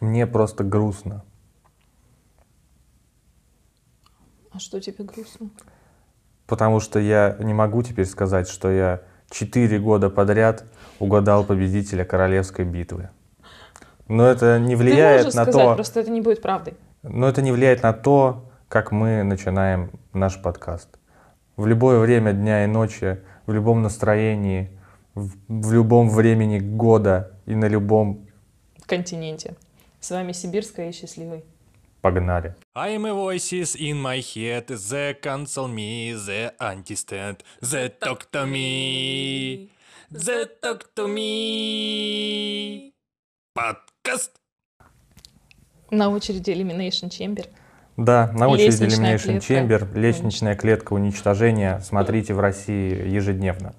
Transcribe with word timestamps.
Мне 0.00 0.26
просто 0.26 0.64
грустно. 0.64 1.24
А 4.50 4.58
что 4.58 4.80
тебе 4.80 5.04
грустно? 5.04 5.50
Потому 6.46 6.80
что 6.80 6.98
я 6.98 7.36
не 7.40 7.54
могу 7.54 7.82
теперь 7.82 8.06
сказать, 8.06 8.48
что 8.48 8.70
я 8.70 9.02
четыре 9.30 9.78
года 9.78 10.10
подряд 10.10 10.64
угадал 10.98 11.44
победителя 11.44 12.04
королевской 12.04 12.64
битвы. 12.64 13.10
Но 14.08 14.26
это 14.26 14.58
не 14.58 14.76
влияет 14.76 15.20
Ты 15.20 15.24
можешь 15.24 15.34
на 15.34 15.42
сказать, 15.44 15.68
то, 15.68 15.74
просто 15.74 16.00
это 16.00 16.10
не 16.10 16.20
будет 16.20 16.40
правдой. 16.40 16.74
но 17.02 17.28
это 17.28 17.42
не 17.42 17.52
влияет 17.52 17.82
на 17.82 17.92
то, 17.92 18.50
как 18.68 18.92
мы 18.92 19.24
начинаем 19.24 19.90
наш 20.12 20.40
подкаст. 20.40 20.88
В 21.56 21.66
любое 21.66 21.98
время 21.98 22.32
дня 22.32 22.64
и 22.64 22.66
ночи, 22.66 23.18
в 23.46 23.52
любом 23.52 23.82
настроении, 23.82 24.70
в, 25.14 25.32
в 25.48 25.72
любом 25.72 26.08
времени 26.08 26.60
года 26.60 27.32
и 27.46 27.54
на 27.54 27.66
любом 27.66 28.26
континенте. 28.86 29.56
С 30.06 30.10
вами 30.12 30.30
Сибирская 30.30 30.90
и 30.90 30.92
Счастливый. 30.92 31.44
погнали. 32.00 32.54
I'm 32.76 33.04
a 33.06 33.12
voices 33.12 33.74
in 33.74 34.00
my 34.00 34.20
head, 34.20 34.66
the 34.68 35.16
cancel 35.20 35.66
me, 35.66 36.12
the 36.12 36.52
understand, 36.60 37.38
the 37.60 37.92
talk 38.00 38.30
to 38.30 38.46
me, 38.46 39.68
the 40.12 40.48
talk 40.62 40.84
to 40.94 41.08
me. 41.08 42.92
Подкаст. 43.52 44.30
На 45.90 46.08
очереди 46.10 46.50
Elimination 46.52 47.08
Chamber. 47.08 47.48
Да, 47.96 48.30
на 48.32 48.46
очереди 48.46 48.84
Лестничная 48.84 49.16
Elimination 49.16 49.40
клетка. 49.40 49.52
Chamber, 49.54 49.98
лестничная 50.00 50.54
клетка 50.54 50.92
уничтожения. 50.92 51.80
Смотрите 51.80 52.32
в 52.32 52.38
России 52.38 53.08
ежедневно. 53.08 53.74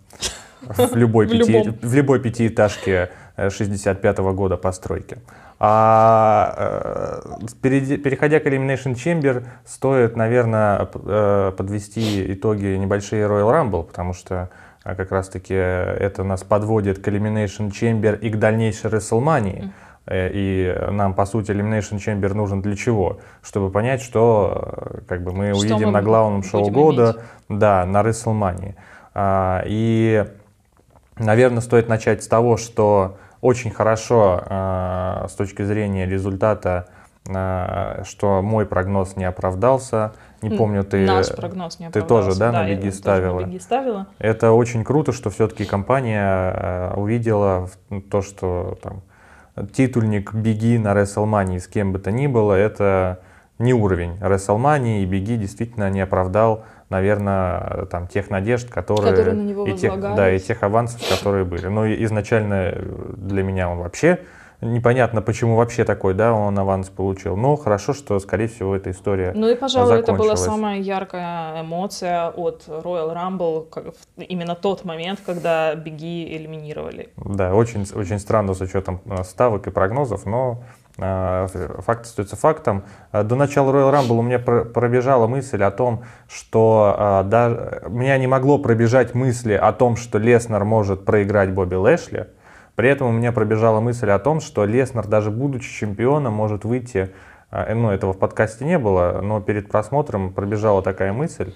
В 0.62 0.96
любой, 0.98 1.28
В 1.28 1.32
пяти, 1.32 1.52
любом. 1.54 1.80
в 1.82 1.94
любой 1.94 2.20
пятиэтажке 2.20 3.12
65 3.38 4.18
года 4.18 4.58
постройки. 4.58 5.18
А 5.60 6.54
э, 6.58 7.46
переходя 7.62 8.40
к 8.40 8.46
Elimination 8.46 8.94
Chamber, 8.94 9.44
стоит, 9.66 10.16
наверное, 10.16 10.86
подвести 10.86 12.32
итоги 12.34 12.76
небольшие 12.76 13.26
Royal 13.28 13.52
Rumble, 13.52 13.84
потому 13.84 14.14
что 14.14 14.50
э, 14.86 14.96
как 14.96 15.12
раз-таки 15.12 15.54
это 15.56 16.24
нас 16.24 16.44
подводит 16.44 17.00
к 17.00 17.08
Elimination 17.08 17.72
Chamber 17.72 18.18
и 18.20 18.30
к 18.30 18.38
дальнейшей 18.38 18.90
WrestleMania. 18.92 19.70
Э, 20.06 20.30
И 20.32 20.76
нам, 20.92 21.14
по 21.16 21.26
сути, 21.26 21.52
Elimination 21.52 21.98
Chamber 21.98 22.34
нужен 22.34 22.62
для 22.62 22.76
чего? 22.76 23.20
Чтобы 23.42 23.72
понять, 23.72 24.02
что 24.02 24.74
э, 24.78 25.00
как 25.08 25.24
бы 25.24 25.32
мы 25.32 25.54
Что 25.54 25.60
увидим 25.60 25.88
мы 25.88 25.94
на 25.94 26.02
главном 26.04 26.44
шоу 26.44 26.70
года, 26.70 27.18
иметь. 27.50 27.60
да, 27.60 27.86
на 27.86 28.02
WrestleMania. 28.02 28.76
А, 29.16 29.64
И, 29.66 30.24
наверное, 31.18 31.62
стоит 31.62 31.90
начать 31.90 32.24
с 32.24 32.28
того, 32.28 32.58
что 32.58 33.18
очень 33.42 33.72
хорошо 33.72 34.42
а, 34.46 35.26
с 35.30 35.34
точки 35.34 35.64
зрения 35.64 36.06
результата, 36.06 36.88
а, 37.30 38.04
что 38.06 38.42
мой 38.42 38.66
прогноз 38.66 39.16
не 39.16 39.26
оправдался. 39.26 40.14
Не 40.42 40.52
помню, 40.52 40.84
ты... 40.84 41.06
Наш 41.06 41.36
прогноз 41.36 41.80
не 41.80 41.90
ты 41.90 42.02
тоже, 42.02 42.32
оправдался. 42.32 42.40
да, 42.40 42.52
на 42.52 42.70
беги 42.70 42.92
ставила? 42.92 43.40
на 43.42 43.46
беги 43.46 43.60
ставила. 43.60 44.08
Это 44.20 44.52
очень 44.52 44.84
круто, 44.84 45.12
что 45.12 45.30
все-таки 45.30 45.66
компания 45.66 46.22
э, 46.56 46.94
увидела 46.96 47.68
в- 47.90 48.02
то, 48.02 48.22
что 48.22 48.78
там 48.84 49.02
титульник 49.74 50.34
Беги 50.34 50.78
на 50.78 50.94
WrestleMania 50.94 51.60
с 51.60 51.68
кем 51.68 51.92
бы 51.92 51.98
то 52.00 52.12
ни 52.12 52.28
было, 52.28 52.54
это 52.54 53.20
не 53.60 53.74
уровень 53.74 54.14
WrestleMania, 54.22 55.02
и 55.02 55.06
Беги 55.06 55.38
действительно 55.38 55.90
не 55.90 56.02
оправдал, 56.02 56.64
наверное, 56.90 57.86
там 57.90 58.08
тех 58.08 58.30
надежд, 58.30 58.70
которые... 58.70 59.12
Которые 59.12 59.36
на 59.36 59.42
него 59.42 59.66
и 59.66 59.74
тех, 59.74 60.00
да, 60.00 60.32
и 60.32 60.40
тех 60.40 60.62
авансов, 60.64 61.02
которые 61.10 61.44
были. 61.46 61.68
Но 61.68 61.86
и 61.86 62.04
изначально 62.06 62.72
э, 62.74 62.84
для 63.18 63.44
меня 63.44 63.70
он 63.70 63.80
вообще 63.80 64.20
непонятно, 64.62 65.22
почему 65.22 65.56
вообще 65.56 65.84
такой, 65.84 66.14
да, 66.14 66.34
он 66.34 66.58
аванс 66.58 66.90
получил. 66.90 67.36
Но 67.36 67.56
хорошо, 67.56 67.94
что, 67.94 68.20
скорее 68.20 68.48
всего, 68.48 68.76
эта 68.76 68.90
история 68.92 69.32
Ну 69.36 69.48
и, 69.50 69.56
пожалуй, 69.56 70.00
это 70.00 70.14
была 70.14 70.36
самая 70.36 70.80
яркая 70.80 71.62
эмоция 71.62 72.30
от 72.30 72.64
Royal 72.68 73.14
Rumble, 73.14 73.70
как 73.70 73.94
в- 73.94 74.22
именно 74.22 74.56
тот 74.56 74.84
момент, 74.86 75.20
когда 75.26 75.76
беги 75.76 76.36
элиминировали. 76.36 77.10
Да, 77.18 77.54
очень, 77.54 77.86
очень 77.94 78.20
странно 78.20 78.54
с 78.54 78.62
учетом 78.62 79.02
э, 79.06 79.24
ставок 79.24 79.68
и 79.68 79.72
прогнозов, 79.72 80.26
но 80.26 80.64
факт 80.98 82.06
остается 82.06 82.36
фактом. 82.36 82.84
Э, 83.12 83.24
До 83.24 83.36
начала 83.36 83.72
Royal 83.72 83.94
Rumble 83.94 84.18
у 84.18 84.22
меня 84.22 84.40
про- 84.40 84.66
пробежала 84.66 85.28
мысль 85.28 85.64
о 85.64 85.72
том, 85.72 86.04
что 86.28 86.96
э, 86.98 87.24
да, 87.30 87.82
меня 87.88 88.18
не 88.18 88.28
могло 88.28 88.58
пробежать 88.58 89.14
мысли 89.14 89.54
о 89.54 89.72
том, 89.74 89.96
что 89.96 90.18
Леснер 90.18 90.64
может 90.64 91.06
проиграть 91.06 91.52
Бобби 91.52 91.76
Лэшли. 91.76 92.28
При 92.76 92.90
этом 92.90 93.08
у 93.08 93.12
меня 93.12 93.32
пробежала 93.32 93.80
мысль 93.80 94.10
о 94.10 94.20
том, 94.20 94.40
что 94.40 94.66
Леснер, 94.66 95.08
даже 95.08 95.30
будучи 95.32 95.72
чемпионом, 95.72 96.34
может 96.34 96.66
выйти, 96.66 97.12
э, 97.52 97.74
ну 97.76 97.92
этого 97.92 98.14
в 98.14 98.18
подкасте 98.18 98.66
не 98.66 98.80
было, 98.80 99.20
но 99.22 99.40
перед 99.40 99.70
просмотром 99.70 100.34
пробежала 100.34 100.82
такая 100.82 101.14
мысль, 101.14 101.54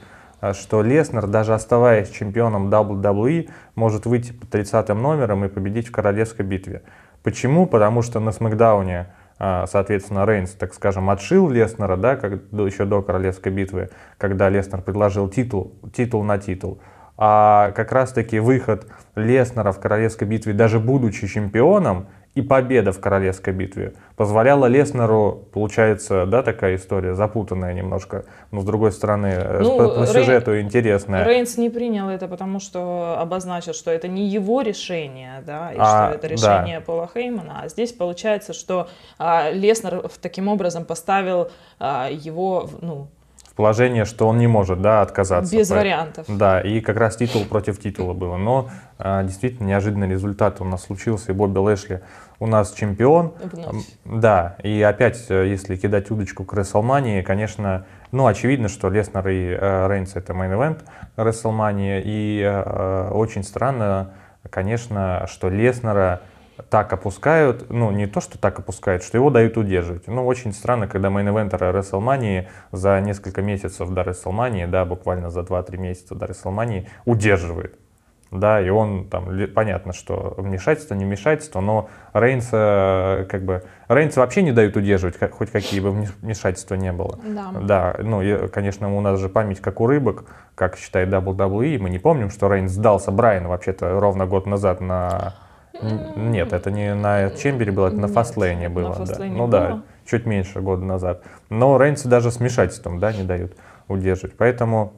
что 0.54 0.82
Леснер, 0.82 1.28
даже 1.28 1.54
оставаясь 1.54 2.10
чемпионом 2.10 2.70
WWE, 2.70 3.50
может 3.76 4.08
выйти 4.08 4.32
по 4.32 4.48
30 4.48 4.90
номером 4.90 5.46
и 5.46 5.50
победить 5.50 5.90
в 5.90 5.92
королевской 5.92 6.44
битве. 6.44 6.82
Почему? 7.22 7.68
Потому 7.68 8.02
что 8.02 8.20
на 8.20 8.32
Смакдауне, 8.32 9.14
соответственно, 9.68 10.26
Рейнс, 10.28 10.52
так 10.52 10.74
скажем, 10.74 11.10
отшил 11.10 11.50
Леснера, 11.50 11.98
да, 11.98 12.16
как, 12.16 12.34
еще 12.52 12.86
до 12.86 13.02
королевской 13.02 13.52
битвы, 13.52 13.90
когда 14.20 14.50
Леснер 14.50 14.82
предложил 14.82 15.30
титул, 15.30 15.74
титул 15.94 16.24
на 16.24 16.38
титул. 16.38 16.80
А 17.18 17.72
как 17.72 17.92
раз-таки 17.92 18.40
выход 18.40 18.88
Леснера 19.16 19.72
в 19.72 19.80
королевской 19.80 20.28
битве, 20.28 20.54
даже 20.54 20.80
будучи 20.80 21.28
чемпионом, 21.28 22.08
и 22.34 22.42
победа 22.42 22.94
в 22.94 23.00
королевской 23.02 23.54
битве 23.54 23.94
позволяла 24.16 24.68
Леснеру, 24.68 25.48
получается, 25.52 26.26
да, 26.26 26.44
такая 26.44 26.76
история, 26.76 27.14
запутанная 27.14 27.74
немножко, 27.74 28.24
но 28.52 28.62
с 28.62 28.64
другой 28.64 28.94
стороны, 28.94 29.28
э, 29.28 29.60
Ну, 29.62 29.78
по, 29.78 29.90
по 29.90 30.08
сюжету 30.08 30.60
интересная. 30.60 31.26
Рейнс 31.26 31.58
не 31.58 31.70
принял 31.70 32.08
это, 32.08 32.28
потому 32.30 32.60
что 32.60 33.18
обозначил, 33.20 33.74
что 33.74 33.92
это 33.92 34.08
не 34.08 34.28
его 34.28 34.62
решение, 34.62 35.44
да, 35.46 35.74
и 35.74 35.78
А, 35.78 36.08
что 36.08 36.16
это 36.16 36.22
да. 36.22 36.28
решение 36.30 36.80
Пола 36.80 37.10
Хеймана. 37.14 37.62
А 37.64 37.68
здесь 37.68 37.92
получается, 37.92 38.54
что 38.54 38.88
а, 39.18 39.52
Леснер 39.52 40.10
таким 40.22 40.48
образом 40.48 40.86
поставил 40.86 41.52
а, 41.80 42.10
его, 42.10 42.70
ну, 42.82 43.10
положение, 43.62 44.06
что 44.06 44.28
он 44.28 44.40
не 44.40 44.48
может, 44.48 44.82
да, 44.82 45.04
отказаться. 45.04 45.56
без 45.56 45.70
вариантов. 45.70 46.26
Да, 46.28 46.60
и 46.62 46.82
как 46.82 46.98
раз 46.98 47.16
титул 47.16 47.46
против 47.46 47.80
титула 47.80 48.14
было. 48.14 48.36
Но 48.36 48.72
а, 48.98 49.22
действительно 49.22 49.68
неожиданный 49.68 50.10
результат 50.10 50.62
у 50.62 50.66
нас 50.66 50.86
случился, 50.86 51.32
и 51.32 51.36
Бобби 51.36 51.60
Лэшли 51.60 52.02
у 52.40 52.48
нас 52.48 52.72
чемпион. 52.72 53.34
Вновь. 53.44 53.86
Да, 54.04 54.56
и 54.64 54.82
опять, 54.82 55.28
э, 55.30 55.48
если 55.48 55.76
кидать 55.76 56.10
удочку 56.10 56.44
к 56.44 56.56
WrestleMania, 56.56 57.22
конечно, 57.22 57.86
ну, 58.12 58.26
очевидно, 58.26 58.68
что 58.68 58.90
Леснер 58.90 59.28
и 59.28 59.56
э, 59.56 59.88
Рейнс 59.88 60.16
это 60.16 60.34
main 60.34 60.54
event 60.54 60.80
WrestleMania, 61.16 62.02
и 62.04 62.42
э, 62.44 63.10
очень 63.12 63.44
странно, 63.44 64.14
конечно, 64.50 65.28
что 65.30 65.50
Леснера 65.50 66.22
так 66.70 66.94
опускают, 66.94 67.70
ну, 67.70 67.92
не 67.92 68.08
то, 68.08 68.22
что 68.22 68.38
так 68.38 68.60
опускают, 68.60 69.04
что 69.04 69.18
его 69.18 69.30
дают 69.30 69.58
удерживать. 69.58 70.08
Ну, 70.08 70.26
очень 70.26 70.54
странно, 70.54 70.88
когда 70.88 71.10
main 71.10 71.31
eventer 71.31 71.69
а 71.69 71.74
WrestleMania 71.74 72.48
за 72.72 73.00
несколько 73.02 73.42
месяцев 73.42 73.90
до 73.90 74.02
WrestleMania, 74.02 74.68
да, 74.68 74.86
буквально 74.86 75.30
за 75.30 75.42
2-3 75.42 75.78
месяца 75.78 76.16
до 76.16 76.26
WrestleMania 76.26 76.88
удерживает. 77.06 77.78
Да, 78.32 78.62
и 78.62 78.70
он 78.70 79.10
там, 79.10 79.28
понятно, 79.54 79.92
что 79.92 80.36
вмешательство, 80.38 80.96
не 80.96 81.04
вмешательство, 81.04 81.60
но 81.60 81.90
Рейнса, 82.14 83.18
э, 83.20 83.26
как 83.30 83.44
бы, 83.44 83.64
Рейнса 83.90 84.22
вообще 84.22 84.42
не 84.42 84.54
дают 84.54 84.78
удерживать, 84.78 85.18
как- 85.18 85.34
хоть 85.34 85.52
какие 85.52 85.82
бы 85.82 85.90
вмеш- 85.90 86.14
вмешательства 86.22 86.76
не 86.76 86.94
было. 86.94 87.20
Да. 87.26 87.52
Да, 87.62 87.96
ну, 88.02 88.22
и, 88.22 88.48
конечно, 88.48 88.96
у 88.96 89.02
нас 89.02 89.20
же 89.20 89.28
память 89.28 89.60
как 89.60 89.82
у 89.82 89.86
рыбок, 89.88 90.24
как 90.56 90.78
считает 90.78 91.10
WWE, 91.10 91.78
мы 91.78 91.90
не 91.90 92.00
помним, 92.00 92.30
что 92.30 92.48
Рейнс 92.48 92.72
сдался 92.72 93.12
Брайану 93.12 93.50
вообще-то 93.50 94.00
ровно 94.00 94.26
год 94.26 94.46
назад 94.46 94.80
на... 94.80 95.34
Нет, 95.82 96.54
это 96.54 96.72
не 96.72 96.94
на 96.94 97.30
Чембере 97.32 97.72
было, 97.72 97.88
это 97.88 97.98
на 97.98 98.08
Фастлейне 98.08 98.70
на 98.70 98.76
было. 98.76 98.90
да. 98.90 99.06
Фастлейне 99.06 99.38
Ну 99.38 99.48
да, 99.48 99.84
чуть 100.06 100.26
меньше 100.26 100.62
года 100.62 100.84
назад. 100.84 101.24
Но 101.50 101.78
Рейнса 101.78 102.08
даже 102.08 102.32
с 102.32 102.38
вмешательством, 102.38 103.00
да, 103.00 103.14
не 103.14 103.24
дают 103.24 103.56
удерживать. 103.88 104.36
Поэтому, 104.38 104.94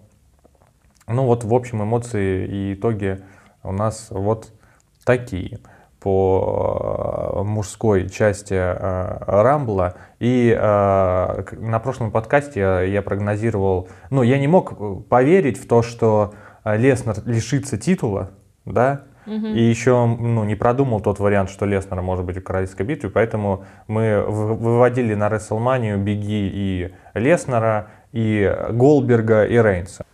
ну 1.08 1.26
вот, 1.26 1.44
в 1.44 1.54
общем, 1.54 1.84
эмоции 1.84 2.46
и 2.46 2.74
итоги 2.74 3.22
у 3.64 3.72
нас 3.72 4.08
вот 4.10 4.52
такие 5.06 5.60
по 6.04 7.34
э, 7.38 7.44
мужской 7.44 8.10
части 8.10 8.54
э, 8.54 9.18
Рамбла. 9.26 9.96
И 10.20 10.54
э, 10.54 11.44
на 11.54 11.80
прошлом 11.80 12.12
подкасте 12.12 12.60
я, 12.60 12.82
я 12.82 13.02
прогнозировал, 13.02 13.88
ну, 14.10 14.22
я 14.22 14.38
не 14.38 14.48
мог 14.48 14.74
э, 14.74 14.96
поверить 15.08 15.58
в 15.58 15.66
то, 15.66 15.82
что 15.82 16.34
э, 16.66 16.76
Леснер 16.76 17.16
лишится 17.26 17.78
титула, 17.78 18.32
да, 18.66 19.04
И 19.26 19.62
еще 19.62 20.06
ну, 20.06 20.44
не 20.44 20.56
продумал 20.56 21.00
тот 21.00 21.20
вариант, 21.20 21.50
что 21.50 21.66
Леснер 21.66 22.02
может 22.02 22.26
быть 22.26 22.38
в 22.38 22.44
королевской 22.44 22.86
битве, 22.86 23.10
поэтому 23.10 23.66
мы 23.88 24.22
выводили 24.22 25.14
на 25.14 25.30
Рестлманию 25.30 25.98
Беги 25.98 26.50
и 26.54 26.94
Леснера, 27.14 27.88
и 28.12 28.54
Голберга, 28.70 29.46
и 29.46 29.58
Рейнса. 29.58 30.06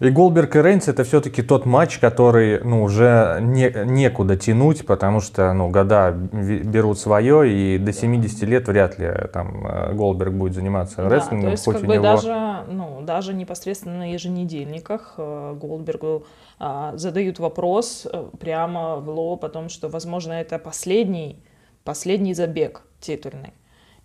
И 0.00 0.08
Голдберг 0.08 0.56
и 0.56 0.62
Рейнс 0.62 0.88
это 0.88 1.04
все-таки 1.04 1.42
тот 1.42 1.66
матч, 1.66 1.98
который 1.98 2.64
ну, 2.64 2.82
уже 2.82 3.38
не, 3.42 3.70
некуда 3.84 4.34
тянуть, 4.34 4.86
потому 4.86 5.20
что 5.20 5.52
ну, 5.52 5.68
года 5.68 6.10
берут 6.10 6.98
свое, 6.98 7.52
и 7.52 7.78
до 7.78 7.92
70 7.92 8.42
лет 8.48 8.66
вряд 8.66 8.98
ли 8.98 9.12
там 9.30 9.66
э, 9.66 9.92
Голдберг 9.92 10.32
будет 10.32 10.54
заниматься 10.54 11.06
Да, 11.06 11.14
рестлингом, 11.14 11.48
то 11.48 11.50
есть 11.50 11.64
хоть 11.66 11.76
как 11.76 11.84
бы 11.84 11.94
него... 11.94 12.02
даже, 12.02 12.64
ну, 12.68 13.02
даже 13.02 13.34
непосредственно 13.34 13.98
на 13.98 14.12
еженедельниках 14.12 15.16
э, 15.18 15.54
Голдбергу 15.60 16.24
а, 16.58 16.96
задают 16.96 17.38
вопрос 17.38 18.06
э, 18.10 18.24
прямо 18.40 18.96
в 18.96 19.10
лоб 19.10 19.44
о 19.44 19.50
том, 19.50 19.68
что, 19.68 19.88
возможно, 19.88 20.32
это 20.32 20.58
последний, 20.58 21.44
последний 21.84 22.32
забег 22.32 22.84
титульный. 23.00 23.52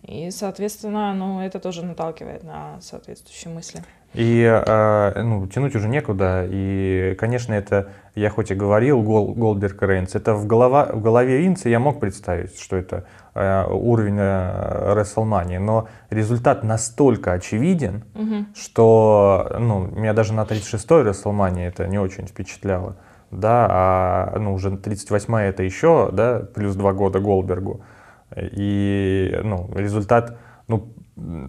И, 0.02 0.30
соответственно, 0.30 1.14
ну, 1.14 1.40
это 1.40 1.58
тоже 1.58 1.84
наталкивает 1.84 2.44
на 2.44 2.80
соответствующие 2.80 3.52
мысли. 3.52 3.82
И 4.14 4.42
э, 4.42 5.22
ну, 5.22 5.46
тянуть 5.46 5.74
уже 5.74 5.88
некуда. 5.88 6.46
И, 6.48 7.14
конечно, 7.18 7.52
это, 7.52 7.90
я 8.14 8.30
хоть 8.30 8.50
и 8.50 8.54
говорил, 8.54 9.02
Гол, 9.02 9.34
Голдберг 9.34 9.82
Рейнс, 9.82 10.14
это 10.14 10.34
в, 10.34 10.46
голова, 10.46 10.86
в 10.86 11.02
голове 11.02 11.38
Винца 11.38 11.68
я 11.68 11.78
мог 11.78 12.00
представить, 12.00 12.58
что 12.58 12.76
это 12.76 13.04
э, 13.34 13.64
уровень 13.68 14.16
э, 14.18 14.94
WrestleMania, 14.94 15.58
но 15.58 15.88
результат 16.08 16.62
настолько 16.62 17.32
очевиден, 17.32 18.04
Мгм. 18.14 18.54
что 18.54 19.54
ну, 19.58 19.86
меня 19.88 20.14
даже 20.14 20.32
на 20.32 20.42
36-й 20.42 21.10
WrestleMania 21.10 21.68
это 21.68 21.86
не 21.86 21.98
очень 21.98 22.26
впечатляло. 22.26 22.96
Да, 23.30 23.66
а 23.68 24.38
ну, 24.38 24.54
уже 24.54 24.70
38-я 24.70 25.46
это 25.48 25.62
еще, 25.62 26.10
да, 26.12 26.42
плюс 26.54 26.74
два 26.76 26.92
года 26.92 27.18
Голдбергу. 27.18 27.82
И 28.34 29.38
ну, 29.42 29.70
результат, 29.74 30.38
ну, 30.68 30.92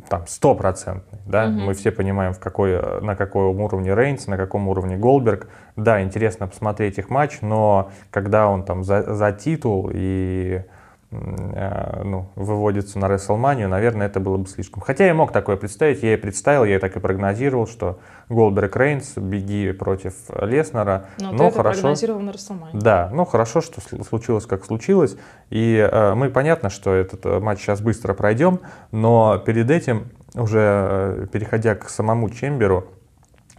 там, 0.10 0.26
стопроцентный, 0.28 1.20
да, 1.26 1.48
Мгм. 1.48 1.66
мы 1.66 1.74
все 1.74 1.92
понимаем, 1.92 2.34
в 2.34 2.40
какой, 2.40 3.02
на 3.02 3.16
каком 3.16 3.60
уровне 3.60 3.94
Рейнс, 3.94 4.28
на 4.28 4.38
каком 4.38 4.70
уровне 4.70 4.96
Голдберг. 4.96 5.50
Да, 5.76 6.02
интересно 6.02 6.48
посмотреть 6.48 6.98
их 6.98 7.10
матч, 7.10 7.40
но 7.42 7.92
когда 8.10 8.48
он 8.48 8.64
там 8.64 8.84
за, 8.84 9.14
за 9.14 9.32
титул 9.34 9.90
и 9.94 10.64
ну, 11.10 12.30
выводится 12.36 13.00
на 13.00 13.06
WrestleMania, 13.06 13.68
наверное, 13.68 14.08
это 14.08 14.20
было 14.20 14.36
бы 14.38 14.48
слишком. 14.48 14.82
Хотя 14.82 15.06
я 15.06 15.14
мог 15.14 15.32
такое 15.32 15.56
представить, 15.56 16.04
я 16.04 16.14
и 16.14 16.18
представил, 16.18 16.66
я 16.66 16.80
так 16.80 16.98
и 16.98 17.00
прогнозировал, 17.00 17.66
что 17.66 18.00
Голдберг 18.28 18.76
Рейнс, 18.76 19.14
беги 19.16 19.72
против 19.72 20.14
Леснера, 20.42 21.06
Но 21.20 21.32
но 21.32 21.38
ты 21.38 21.44
это 21.46 21.58
хорошо. 21.58 21.80
прогнозировал 21.82 22.20
на 22.20 22.34
WrestleMania. 22.34 22.72
Да, 22.80 23.10
ну 23.14 23.24
хорошо, 23.24 23.62
что 23.62 23.80
сл- 23.80 24.06
случилось, 24.06 24.46
как 24.46 24.66
случилось. 24.66 25.16
И 25.50 25.78
э, 25.78 26.14
мы 26.14 26.30
понятно, 26.30 26.70
что 26.70 26.94
этот 26.94 27.26
э, 27.26 27.40
матч 27.40 27.60
сейчас 27.62 27.80
быстро 27.80 28.14
пройдем, 28.14 28.60
но 28.92 29.38
перед 29.46 29.72
этим, 29.72 30.10
уже 30.36 31.30
переходя 31.32 31.76
к 31.76 31.88
самому 31.90 32.30
Chamber 32.30 32.73
у, 32.73 32.86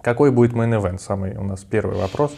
какой 0.03 0.31
будет 0.31 0.53
main 0.53 0.72
event? 0.72 1.01
Самый 1.01 1.37
у 1.37 1.43
нас 1.45 1.65
первый 1.65 1.97
вопрос. 1.97 2.35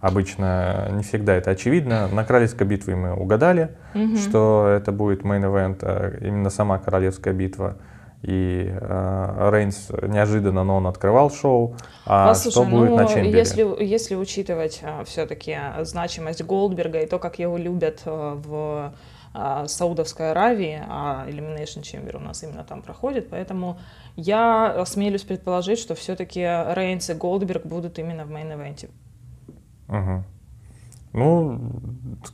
Обычно 0.00 0.88
не 0.92 1.02
всегда 1.02 1.34
это 1.34 1.50
очевидно. 1.50 2.08
На 2.08 2.24
королевской 2.24 2.66
битве 2.66 2.94
мы 2.94 3.14
угадали, 3.14 3.70
Мгм. 3.94 4.16
что 4.16 4.66
это 4.68 4.92
будет 4.92 5.22
main 5.22 5.44
event, 5.44 5.78
э, 5.82 6.18
именно 6.20 6.50
сама 6.50 6.78
королевская 6.78 7.32
битва. 7.32 7.76
И 8.22 8.70
э, 8.70 9.50
Рейнс 9.52 9.90
неожиданно, 10.02 10.64
но 10.64 10.76
он 10.76 10.86
открывал 10.86 11.30
шоу. 11.30 11.76
А 12.06 12.28
Послушай, 12.28 12.52
что 12.52 12.64
будет 12.64 12.90
ну, 12.90 12.96
на 12.96 13.06
Chamber 13.06 13.31
е? 13.31 13.38
если, 13.38 13.84
если 13.84 14.14
учитывать 14.14 14.82
все-таки 15.04 15.58
значимость 15.82 16.42
Голдберга 16.42 17.00
и 17.00 17.06
то, 17.06 17.18
как 17.18 17.38
его 17.38 17.58
любят 17.58 18.00
а, 18.06 18.40
в 18.42 18.94
а, 19.34 19.66
Саудовской 19.66 20.30
Аравии, 20.30 20.82
а 20.88 21.26
Elimination 21.28 21.82
Chamber 21.82 22.16
у 22.16 22.20
нас 22.20 22.42
именно 22.42 22.64
там 22.64 22.80
проходит, 22.80 23.28
поэтому 23.28 23.78
я 24.16 24.70
осмелюсь 24.80 25.22
предположить, 25.22 25.78
что 25.78 25.94
все-таки 25.94 26.40
Рейнс 26.40 27.10
и 27.10 27.14
Голдберг 27.14 27.66
будут 27.66 27.98
именно 27.98 28.24
в 28.24 28.30
main 28.30 28.52
event 28.52 28.79
е. 28.79 28.90
Мгм. 29.88 30.24
Ну, 31.12 31.60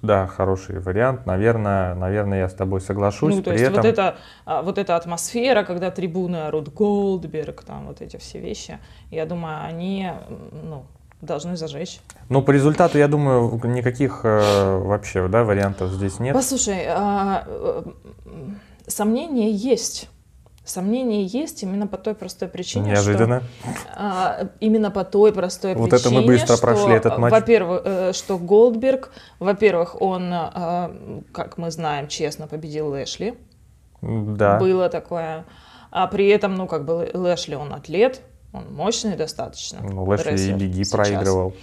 да, 0.01 0.27
хороший 0.27 0.81
вариант. 0.81 1.27
Наверное, 1.27 1.95
наверное, 1.95 2.39
я 2.39 2.49
с 2.49 2.55
тобой 2.55 2.81
соглашусь. 2.81 3.35
Ну, 3.37 3.43
то 3.43 3.51
При 3.51 3.59
есть 3.59 3.71
этом, 3.71 3.83
вот, 3.83 3.85
это, 3.85 4.17
а, 4.47 4.63
вот 4.63 4.79
эта 4.79 4.97
атмосфера, 4.97 5.65
когда 5.65 5.91
трибуны 5.91 6.47
орут 6.47 6.73
Голдберг, 6.73 7.63
там 7.63 7.89
вот 7.89 8.01
эти 8.01 8.17
все 8.17 8.41
вещи, 8.41 8.79
я 9.11 9.27
думаю, 9.27 9.63
они 9.65 10.11
ну, 10.65 10.85
должны 11.21 11.59
зажечь. 11.59 12.01
ну, 12.31 12.41
по 12.43 12.53
результату, 12.53 12.97
я 12.97 13.07
думаю, 13.07 13.61
никаких 13.65 14.21
э, 14.25 14.79
вообще, 14.79 15.29
да, 15.29 15.45
вариантов 15.45 15.91
здесь 15.91 16.19
нет. 16.19 16.35
Послушай, 16.35 16.87
а, 16.89 17.45
э, 17.47 17.83
м, 18.25 18.61
сомнения 18.87 19.51
есть. 19.51 20.09
Сомнения 20.65 21.25
есть 21.25 21.63
именно 21.63 21.87
по 21.87 21.97
той 21.97 22.15
простой 22.15 22.49
причине, 22.49 22.91
Неожиданно. 22.93 23.41
что 23.63 23.71
а, 23.97 24.49
именно 24.61 24.91
по 24.91 25.05
той 25.05 25.33
простой 25.33 25.75
Вот 25.75 25.91
причине, 25.91 26.19
это 26.19 26.21
мы 26.21 26.27
быстро 26.27 26.57
что, 26.57 26.63
прошли 26.67 26.95
этот 26.95 27.19
матч. 27.19 27.33
Во-первых, 27.33 27.83
э, 27.85 28.13
что 28.13 28.39
Голдберг, 28.39 29.11
во-первых, 29.39 30.01
он, 30.01 30.29
а, 30.33 30.95
как 31.33 31.57
мы 31.59 31.71
знаем, 31.71 32.09
честно 32.09 32.47
победил 32.47 32.89
Лэшли. 32.89 33.35
Да. 34.03 34.59
Было 34.59 34.89
такое. 34.89 35.45
А 35.91 36.07
при 36.07 36.29
этом, 36.29 36.55
ну, 36.55 36.67
как 36.67 36.85
бы 36.85 36.93
Лэ- 36.93 37.17
Лэшли, 37.17 37.55
он 37.55 37.73
атлет, 37.73 38.21
он 38.53 38.73
мощный 38.73 39.17
достаточно. 39.17 39.81
Ну, 39.83 40.05
Лэшли 40.05 40.51
и 40.51 40.53
Биги 40.53 40.83
сейчас. 40.83 40.91
проигрывал. 40.91 41.55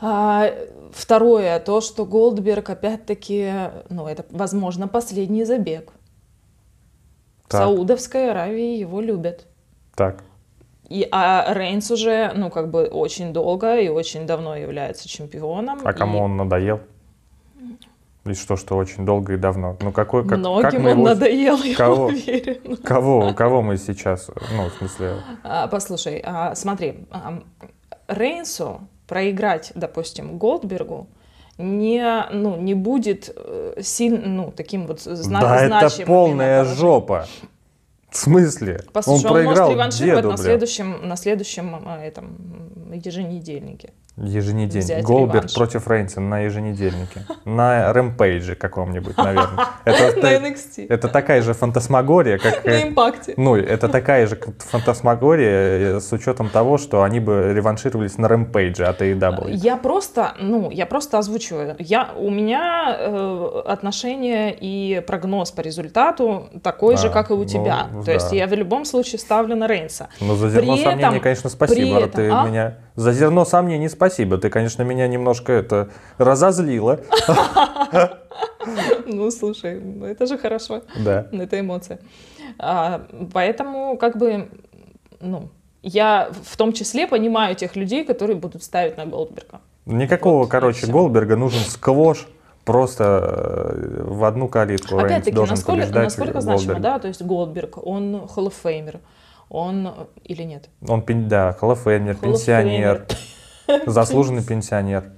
А, 0.00 0.50
второе, 0.92 1.60
то, 1.60 1.80
что 1.80 2.06
Голдберг, 2.06 2.70
опять-таки, 2.70 3.52
ну, 3.90 4.06
это, 4.06 4.24
возможно, 4.30 4.88
последний 4.88 5.44
забег. 5.44 5.92
В 7.50 7.52
Так. 7.52 7.62
Саудовской 7.62 8.30
Аравии 8.30 8.76
его 8.78 9.00
любят. 9.00 9.48
Так. 9.96 10.22
И, 10.88 11.06
а 11.10 11.52
Рейнс 11.52 11.90
уже, 11.90 12.30
ну, 12.36 12.48
как 12.48 12.70
бы 12.70 12.84
очень 12.84 13.32
долго 13.32 13.76
и 13.76 13.88
очень 13.88 14.24
давно 14.24 14.54
является 14.54 15.08
чемпионом. 15.08 15.80
А 15.82 15.92
кому 15.92 16.18
и 16.18 16.20
он 16.20 16.36
надоел? 16.36 16.78
И 18.24 18.34
что, 18.34 18.54
что 18.56 18.76
очень 18.76 19.04
долго 19.04 19.32
и 19.32 19.36
давно? 19.36 19.76
Ну, 19.80 19.90
какой, 19.90 20.22
как, 20.28 20.38
Многим 20.38 20.70
как 20.70 20.80
мы 20.80 20.90
он 20.92 20.98
его... 20.98 21.08
надоел, 21.08 21.56
я 21.64 21.74
Кого? 21.74 22.04
уверена. 22.06 22.76
Кого, 22.76 23.34
кого 23.34 23.62
мы 23.62 23.78
сейчас, 23.78 24.30
ну, 24.52 24.68
в 24.68 24.74
смысле, 24.74 25.16
А, 25.42 25.66
послушай, 25.66 26.22
а, 26.24 26.54
смотри, 26.54 27.08
а, 27.10 27.42
Рейнсу 28.06 28.82
проиграть, 29.08 29.72
допустим, 29.74 30.38
Голдбергу 30.38 31.08
не, 31.60 32.26
ну, 32.32 32.56
не 32.56 32.74
будет 32.74 33.32
э, 33.34 33.74
сильно, 33.82 34.26
ну, 34.26 34.52
таким 34.56 34.86
вот 34.86 35.00
зна- 35.00 35.40
да 35.40 35.56
это 35.56 35.66
значимым 35.66 36.06
полная 36.06 36.62
именно 36.62 36.74
жопа. 36.74 37.26
В 38.10 38.16
смысле? 38.16 38.84
Послушай, 38.92 39.20
он, 39.20 39.26
он 39.26 39.32
проиграл 39.32 39.68
может 39.68 39.72
реваншировать 39.74 40.16
деду, 40.16 40.30
на 40.30 40.36
следующем, 40.36 41.08
на 41.08 41.16
следующем 41.16 41.76
э, 41.86 42.06
этом 42.08 42.92
еженедельнике. 42.92 43.92
Еженедельник. 44.20 44.84
Взять 44.84 45.04
Голберг 45.04 45.34
реванш. 45.34 45.54
против 45.54 45.88
Рейнса 45.88 46.20
на 46.20 46.40
еженедельнике. 46.40 47.24
На 47.44 47.92
Рэмпейдже 47.92 48.54
каком-нибудь, 48.54 49.16
наверное. 49.16 49.66
Это, 49.84 50.20
На 50.20 50.48
NXT. 50.48 50.86
это 50.88 51.08
такая 51.08 51.42
же 51.42 51.54
фантасмагория, 51.54 52.38
как... 52.38 52.64
На 52.64 52.82
импакте. 52.82 53.34
Ну, 53.36 53.56
это 53.56 53.88
такая 53.88 54.26
же 54.26 54.38
фантасмагория 54.58 55.96
э, 55.96 56.00
с 56.00 56.12
учетом 56.12 56.48
того, 56.48 56.78
что 56.78 57.02
они 57.02 57.20
бы 57.20 57.52
реваншировались 57.54 58.18
на 58.18 58.28
Рэмпейдже 58.28 58.84
от 58.84 59.00
AEW. 59.00 59.50
Я 59.52 59.76
просто, 59.76 60.34
ну, 60.38 60.70
я 60.70 60.86
просто 60.86 61.18
озвучиваю. 61.18 61.76
Я, 61.78 62.10
у 62.16 62.30
меня 62.30 62.96
э, 62.98 63.62
отношение 63.66 64.54
и 64.58 65.02
прогноз 65.06 65.50
по 65.50 65.60
результату 65.60 66.48
такой 66.62 66.96
же, 66.96 67.08
А, 67.08 67.10
как 67.10 67.30
и 67.30 67.32
у 67.32 67.38
ну, 67.38 67.44
тебя. 67.46 67.86
То 68.04 68.12
есть 68.12 68.32
я 68.32 68.46
в 68.46 68.52
любом 68.52 68.84
случае 68.84 69.18
ставлю 69.18 69.56
на 69.56 69.66
Рейнса. 69.66 70.08
Ну, 70.20 70.34
за 70.34 70.50
зерно 70.50 70.74
При 70.74 70.82
сомнений, 70.82 71.08
этом- 71.08 71.20
конечно, 71.20 71.50
спасибо. 71.50 71.98
этом, 72.00 72.10
Ты 72.10 72.30
а? 72.30 72.44
меня... 72.44 72.74
За 73.00 73.14
зерно 73.14 73.46
сомнений 73.46 73.88
спасибо. 73.88 74.36
Ты, 74.36 74.50
конечно, 74.50 74.82
меня 74.82 75.08
немножко 75.08 75.52
это 75.54 75.88
разозлила. 76.18 77.00
Ну, 79.06 79.30
слушай, 79.30 79.82
это 80.04 80.26
же 80.26 80.38
хорошо. 80.38 80.82
Да. 81.02 81.26
Это 81.32 81.58
эмоция. 81.58 81.98
А, 82.58 83.06
поэтому, 83.32 83.96
как 83.96 84.18
бы, 84.18 84.48
ну, 85.18 85.48
я 85.82 86.30
в 86.44 86.56
том 86.56 86.72
числе 86.74 87.06
понимаю 87.06 87.56
тех 87.56 87.74
людей, 87.74 88.04
которые 88.04 88.36
будут 88.36 88.62
ставить 88.62 88.98
на 88.98 89.06
Голдберга. 89.06 89.60
Никакого, 89.86 90.40
Вот, 90.40 90.50
короче. 90.50 90.86
Голдберга 90.86 91.36
нужен 91.36 91.60
сквош. 91.60 92.28
Просто 92.64 93.04
э, 93.04 94.02
в 94.04 94.24
одну 94.24 94.46
калитку 94.46 94.98
Опять-таки, 94.98 95.36
насколько, 95.36 95.86
насколько 95.86 96.40
значимо, 96.42 96.78
да, 96.78 96.98
то 96.98 97.08
есть 97.08 97.22
Голдберг, 97.22 97.78
он 97.84 98.26
Famer, 98.26 99.00
он 99.50 99.86
э, 99.86 100.06
или 100.24 100.44
нет? 100.44 100.70
Он, 100.88 101.04
да, 101.28 101.52
холофеймер, 101.52 102.14
пенсионер, 102.16 103.06
заслуженный 103.86 104.44
пенсионер. 104.44 105.12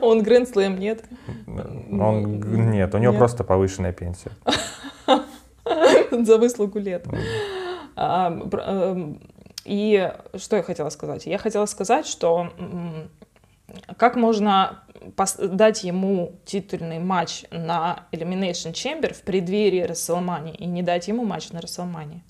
Он 0.00 0.22
Грэнд 0.22 0.48
Слэм, 0.48 0.78
нет? 0.78 1.04
Он, 1.46 2.70
нет, 2.70 2.94
у 2.94 2.98
него 2.98 3.12
Нет. 3.12 3.18
просто 3.18 3.42
повышенная 3.42 3.92
пенсия. 3.92 4.30
За 6.10 6.38
выслугу 6.38 6.78
лет. 6.78 7.06
А, 7.96 8.30
эм, 8.30 9.20
И 9.64 10.12
что 10.36 10.56
я 10.56 10.62
хотела 10.62 10.90
сказать? 10.90 11.26
Я 11.26 11.38
хотела 11.38 11.66
сказать, 11.66 12.06
что 12.06 12.52
как 13.96 14.16
можно 14.16 14.82
дать 15.38 15.84
ему 15.84 16.38
титульный 16.44 16.98
матч 16.98 17.44
на 17.50 18.06
Elimination 18.12 18.72
Chamber 18.72 19.12
в 19.14 19.22
преддверии 19.22 19.84
WrestleMania 19.84 20.54
и 20.54 20.66
не 20.66 20.82
дать 20.82 21.08
ему 21.08 21.24
матч 21.24 21.50
на 21.50 21.58
WrestleMania? 21.58 22.20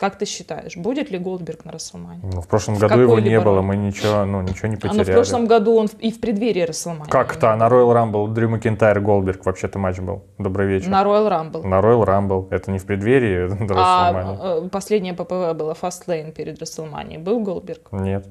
Как 0.00 0.16
ты 0.16 0.24
считаешь, 0.24 0.78
будет 0.78 1.10
ли 1.10 1.18
Голдберг 1.18 1.66
на 1.66 1.72
Расселмане? 1.72 2.22
Ну, 2.22 2.40
в 2.40 2.48
прошлом 2.48 2.76
В 2.76 2.78
году 2.80 3.00
его 3.02 3.18
не 3.18 3.24
какой-либо 3.24 3.44
было, 3.44 3.60
мы 3.60 3.76
ничего, 3.76 4.24
ну, 4.24 4.40
ничего 4.40 4.68
не 4.68 4.76
А, 4.76 4.78
ну, 4.82 4.88
потеряли. 4.88 5.10
в 5.10 5.14
прошлом 5.14 5.46
году 5.46 5.76
он 5.76 5.88
и 5.98 6.10
в 6.10 6.20
преддверии 6.20 6.62
Расселмани. 6.62 7.10
Как-то 7.10 7.54
на 7.54 7.68
Royal 7.68 7.92
Rumble 7.94 8.32
Дрю 8.32 8.48
Макинтайр 8.48 8.98
Голдберг 9.00 9.44
вообще-то 9.44 9.78
матч 9.78 9.98
был. 9.98 10.24
Добрый 10.38 10.68
вечер. 10.68 10.88
На 10.88 11.02
Royal 11.02 11.28
Rumble. 11.28 11.66
На 11.66 11.80
Royal 11.80 12.06
Rumble. 12.06 12.48
Это 12.50 12.70
не 12.70 12.78
в 12.78 12.86
преддверии 12.86 13.50
А 13.76 14.12
WrestleMania. 14.12 14.66
э, 14.66 14.68
последнее 14.70 15.12
ППВ 15.12 15.52
было 15.54 15.74
Fastlane 15.78 16.32
перед 16.32 16.58
Расселмани. 16.58 17.18
Был 17.18 17.40
Голдберг. 17.40 17.92
Нет, 17.92 18.26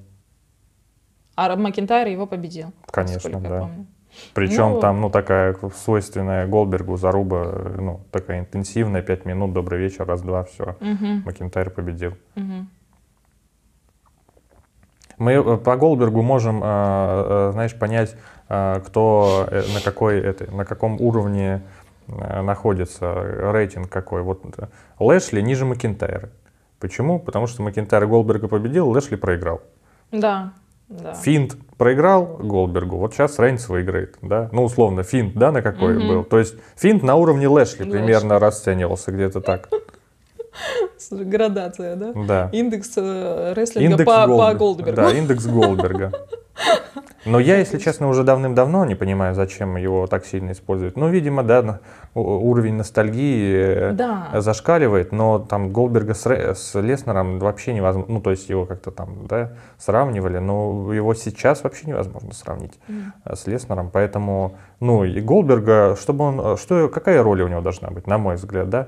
А 1.36 1.56
Макентайр 1.56 2.08
его 2.08 2.26
победил. 2.26 2.74
конечно, 2.92 3.30
насколько 3.30 3.48
я 3.48 3.50
да. 3.50 3.60
помню. 3.62 3.86
Причем 4.34 4.72
Ну- 4.74 4.80
там, 4.80 5.01
ну, 5.01 5.10
такая 5.10 5.56
свойственная 5.75 6.48
Голдбергу 6.48 6.98
заруба, 6.98 7.44
э, 7.46 7.75
ну, 7.80 8.01
такая 8.12 8.39
интенсивная, 8.39 9.01
5 9.01 9.25
минут, 9.25 9.54
добрый 9.54 9.80
вечер, 9.80 10.06
раз-два, 10.06 10.44
все. 10.44 10.75
Мгм, 10.80 11.24
Макинтайр 11.25 11.70
победил. 11.70 12.13
мгм. 12.36 12.70
Мы 15.18 15.34
э, 15.34 15.58
по 15.58 15.75
Голдбергу 15.75 16.22
можем, 16.22 16.62
э, 16.63 17.50
знаешь, 17.54 17.78
понять, 17.78 18.16
кто 18.48 19.48
на 19.51 19.80
какой 19.84 20.18
это, 20.20 20.51
на 20.51 20.66
каком 20.66 21.00
уровне 21.00 21.62
находится 22.08 23.13
рейтинг 23.51 23.89
какой. 23.89 24.24
Вот 24.24 24.42
Лэшли 24.98 25.42
ниже 25.42 25.66
Макинтайра. 25.66 26.30
Почему? 26.80 27.20
Потому 27.20 27.46
что 27.46 27.62
Макинтайр 27.62 28.08
Голдберга 28.08 28.48
победил, 28.48 28.89
Лэшли 28.89 29.18
проиграл. 29.18 29.62
Да, 30.12 30.54
да. 30.89 31.13
Финт 31.13 31.55
проиграл 31.77 32.25
Голдбергу, 32.39 32.98
вот 32.98 33.13
сейчас 33.13 33.39
Рейнс 33.39 33.69
выиграет, 33.69 34.17
да? 34.22 34.50
Ну, 34.51 34.63
условно, 34.63 35.03
финт, 35.03 35.36
да, 35.36 35.51
на 35.51 35.62
какой 35.62 35.93
Мгм. 35.98 36.08
был? 36.08 36.24
То 36.24 36.39
есть 36.39 36.55
финт 36.75 37.03
на 37.03 37.15
уровне 37.15 37.48
Лэшли 37.48 37.84
Лэшли. 37.84 37.91
примерно 37.91 38.39
расценивался 38.39 39.12
где-то 39.12 39.39
так. 39.41 39.69
Градация, 41.12 41.96
да? 41.96 42.13
Да. 42.27 42.50
Индекс 42.51 42.91
э, 42.98 43.53
рестлинга 43.55 43.91
Индекс 43.93 44.05
по. 44.05 44.53
Голдбергу. 44.53 44.96
Да, 44.96 45.12
индекс 45.12 45.46
Голдберга. 45.46 46.12
Но 47.26 47.40
я, 47.40 47.58
если 47.58 47.78
честно, 47.78 48.08
уже 48.08 48.24
давным-давно 48.24 48.86
не 48.86 48.96
понимаю, 48.96 49.36
зачем 49.36 49.76
его 49.76 50.08
так 50.08 50.26
сильно 50.26 50.52
используют. 50.52 50.96
Ну, 50.96 51.10
видимо, 51.10 51.44
да, 51.44 51.80
уровень 52.16 52.76
ностальгии 52.76 53.90
э, 53.90 53.92
Да. 53.94 54.30
зашкаливает, 54.42 55.12
но 55.12 55.38
там 55.40 55.72
Голдберга 55.72 56.14
с, 56.14 56.26
Ре- 56.26 56.56
с 56.56 56.80
Леснером 56.80 57.40
вообще 57.40 57.74
невозможно, 57.74 58.14
ну, 58.14 58.22
то 58.22 58.32
есть 58.32 58.50
его 58.50 58.66
как-то 58.66 58.92
там, 58.92 59.28
да, 59.28 59.52
сравнивали, 59.78 60.38
но 60.40 60.94
его 60.94 61.14
сейчас 61.14 61.64
вообще 61.64 61.88
невозможно 61.88 62.34
сравнить 62.34 62.80
э, 63.26 63.36
с 63.36 63.48
Леснером, 63.48 63.90
поэтому, 63.92 64.56
ну, 64.80 65.04
и 65.04 65.20
Голдберга, 65.20 65.96
чтобы 66.00 66.24
он, 66.26 66.40
э, 66.40 66.58
что, 66.58 66.88
какая 66.90 67.22
роль 67.22 67.42
у 67.42 67.48
него 67.48 67.62
должна 67.62 67.90
быть, 67.90 68.08
на 68.08 68.18
мой 68.18 68.36
взгляд, 68.36 68.70
да, 68.70 68.88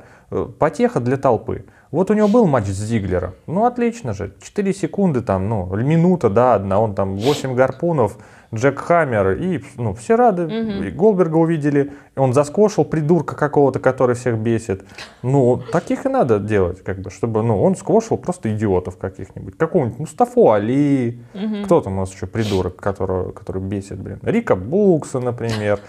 потеха 0.59 0.99
для 0.99 1.17
толпы. 1.17 1.65
Вот 1.91 2.09
у 2.09 2.13
него 2.13 2.29
был 2.29 2.47
матч 2.47 2.67
с 2.67 2.77
Зиглером, 2.81 3.31
ну, 3.47 3.65
отлично 3.65 4.13
же, 4.13 4.33
4 4.41 4.73
секунды 4.73 5.21
там, 5.21 5.49
ну, 5.49 5.65
минута, 5.75 6.29
да, 6.29 6.55
одна, 6.55 6.79
он 6.79 6.95
там 6.95 7.17
8 7.17 7.53
гарпунов, 7.53 8.17
Джек 8.53 8.79
Хаммер, 8.79 9.31
и, 9.31 9.63
ну, 9.77 9.93
все 9.93 10.15
рады, 10.15 10.43
Мгм. 10.43 10.83
и 10.83 10.89
Голдберга 10.91 11.37
увидели, 11.37 11.93
и 12.15 12.19
он 12.19 12.33
заскошил 12.33 12.83
придурка 12.83 13.35
какого-то, 13.35 13.79
который 13.79 14.15
всех 14.15 14.37
бесит. 14.37 14.83
Ну, 15.23 15.61
таких 15.71 16.05
и 16.05 16.09
надо 16.09 16.37
делать, 16.39 16.83
как 16.83 16.99
бы, 16.99 17.09
чтобы, 17.11 17.43
ну, 17.43 17.61
он 17.63 17.75
сквошил 17.77 18.17
просто 18.17 18.53
идиотов 18.53 18.97
каких-нибудь, 18.97 19.57
какого-нибудь 19.57 19.99
Мустафу 19.99 20.51
Али, 20.51 21.21
Мгм. 21.33 21.63
кто 21.63 21.79
там 21.79 21.93
у 21.97 22.01
нас 22.01 22.13
еще 22.13 22.27
придурок, 22.27 22.75
которого, 22.75 23.31
который 23.31 23.61
бесит, 23.61 23.99
блин? 23.99 24.19
Рика 24.21 24.55
Букса, 24.57 25.19
например. 25.19 25.79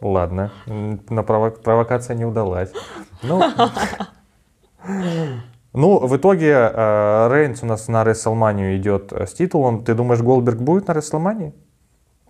Ладно, 0.00 0.52
на 0.66 1.20
прово- 1.20 1.50
провокация 1.62 2.16
не 2.16 2.24
удалась. 2.24 2.72
Ну, 3.22 3.42
ну, 5.72 5.98
в 6.06 6.16
итоге 6.16 6.50
э, 6.72 7.28
Рейнс 7.32 7.62
у 7.62 7.66
нас 7.66 7.88
на 7.88 8.04
Рестлманию 8.04 8.76
идет 8.76 9.12
э, 9.12 9.26
с 9.26 9.32
титулом. 9.34 9.82
Ты 9.84 9.94
думаешь, 9.94 10.20
Голдберг 10.20 10.58
будет 10.58 10.88
на 10.88 10.92
Рестлмании? 10.94 11.52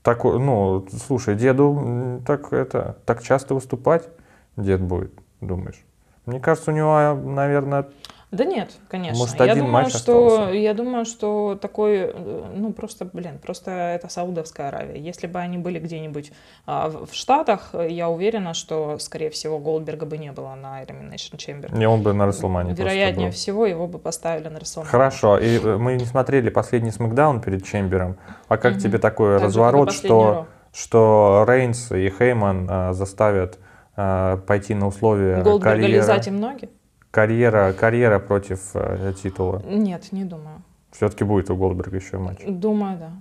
Так, 0.04 0.23
ну, 0.23 0.87
слушай, 1.06 1.34
деду 1.34 2.20
так 2.26 2.52
это 2.52 2.99
так 3.06 3.23
часто 3.23 3.54
выступать 3.54 4.06
дед 4.54 4.82
будет, 4.82 5.12
думаешь? 5.40 5.82
Мне 6.26 6.40
кажется, 6.40 6.73
у 6.73 6.75
него, 6.75 7.14
наверное, 7.14 7.87
Да 8.35 8.45
нет, 8.45 8.71
конечно. 8.88 9.19
Может, 9.19 9.38
я 9.38 9.45
один 9.45 9.64
думаю, 9.67 9.73
матч 9.73 9.95
что 9.95 10.26
остался. 10.26 10.53
я 10.55 10.75
думаю, 10.75 11.05
что 11.05 11.59
такой, 11.61 12.12
э, 12.12 12.45
ну 12.55 12.73
просто, 12.73 13.05
блин, 13.05 13.38
просто 13.38 13.71
это 13.71 14.09
Саудовская 14.09 14.69
Аравия. 14.69 15.00
Если 15.00 15.26
бы 15.26 15.38
они 15.38 15.59
были 15.59 15.79
где-нибудь 15.79 16.33
а, 16.67 16.88
в 16.88 17.14
Штатах, 17.14 17.75
я 17.75 18.09
уверена, 18.09 18.55
что, 18.55 18.99
скорее 18.99 19.31
всего, 19.31 19.59
Голдберга 19.59 20.07
бы 20.07 20.19
не 20.19 20.33
было 20.33 20.55
на 20.55 20.83
Elimination 20.83 21.37
Chamber. 21.37 21.76
не 21.76 21.87
он 21.87 22.03
бы 22.03 22.12
на 22.12 22.25
просто 22.25 22.47
Вероятнее 22.47 23.31
всего, 23.31 23.67
его 23.67 23.87
бы 23.87 23.99
поставили 23.99 24.49
на 24.49 24.61
Расселмане. 24.61 24.91
Хорошо, 24.91 25.38
и 25.38 25.59
э, 25.59 25.76
мы 25.76 25.95
не 25.95 26.05
смотрели 26.05 26.50
последний 26.50 26.91
смакдаун 26.91 27.41
перед 27.41 27.64
Чембером. 27.64 28.17
А 28.49 28.57
как 28.57 28.73
Мгм. 28.73 28.81
тебе 28.81 28.99
такой 28.99 29.33
Так 29.33 29.41
же, 29.41 29.47
разворот, 29.47 29.88
последний 29.88 30.09
что, 30.09 30.35
Ро. 30.35 30.47
что 30.73 31.45
Рейнс 31.49 31.93
и 31.93 32.11
Хейман 32.11 32.69
э, 32.71 32.93
заставят 32.93 33.59
э, 33.97 34.38
пойти 34.47 34.75
на 34.75 34.88
условия 34.88 35.43
Голдберга 35.43 35.61
карьера, 35.61 36.00
лизать 36.00 36.26
им 36.29 36.41
ноги? 36.41 36.69
Карьера, 37.14 37.73
карьера 37.73 38.18
против 38.18 38.71
э, 38.75 39.12
титула? 39.23 39.62
Нет, 39.64 40.11
не 40.11 40.25
думаю. 40.25 40.62
Все-таки 40.90 41.23
будет 41.23 41.49
у 41.49 41.56
Голдберга 41.56 41.97
еще 41.97 42.18
матч. 42.18 42.40
Думаю, 42.44 42.99
да. 42.99 43.12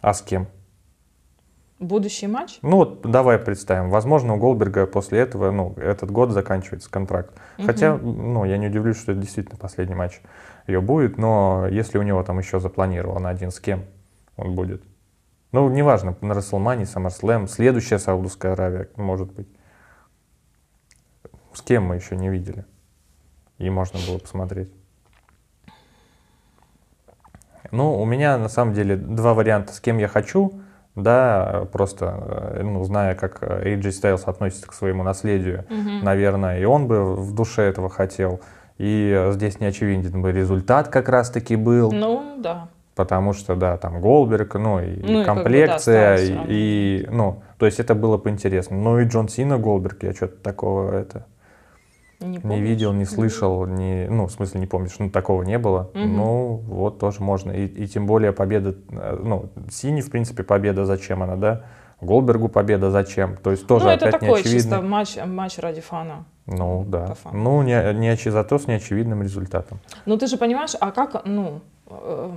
А 0.00 0.14
с 0.14 0.22
кем? 0.22 0.46
Будущий 1.78 2.28
матч? 2.28 2.60
Ну 2.62 2.76
вот 2.78 3.02
давай 3.02 3.38
представим. 3.38 3.90
Возможно, 3.90 4.34
у 4.34 4.36
Голдберга 4.38 4.86
после 4.86 5.18
этого, 5.18 5.50
ну, 5.50 5.74
этот 5.76 6.10
год 6.10 6.30
заканчивается 6.30 6.90
контракт. 6.90 7.34
Хотя, 7.62 7.98
ну, 7.98 8.44
я 8.46 8.56
не 8.56 8.68
удивлюсь, 8.68 8.96
что 8.96 9.12
это 9.12 9.20
действительно 9.20 9.58
последний 9.58 9.94
матч 9.94 10.22
ее 10.66 10.80
будет, 10.80 11.18
но 11.18 11.66
если 11.68 11.98
у 11.98 12.02
него 12.02 12.22
там 12.22 12.38
еще 12.38 12.58
запланирован 12.58 13.26
один, 13.26 13.50
с 13.50 13.60
кем 13.60 13.84
он 14.36 14.54
будет? 14.54 14.82
Ну, 15.50 15.68
неважно, 15.68 16.16
на 16.22 16.32
Расселмане, 16.32 16.84
SummerSlam, 16.84 17.48
следующая 17.48 17.98
Саудовская 17.98 18.52
Аравия, 18.52 18.88
может 18.96 19.30
быть. 19.30 19.48
С 21.52 21.60
кем 21.60 21.84
мы 21.84 21.96
еще 21.96 22.16
не 22.16 22.30
видели? 22.30 22.64
И 23.58 23.70
можно 23.70 23.98
было 24.08 24.18
посмотреть. 24.18 24.70
Ну, 27.70 28.00
у 28.00 28.04
меня 28.04 28.36
на 28.38 28.48
самом 28.48 28.74
деле 28.74 28.96
два 28.96 29.34
варианта, 29.34 29.72
с 29.72 29.80
кем 29.80 29.98
я 29.98 30.08
хочу, 30.08 30.60
да, 30.94 31.66
просто, 31.72 32.52
э, 32.56 32.62
ну, 32.62 32.84
зная, 32.84 33.14
как 33.14 33.38
э, 33.40 33.76
AJ 33.76 33.80
Styles 33.90 34.24
относится 34.26 34.66
к 34.66 34.74
своему 34.74 35.02
наследию, 35.02 35.64
Мгм. 35.70 36.04
наверное, 36.04 36.60
и 36.60 36.64
он 36.64 36.86
бы 36.86 37.14
в 37.16 37.34
душе 37.34 37.62
этого 37.62 37.88
хотел. 37.88 38.40
И 38.76 39.10
э, 39.16 39.32
здесь 39.32 39.58
не 39.60 39.66
очевиден 39.66 40.20
бы 40.20 40.32
результат 40.32 40.88
как 40.88 41.08
раз-таки 41.08 41.56
был, 41.56 41.92
Ну, 41.92 42.36
да. 42.40 42.68
потому 42.94 43.32
что, 43.32 43.54
да, 43.56 43.78
там 43.78 44.00
Голдберг, 44.02 44.54
ну, 44.56 44.80
и, 44.80 45.00
Ну, 45.00 45.22
и 45.22 45.24
как 45.24 45.36
бы, 45.36 45.40
да, 45.40 45.42
комплекция, 45.44 46.16
и, 46.18 46.36
и, 46.48 47.08
ну, 47.10 47.42
то 47.58 47.64
есть 47.64 47.80
это 47.80 47.94
было 47.94 48.18
бы 48.18 48.28
интересно. 48.28 48.76
Ну, 48.76 48.98
и 48.98 49.04
Джон 49.04 49.28
Сина 49.30 49.56
Голдберг, 49.56 50.02
я 50.02 50.12
что-то 50.12 50.36
такого, 50.42 50.92
это, 50.92 51.24
Не, 52.22 52.36
не 52.36 52.38
помнишь? 52.38 52.60
видел, 52.60 52.92
не 52.92 53.04
слышал, 53.04 53.66
не, 53.66 54.08
ну, 54.08 54.26
в 54.26 54.32
смысле, 54.32 54.60
не 54.60 54.66
помнишь, 54.66 54.98
ну, 54.98 55.10
такого 55.10 55.42
не 55.42 55.58
было. 55.58 55.90
Мгм. 55.94 56.16
Ну, 56.16 56.62
вот 56.66 56.98
тоже 56.98 57.22
можно. 57.22 57.50
И, 57.52 57.66
и 57.66 57.86
тем 57.86 58.06
более 58.06 58.32
победа, 58.32 58.74
э, 58.90 59.18
ну, 59.22 59.50
Сине, 59.70 60.02
в 60.02 60.10
принципе, 60.10 60.42
победа, 60.42 60.84
зачем 60.84 61.22
она, 61.22 61.36
да? 61.36 61.64
Голдбергу 62.00 62.48
победа, 62.48 62.90
зачем? 62.90 63.36
То 63.36 63.52
есть 63.52 63.66
тоже 63.66 63.86
ну, 63.86 63.90
это 63.92 64.08
опять 64.08 64.20
такой 64.20 64.38
неочевидно. 64.40 64.60
чисто 64.60 64.82
матч, 64.82 65.16
матч 65.24 65.58
ради 65.58 65.80
фана. 65.80 66.24
Ну, 66.46 66.84
да. 66.88 67.14
Ну, 67.32 67.62
не, 67.62 67.94
не 67.94 68.12
очи- 68.12 68.30
зато 68.30 68.58
с 68.58 68.66
неочевидным 68.66 69.22
результатом. 69.22 69.78
Ну, 70.06 70.16
ты 70.16 70.26
же 70.26 70.36
понимаешь, 70.36 70.74
а 70.80 70.90
как, 70.90 71.24
ну, 71.24 71.60
э, 71.86 72.30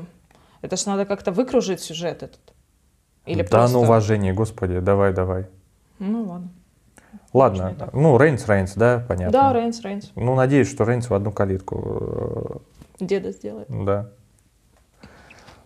это 0.61 0.75
ж 0.77 0.85
надо 0.85 1.05
как-то 1.05 1.31
выкружить 1.31 1.79
сюжет 1.79 2.21
этот. 2.21 2.39
Или 3.25 3.41
да, 3.41 3.49
просто... 3.49 3.77
ну, 3.77 3.83
уважение, 3.83 4.33
господи, 4.33 4.79
давай, 4.79 5.13
давай. 5.13 5.45
Ну, 5.97 6.23
ладно. 6.23 6.49
Ладно, 7.35 7.75
ну, 7.91 8.17
Рейнс, 8.17 8.47
Рейнс, 8.47 8.75
да, 8.75 9.03
понятно. 9.07 9.31
Да, 9.31 9.53
Рейнс, 9.53 9.81
Рейнс. 9.81 10.11
Ну, 10.15 10.35
надеюсь, 10.35 10.69
что 10.69 10.85
Рейнс 10.85 11.09
в 11.09 11.13
одну 11.13 11.31
калитку, 11.31 12.61
Деда 12.99 13.31
сделает. 13.31 13.69
э, 13.69 13.83
да. 13.83 14.09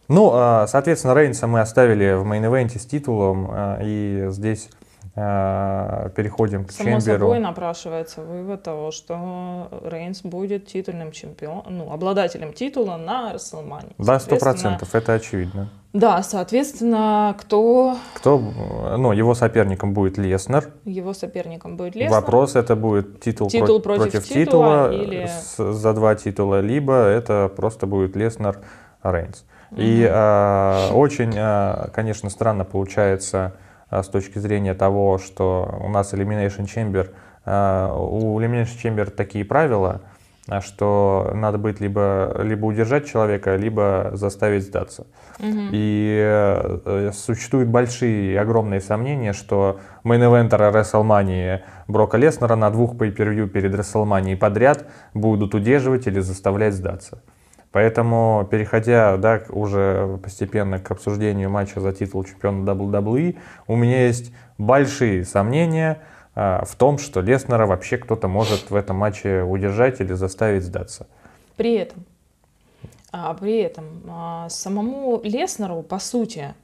Ну, 0.07 0.31
а, 0.33 0.65
соответственно, 0.67 1.13
Рейнса 1.13 1.45
мы 1.45 1.61
оставили 1.61 2.13
в 2.13 2.25
main 2.25 2.47
event 2.47 2.74
е 2.74 2.79
с 2.79 2.85
титулом, 2.87 3.49
а, 3.51 3.79
и 3.83 4.25
здесь 4.29 4.69
переходим 5.15 6.65
к 6.65 6.71
Само 6.71 6.99
Чемберу. 6.99 7.19
собой 7.27 7.39
напрашивается 7.39 8.21
вывод 8.21 8.63
того, 8.63 8.91
что 8.91 9.69
Рейнс 9.83 10.21
будет 10.21 10.67
титульным 10.67 11.11
чемпионом, 11.11 11.63
ну, 11.77 11.91
обладателем 11.91 12.53
титула 12.53 12.97
на 12.97 13.33
Расселмане. 13.33 13.89
Да, 13.97 14.19
сто 14.19 14.37
процентов, 14.37 14.93
это 14.95 15.13
очевидно. 15.13 15.69
Да, 15.91 16.21
соответственно, 16.21 17.35
кто 17.39 17.97
Кто, 18.13 18.39
э, 18.39 18.95
ну, 18.97 19.11
его 19.11 19.33
соперником 19.33 19.93
будет 19.93 20.17
Леснер. 20.19 20.69
его 20.85 21.13
соперником 21.13 21.77
будет 21.77 21.95
Леснар? 21.95 22.21
Вопрос 22.21 22.55
это 22.55 22.75
будет 22.75 23.19
титул, 23.21 23.49
Титул 23.49 23.79
про- 23.81 23.95
против 23.95 24.11
против, 24.11 24.27
титула 24.27 24.89
титула, 24.89 24.91
или- 25.03 25.25
с- 25.25 25.73
за 25.73 25.93
два 25.93 26.13
титула, 26.15 26.59
либо 26.61 26.93
это 26.93 27.51
просто 27.55 27.87
будет 27.87 28.15
Леснер 28.15 28.59
Рейнс. 29.01 29.45
И 29.75 30.07
а, 30.09 30.91
очень, 30.93 31.33
а, 31.37 31.89
конечно, 31.93 32.29
странно 32.29 32.65
получается 32.65 33.53
с 33.91 34.07
точки 34.07 34.39
зрения 34.39 34.73
того, 34.73 35.17
что 35.17 35.79
у 35.81 35.89
нас 35.89 36.13
Elimination 36.13 36.65
Chamber, 36.65 37.09
а, 37.45 37.93
у 37.95 38.39
Elimination 38.39 38.77
Chamber 38.83 39.09
такие 39.09 39.45
правила, 39.45 40.01
а, 40.47 40.61
что 40.61 41.31
надо 41.33 41.57
быть 41.57 41.79
либо, 41.79 42.35
либо 42.43 42.65
удержать 42.65 43.07
человека, 43.07 43.55
либо 43.55 44.11
заставить 44.13 44.63
сдаться. 44.63 45.05
Мгм. 45.39 45.69
И 45.71 46.19
э, 46.21 47.11
существуют 47.13 47.69
большие 47.69 48.33
и 48.33 48.35
огромные 48.35 48.81
сомнения, 48.81 49.33
что 49.33 49.79
main 50.03 50.26
eventer 50.26 50.65
а 50.65 50.71
WrestleMania 50.71 51.61
Брока 51.87 52.17
Леснера 52.17 52.55
на 52.55 52.71
двух 52.71 52.95
pay-per-view 52.95 53.47
перед 53.47 53.73
WrestleMania 53.73 54.35
подряд 54.37 54.87
будут 55.13 55.53
удерживать 55.53 56.07
или 56.07 56.19
заставлять 56.19 56.73
сдаться. 56.73 57.21
Поэтому, 57.71 58.47
переходя 58.49 59.17
да, 59.17 59.43
уже 59.49 60.19
постепенно 60.23 60.79
к 60.79 60.89
обсуждению 60.89 61.51
матча 61.51 61.79
за 61.79 61.93
титул 61.93 62.23
чемпиона 62.23 62.67
WWE, 62.69 63.37
у 63.67 63.75
меня 63.75 64.05
есть 64.07 64.33
большие 64.57 65.23
сомнения 65.23 66.01
а, 66.33 66.65
в 66.65 66.75
том, 66.75 66.97
что 66.97 67.21
Леснера 67.21 67.67
вообще 67.67 67.97
кто-то 67.97 68.27
может 68.27 68.71
в 68.71 68.75
этом 68.75 68.95
матче 68.95 69.43
удержать 69.43 70.01
или 70.01 70.13
заставить 70.13 70.63
сдаться. 70.63 71.05
При 71.57 71.75
этом, 71.75 72.05
а, 73.11 73.35
при 73.35 73.59
этом 73.59 73.85
а, 74.07 74.49
самому 74.49 75.21
Леснеру, 75.23 75.83
по 75.83 75.99
сути, 75.99 76.55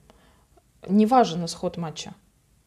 не 0.88 1.06
важен 1.06 1.46
исход 1.46 1.78
матча, 1.78 2.14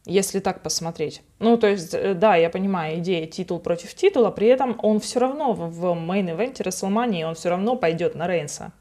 если 0.09 0.41
так 0.41 0.63
посмотреть. 0.63 1.23
Ну, 1.39 1.57
то 1.59 1.69
есть, 1.69 1.95
э, 1.95 2.15
да, 2.15 2.35
я 2.37 2.51
понимаю, 2.51 2.99
идея 2.99 3.27
титул 3.27 3.61
против 3.61 3.95
титула, 3.95 4.31
при 4.31 4.49
этом 4.49 4.79
он 4.83 4.99
все 5.01 5.21
равно 5.21 5.53
в, 5.53 5.85
main 5.95 6.22
event 6.22 6.56
е 6.56 6.63
WrestleMania, 6.65 7.25
он 7.25 7.35
все 7.35 7.51
равно 7.51 7.77
пойдет 7.77 8.15
на 8.15 8.27
Рейнса. 8.27 8.73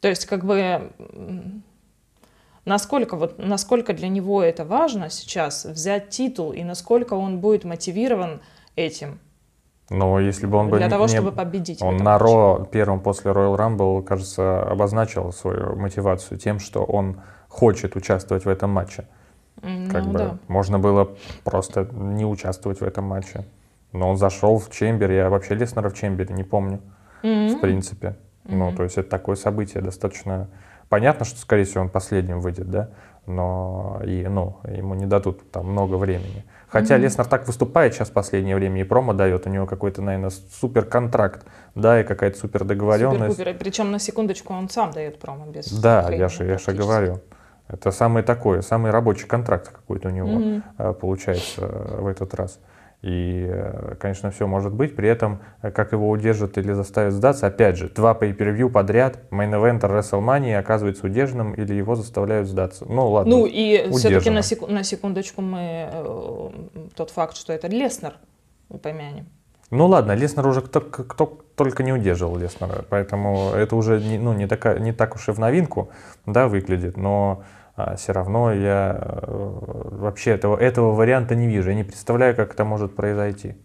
То 0.00 0.08
есть, 0.08 0.26
как 0.26 0.44
бы, 0.44 0.92
насколько, 2.64 3.16
вот, 3.16 3.38
насколько 3.38 3.92
для 3.92 4.08
него 4.08 4.42
это 4.42 4.64
важно 4.64 5.10
сейчас, 5.10 5.64
взять 5.64 6.10
титул, 6.10 6.52
и 6.52 6.62
насколько 6.62 7.14
он 7.14 7.40
будет 7.40 7.64
мотивирован 7.64 8.40
этим, 8.76 9.18
Но 9.90 10.20
если 10.20 10.46
бы 10.46 10.58
он 10.58 10.68
бы 10.68 10.78
для 10.78 10.88
того, 10.88 11.06
не- 11.06 11.14
чтобы 11.14 11.32
победить. 11.32 11.82
Он 11.82 11.96
на. 11.96 12.18
Ро 12.18 12.68
первым 12.70 13.00
после 13.00 13.32
Royal 13.32 13.56
Rumble, 13.56 14.02
кажется, 14.02 14.62
обозначил 14.62 15.32
свою 15.32 15.74
мотивацию 15.76 16.38
тем, 16.38 16.60
что 16.60 16.84
он 16.84 17.20
хочет 17.48 17.96
участвовать 17.96 18.44
в 18.44 18.48
этом 18.48 18.70
матче. 18.70 19.08
М, 19.62 19.88
Как 19.90 20.04
ну 20.04 20.12
бы 20.12 20.18
да. 20.18 20.38
можно 20.48 20.78
было 20.78 21.16
просто 21.44 21.88
не 21.92 22.24
участвовать 22.24 22.80
в 22.80 22.84
этом 22.84 23.04
матче. 23.04 23.44
Но 23.92 24.10
он 24.10 24.16
зашел 24.16 24.58
в 24.58 24.70
Чембер, 24.70 25.10
я 25.10 25.30
вообще 25.30 25.54
Леснера 25.54 25.88
в 25.88 25.94
Чембере 25.94 26.34
не 26.34 26.44
помню, 26.44 26.80
в 27.22 27.26
М. 27.26 27.60
принципе. 27.60 28.16
Ну, 28.44 28.68
Мгм. 28.68 28.76
то 28.76 28.82
есть 28.84 28.96
это 28.98 29.08
такое 29.08 29.36
событие 29.36 29.82
достаточно... 29.82 30.48
Понятно, 30.88 31.26
что, 31.26 31.38
скорее 31.38 31.64
всего, 31.64 31.82
он 31.82 31.90
последним 31.90 32.40
выйдет, 32.40 32.70
да? 32.70 32.88
Но 33.26 34.00
и, 34.06 34.26
ну, 34.26 34.56
ему 34.66 34.94
не 34.94 35.04
дадут 35.04 35.50
там 35.50 35.66
много 35.70 35.96
времени. 35.96 36.44
Хотя 36.68 36.94
Мгм. 36.94 37.04
Леснер 37.04 37.26
так 37.26 37.46
выступает 37.46 37.92
сейчас 37.94 38.08
в 38.08 38.12
последнее 38.12 38.56
время 38.56 38.80
и 38.80 38.84
промо 38.84 39.12
дает, 39.12 39.46
у 39.46 39.50
него 39.50 39.66
какой-то, 39.66 40.00
наверное, 40.00 40.30
супер 40.30 40.84
контракт, 40.86 41.44
да, 41.74 42.00
и 42.00 42.04
какая-то 42.04 42.38
супер 42.38 42.64
договоренность. 42.64 43.36
Супер-пупер. 43.36 43.58
Причем 43.58 43.90
на 43.90 43.98
секундочку 43.98 44.54
он 44.54 44.70
сам 44.70 44.92
дает 44.92 45.18
промо 45.18 45.44
без 45.46 45.70
Да, 45.78 46.08
я 46.10 46.28
же, 46.28 46.44
я 46.46 46.56
же 46.56 46.72
говорю. 46.72 47.20
Это 47.68 47.90
самый 47.90 48.22
такой, 48.22 48.62
самый 48.62 48.90
рабочий 48.90 49.26
контракт 49.26 49.68
какой-то 49.68 50.08
у 50.08 50.10
него 50.10 50.62
э, 50.78 50.92
получается 50.94 51.62
э, 51.62 52.00
в 52.00 52.06
этот 52.06 52.34
раз. 52.34 52.60
И, 53.02 53.46
э, 53.48 53.94
конечно, 54.00 54.30
все 54.30 54.46
может 54.46 54.72
быть. 54.72 54.96
При 54.96 55.08
этом, 55.08 55.40
как 55.60 55.92
его 55.92 56.08
удержат 56.08 56.58
или 56.58 56.72
заставят 56.72 57.12
сдаться, 57.12 57.46
опять 57.46 57.76
же, 57.76 57.88
два 57.90 58.14
pay-per-view 58.14 58.70
подряд, 58.70 59.20
main 59.30 59.52
eventer 59.52 59.90
WrestleMania 59.90 60.58
оказывается 60.58 61.06
удержанным 61.06 61.52
или 61.52 61.74
его 61.74 61.94
заставляют 61.94 62.48
сдаться. 62.48 62.86
Ну, 62.88 63.08
ладно. 63.08 63.36
Ну 63.36 63.46
и 63.46 63.90
все-таки 63.92 64.30
на, 64.30 64.42
секу- 64.42 64.66
на 64.66 64.82
секундочку 64.82 65.42
мы 65.42 65.90
э, 65.92 66.50
тот 66.96 67.10
факт, 67.10 67.36
что 67.36 67.52
это 67.52 67.68
Леснер, 67.68 68.14
упомянем. 68.68 69.26
Ну 69.70 69.86
ладно, 69.86 70.12
Леснер 70.12 70.46
уже 70.46 70.62
кто, 70.62 70.80
кто 70.80 71.40
только 71.54 71.82
не 71.82 71.92
удерживал 71.92 72.38
Леснера, 72.38 72.84
поэтому 72.88 73.50
это 73.50 73.76
уже 73.76 74.00
не, 74.00 74.18
ну, 74.18 74.32
не, 74.32 74.46
такая, 74.46 74.78
не 74.78 74.92
так 74.92 75.14
уж 75.14 75.28
и 75.28 75.32
в 75.32 75.38
новинку 75.38 75.90
да, 76.24 76.48
выглядит, 76.48 76.96
но 76.96 77.42
все 77.96 78.12
равно 78.12 78.52
я 78.52 78.98
э, 79.00 79.26
вообще 79.26 80.32
этого, 80.32 80.56
этого 80.56 80.92
варианта 80.92 81.34
не 81.34 81.46
вижу, 81.46 81.70
я 81.70 81.76
не 81.76 81.84
представляю, 81.84 82.34
как 82.34 82.54
это 82.54 82.64
может 82.64 82.96
произойти. 82.96 83.56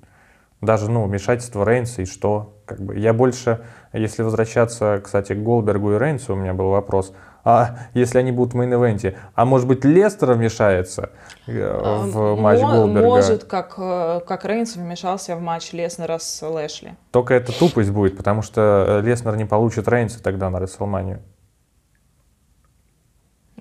Даже, 0.61 0.89
ну, 0.89 1.03
вмешательство 1.05 1.65
Рейнса 1.65 2.03
и 2.03 2.05
что? 2.05 2.55
Как 2.65 2.79
бы, 2.79 2.97
я 2.97 3.13
больше, 3.13 3.65
если 3.91 4.23
возвращаться, 4.23 5.01
кстати, 5.03 5.33
к 5.33 5.43
Голдбергу 5.43 5.93
и 5.93 5.97
Рейнсу, 5.97 6.33
у 6.33 6.35
меня 6.37 6.53
был 6.53 6.69
вопрос, 6.69 7.13
а 7.43 7.79
если 7.93 8.19
они 8.19 8.31
будут 8.31 8.53
в 8.53 8.57
main 8.57 8.79
event 8.79 9.05
е, 9.05 9.15
а 9.35 9.43
может 9.43 9.67
быть 9.67 9.83
Леснер 9.83 10.31
вмешается 10.31 11.09
э, 11.47 11.51
в 11.51 12.17
А, 12.17 12.35
матч 12.37 12.61
мо- 12.61 12.71
Голберга? 12.71 13.07
Может, 13.09 13.43
как, 13.43 13.73
э, 13.77 14.21
как 14.25 14.45
Рейнс 14.45 14.77
вмешался 14.77 15.35
в 15.35 15.41
матч 15.41 15.73
Леснера 15.73 16.17
с 16.17 16.41
Лэшли. 16.47 16.95
Только 17.11 17.33
это 17.33 17.51
тупость 17.51 17.91
будет, 17.91 18.15
потому 18.15 18.41
что 18.41 19.01
Леснер 19.03 19.35
не 19.35 19.45
получит 19.45 19.89
Рейнса 19.89 20.23
тогда 20.23 20.49
на 20.49 20.59
Рестлманию. 20.59 21.19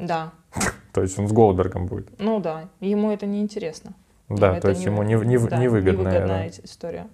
Да, 0.02 0.32
То 0.92 1.02
есть 1.02 1.18
он 1.18 1.28
с 1.28 1.32
Голдбергом 1.32 1.86
будет. 1.86 2.08
ну 2.18 2.40
да, 2.40 2.68
ему 2.80 3.10
это 3.10 3.26
не 3.26 3.40
интересно. 3.40 3.94
Да, 4.28 4.60
то 4.60 4.70
есть 4.70 4.84
ему 4.84 5.02
не, 5.02 5.14
не, 5.14 5.38
да, 5.38 5.56
невыгодная, 5.56 5.60
невыгодная 5.60 6.50
да. 6.50 6.64
история. 6.64 7.06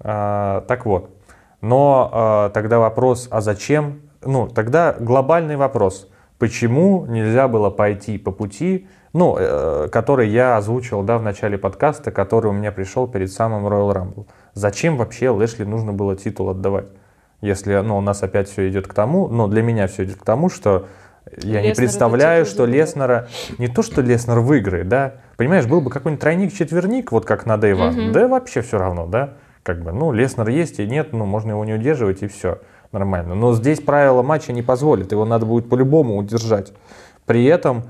А, 0.00 0.62
так 0.62 0.86
вот. 0.86 1.10
Но 1.60 2.10
а, 2.12 2.50
тогда 2.50 2.78
вопрос, 2.78 3.28
а 3.30 3.40
зачем? 3.40 4.02
Ну, 4.22 4.48
тогда 4.48 4.94
глобальный 4.98 5.56
вопрос. 5.56 6.08
Почему 6.38 7.06
нельзя 7.06 7.46
было 7.46 7.70
пойти 7.70 8.18
по 8.18 8.32
пути, 8.32 8.88
ну, 9.12 9.36
э, 9.38 9.88
который 9.90 10.28
я 10.28 10.56
озвучил, 10.56 11.02
да, 11.02 11.18
в 11.18 11.22
начале 11.22 11.56
подкаста, 11.56 12.10
который 12.10 12.48
у 12.48 12.52
меня 12.52 12.72
пришел 12.72 13.06
перед 13.06 13.30
самым 13.30 13.66
Royal 13.66 13.94
Rumble. 13.94 14.26
Зачем 14.54 14.96
вообще 14.96 15.30
Лэшли 15.30 15.64
нужно 15.64 15.92
было 15.92 16.16
титул 16.16 16.50
отдавать? 16.50 16.88
Если, 17.40 17.76
ну, 17.76 17.98
у 17.98 18.00
нас 18.00 18.22
опять 18.22 18.48
все 18.48 18.68
идет 18.68 18.88
к 18.88 18.94
тому, 18.94 19.28
но 19.28 19.46
для 19.46 19.62
меня 19.62 19.86
все 19.86 20.04
идет 20.04 20.16
к 20.16 20.24
тому, 20.24 20.48
что 20.50 20.86
я 21.42 21.60
не 21.62 21.68
Леснер 21.68 21.76
представляю, 21.76 22.46
что. 22.46 22.66
Леснера, 22.66 23.28
не 23.58 23.68
то, 23.68 23.82
что 23.82 24.02
Леснер 24.02 24.40
выиграет, 24.40 24.88
да, 24.88 25.14
понимаешь, 25.36 25.66
был 25.66 25.80
бы 25.80 25.90
какой-нибудь 25.90 26.20
тройник-четверник, 26.20 27.12
вот 27.12 27.24
как 27.24 27.46
на 27.46 27.54
One, 27.54 27.90
Мгм. 28.04 28.12
да 28.12 28.28
вообще 28.28 28.60
все 28.62 28.78
равно, 28.78 29.06
да, 29.06 29.34
как 29.62 29.82
бы, 29.82 29.92
ну, 29.92 30.12
Леснер 30.12 30.48
есть 30.48 30.78
и 30.78 30.86
нет, 30.86 31.12
ну, 31.12 31.24
можно 31.24 31.50
его 31.50 31.64
не 31.64 31.74
удерживать 31.74 32.22
и 32.22 32.28
все, 32.28 32.58
нормально. 32.92 33.34
Но 33.34 33.54
здесь 33.54 33.80
правила 33.80 34.22
матча 34.22 34.52
не 34.52 34.62
позволят, 34.62 35.12
его 35.12 35.24
надо 35.24 35.46
будет 35.46 35.68
по-любому 35.68 36.16
удержать. 36.16 36.72
При 37.26 37.44
этом, 37.46 37.84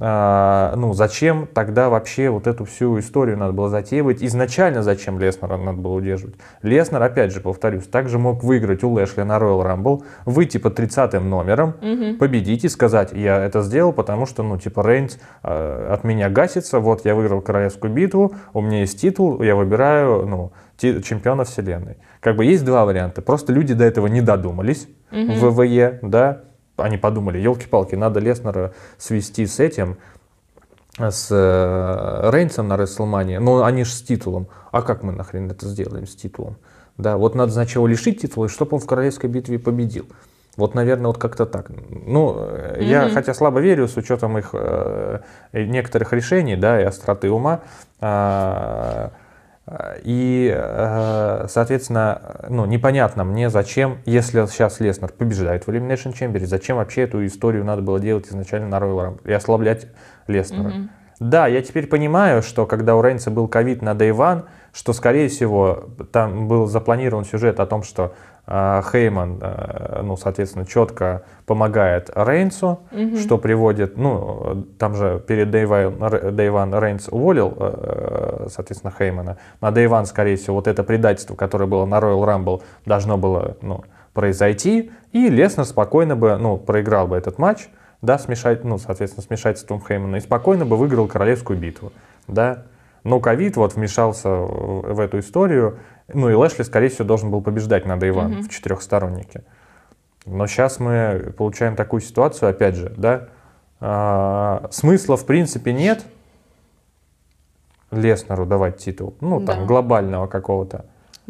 ну, 0.00 0.92
зачем 0.92 1.48
тогда 1.52 1.88
вообще 1.88 2.28
вот 2.28 2.46
эту 2.46 2.64
всю 2.66 2.98
историю 2.98 3.38
надо 3.38 3.52
было 3.52 3.68
затеивать? 3.68 4.22
Изначально 4.22 4.82
зачем 4.82 5.18
Леснера 5.18 5.56
надо 5.56 5.78
было 5.78 5.94
удерживать? 5.94 6.36
Леснер, 6.62 7.02
опять 7.02 7.32
же, 7.32 7.40
повторюсь, 7.40 7.86
также 7.86 8.18
мог 8.18 8.44
выиграть 8.44 8.84
у 8.84 8.90
Лэшли 8.90 9.22
на 9.22 9.38
Royal 9.38 9.64
Rumble, 9.64 10.02
выйти 10.26 10.58
под 10.58 10.74
30 10.74 11.14
номером, 11.24 11.74
Мгм. 11.80 12.18
победить 12.18 12.64
и 12.64 12.68
сказать, 12.68 13.12
я 13.12 13.42
это 13.42 13.62
сделал, 13.62 13.92
потому 13.92 14.26
что, 14.26 14.42
ну, 14.42 14.58
типа, 14.58 14.86
Рейнс 14.86 15.18
э, 15.42 15.88
от 15.90 16.04
меня 16.04 16.28
гасится, 16.28 16.80
вот 16.80 17.04
я 17.06 17.14
выиграл 17.14 17.40
королевскую 17.40 17.92
битву, 17.92 18.34
у 18.52 18.60
меня 18.60 18.80
есть 18.80 19.00
титул, 19.00 19.42
я 19.42 19.56
выбираю, 19.56 20.26
ну, 20.26 20.52
чемпиона 20.76 21.44
вселенной. 21.44 21.96
Как 22.20 22.36
бы 22.36 22.44
есть 22.44 22.64
два 22.64 22.84
варианта, 22.84 23.20
просто 23.22 23.52
люди 23.52 23.74
до 23.74 23.84
этого 23.84 24.06
не 24.06 24.20
додумались 24.20 24.86
Мгм. 25.10 25.34
в 25.34 25.50
ВВЕ, 25.56 25.98
да, 26.02 26.42
они 26.78 26.96
подумали, 26.96 27.38
елки-палки, 27.38 27.94
надо 27.94 28.20
Леснера 28.20 28.72
свести 28.96 29.46
с 29.46 29.60
этим, 29.60 29.98
с 30.98 31.28
э, 31.30 32.30
Рейнсом 32.30 32.68
на 32.68 32.76
Рестлмане, 32.76 33.40
но 33.40 33.64
они 33.64 33.84
же 33.84 33.92
с 33.92 34.02
титулом. 34.02 34.48
А 34.72 34.82
как 34.82 35.02
мы 35.02 35.12
нахрен 35.12 35.50
это 35.50 35.66
сделаем 35.66 36.06
с 36.06 36.14
титулом? 36.14 36.56
Да, 36.96 37.16
вот 37.16 37.34
надо 37.34 37.52
сначала 37.52 37.86
лишить 37.86 38.20
титула, 38.20 38.46
и 38.46 38.48
чтобы 38.48 38.76
он 38.76 38.80
в 38.80 38.86
королевской 38.86 39.30
битве 39.30 39.58
победил. 39.58 40.06
Вот, 40.56 40.74
наверное, 40.74 41.06
вот 41.06 41.18
как-то 41.18 41.46
так. 41.46 41.70
Ну, 41.70 42.36
э, 42.40 42.78
я 42.80 43.08
хотя 43.10 43.32
слабо 43.32 43.60
верю 43.60 43.86
с 43.86 43.96
учетом 43.96 44.36
их 44.38 44.50
э, 44.52 45.20
некоторых 45.52 46.12
решений, 46.12 46.56
да, 46.56 46.80
и 46.80 46.84
остроты 46.84 47.30
ума. 47.30 47.60
а, 48.00 49.12
и, 50.02 50.52
э, 50.54 51.46
соответственно, 51.48 52.20
ну, 52.48 52.64
непонятно 52.64 53.24
мне, 53.24 53.50
зачем, 53.50 53.98
если 54.06 54.46
сейчас 54.46 54.80
Леснер 54.80 55.12
побеждает 55.12 55.66
в 55.66 55.70
Elimination 55.70 56.14
Chamber, 56.14 56.44
зачем 56.44 56.76
вообще 56.76 57.02
эту 57.02 57.24
историю 57.26 57.64
надо 57.64 57.82
было 57.82 58.00
делать 58.00 58.28
изначально 58.28 58.68
на 58.68 58.76
Royal 58.76 58.96
Rumble 58.96 59.20
и 59.28 59.32
ослаблять 59.32 59.88
Леснера. 60.26 60.68
Мгм. 60.68 60.90
Да, 61.20 61.48
я 61.48 61.62
теперь 61.62 61.88
понимаю, 61.88 62.42
что 62.42 62.64
когда 62.64 62.94
у 62.94 63.02
Рейнса 63.02 63.30
был 63.30 63.48
ковид 63.48 63.82
на 63.82 63.90
Day 63.90 64.10
One, 64.10 64.44
что, 64.72 64.92
скорее 64.92 65.28
всего, 65.28 65.88
там 66.12 66.46
был 66.46 66.66
запланирован 66.66 67.24
сюжет 67.24 67.58
о 67.58 67.66
том, 67.66 67.82
что 67.82 68.14
Хейман, 68.48 69.38
э, 69.42 70.00
ну, 70.02 70.16
соответственно, 70.16 70.64
четко 70.64 71.22
помогает 71.44 72.10
Рейнсу, 72.14 72.80
Мгм. 72.90 73.18
что 73.18 73.36
приводит, 73.36 73.98
ну, 73.98 74.66
там 74.78 74.94
же 74.94 75.22
перед 75.26 75.48
Day 75.54 75.66
One 75.66 76.80
Рейнс 76.80 77.08
уволил, 77.10 77.54
э, 77.58 78.46
соответственно, 78.50 78.92
Хеймана. 78.96 79.36
На 79.60 79.68
One, 79.68 80.06
скорее 80.06 80.36
всего, 80.36 80.56
вот 80.56 80.66
это 80.66 80.82
предательство, 80.82 81.34
которое 81.34 81.66
было 81.66 81.84
на 81.84 81.98
Royal 81.98 82.24
Rumble, 82.24 82.62
должно 82.86 83.18
было, 83.18 83.56
ну, 83.60 83.84
произойти, 84.14 84.90
и 85.12 85.28
Леснер 85.28 85.64
спокойно 85.64 86.16
бы, 86.16 86.36
ну, 86.38 86.56
проиграл 86.56 87.06
бы 87.06 87.16
этот 87.16 87.38
матч, 87.38 87.68
да, 88.00 88.18
смешать, 88.18 88.64
ну, 88.64 88.78
соответственно, 88.78 89.24
с 89.24 89.28
вмешательством 89.28 89.82
Хеймана, 89.86 90.16
и 90.16 90.20
спокойно 90.20 90.64
бы 90.64 90.76
выиграл 90.76 91.06
королевскую 91.06 91.58
битву, 91.58 91.92
да. 92.26 92.62
Но 93.04 93.20
ковид 93.20 93.56
вот 93.56 93.74
вмешался 93.74 94.28
в 94.28 95.00
эту 95.00 95.20
историю, 95.20 95.78
Ну 96.12 96.30
и 96.30 96.34
Лэшли, 96.34 96.62
скорее 96.62 96.88
всего, 96.88 97.04
должен 97.06 97.30
был 97.30 97.42
побеждать 97.42 97.84
над 97.86 98.02
Иван 98.02 98.32
Мгм. 98.32 98.42
в 98.42 98.48
четырехстороннике. 98.48 99.44
Но 100.24 100.46
сейчас 100.46 100.78
мы 100.80 101.32
получаем 101.36 101.76
такую 101.76 102.00
ситуацию, 102.00 102.50
опять 102.50 102.74
же, 102.76 102.92
да, 102.96 103.28
а, 103.80 104.68
смысла 104.70 105.16
в 105.16 105.24
принципе 105.26 105.72
нет 105.72 106.04
Леснеру 107.90 108.44
давать 108.44 108.78
титул, 108.78 109.14
ну 109.20 109.40
там 109.44 109.60
Да. 109.60 109.64
глобального 109.64 110.26
какого-то. 110.26 110.84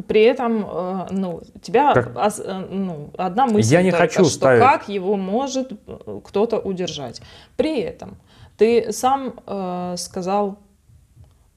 При 0.06 0.22
этом, 0.22 0.64
э, 0.64 1.06
ну, 1.10 1.40
у 1.54 1.58
тебя 1.58 1.92
Как- 1.92 2.16
э, 2.16 2.66
ну, 2.70 3.10
одна 3.16 3.46
мысль 3.46 3.72
Я 3.72 3.82
не 3.82 3.90
только, 3.90 4.04
хочу 4.06 4.24
что 4.24 4.32
ставить- 4.32 4.62
как 4.62 4.88
его 4.88 5.16
может 5.16 5.72
э, 5.86 6.20
кто-то 6.24 6.58
удержать. 6.58 7.20
При 7.56 7.80
этом 7.80 8.16
ты 8.56 8.92
сам 8.92 9.34
э, 9.46 9.94
сказал, 9.98 10.58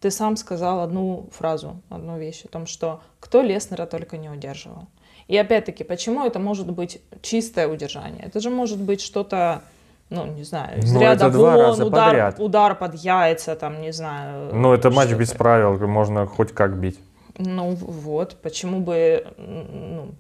ты 0.02 0.10
сам 0.12 0.36
сказал 0.36 0.82
одну 0.82 1.30
фразу, 1.32 1.80
одну 1.90 2.18
вещь 2.18 2.42
о 2.46 2.48
том, 2.48 2.66
что 2.66 3.02
кто 3.20 3.42
Леснера 3.42 3.86
только 3.86 4.18
не 4.18 4.30
удерживал. 4.30 4.88
И 5.28 5.38
опять-таки, 5.38 5.84
почему 5.84 6.26
это 6.26 6.40
может 6.40 6.70
быть 6.72 7.02
чистое 7.22 7.68
удержание? 7.68 8.24
Это 8.26 8.40
же 8.40 8.50
может 8.50 8.80
быть 8.80 9.00
что-то, 9.00 9.62
ну, 10.10 10.26
не 10.26 10.44
знаю, 10.44 10.80
из 10.80 10.92
Ну, 10.92 11.00
ряда 11.00 11.30
вон, 11.30 11.82
удар, 11.82 12.08
подряд. 12.10 12.40
удар 12.40 12.76
под 12.76 12.96
яйца, 12.96 13.56
там, 13.56 13.80
не 13.82 13.94
знаю. 13.94 14.54
Ну 14.56 14.74
это 14.74 14.90
матч 14.90 15.12
без 15.12 15.32
правил, 15.32 15.78
можно 15.88 16.26
хоть 16.26 16.52
как 16.52 16.78
бить. 16.80 17.00
Ну 17.38 17.70
вот, 17.76 18.38
почему 18.42 18.82
бы, 18.82 19.26
ну, 19.38 20.16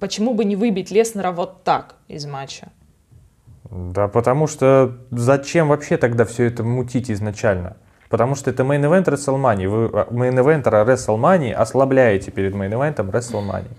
почему 0.00 0.34
бы 0.34 0.44
не 0.44 0.56
выбить 0.56 0.90
Леснера 0.90 1.30
вот 1.30 1.62
так 1.62 1.94
из 2.08 2.26
матча? 2.26 2.68
Да, 3.70 4.08
потому 4.08 4.46
что 4.48 4.98
зачем 5.10 5.68
вообще 5.68 5.96
тогда 5.96 6.24
все 6.24 6.44
это 6.44 6.64
мутить 6.64 7.10
изначально? 7.10 7.76
Потому 8.08 8.34
что 8.34 8.50
это 8.50 8.62
мейн-эвент 8.62 9.08
WrestleMania. 9.08 9.68
Вы 9.68 9.90
а, 9.92 10.06
мейн-эвентера 10.10 10.84
WrestleMania 10.86 11.52
ослабляете 11.54 12.30
перед 12.30 12.54
мейн-эвентом 12.54 13.10
WrestleMania. 13.10 13.70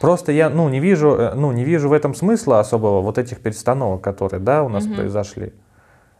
Просто 0.00 0.32
я, 0.32 0.50
ну, 0.50 0.68
не 0.68 0.80
вижу, 0.80 1.14
э, 1.14 1.34
ну, 1.34 1.52
не 1.52 1.64
вижу 1.64 1.88
в 1.88 1.92
этом 1.92 2.14
смысла 2.14 2.58
особого 2.58 3.00
вот 3.02 3.18
этих 3.18 3.40
перестановок, 3.40 4.02
которые, 4.02 4.40
да, 4.40 4.64
у 4.64 4.68
нас 4.68 4.84
Мгм. 4.84 4.96
произошли. 4.96 5.52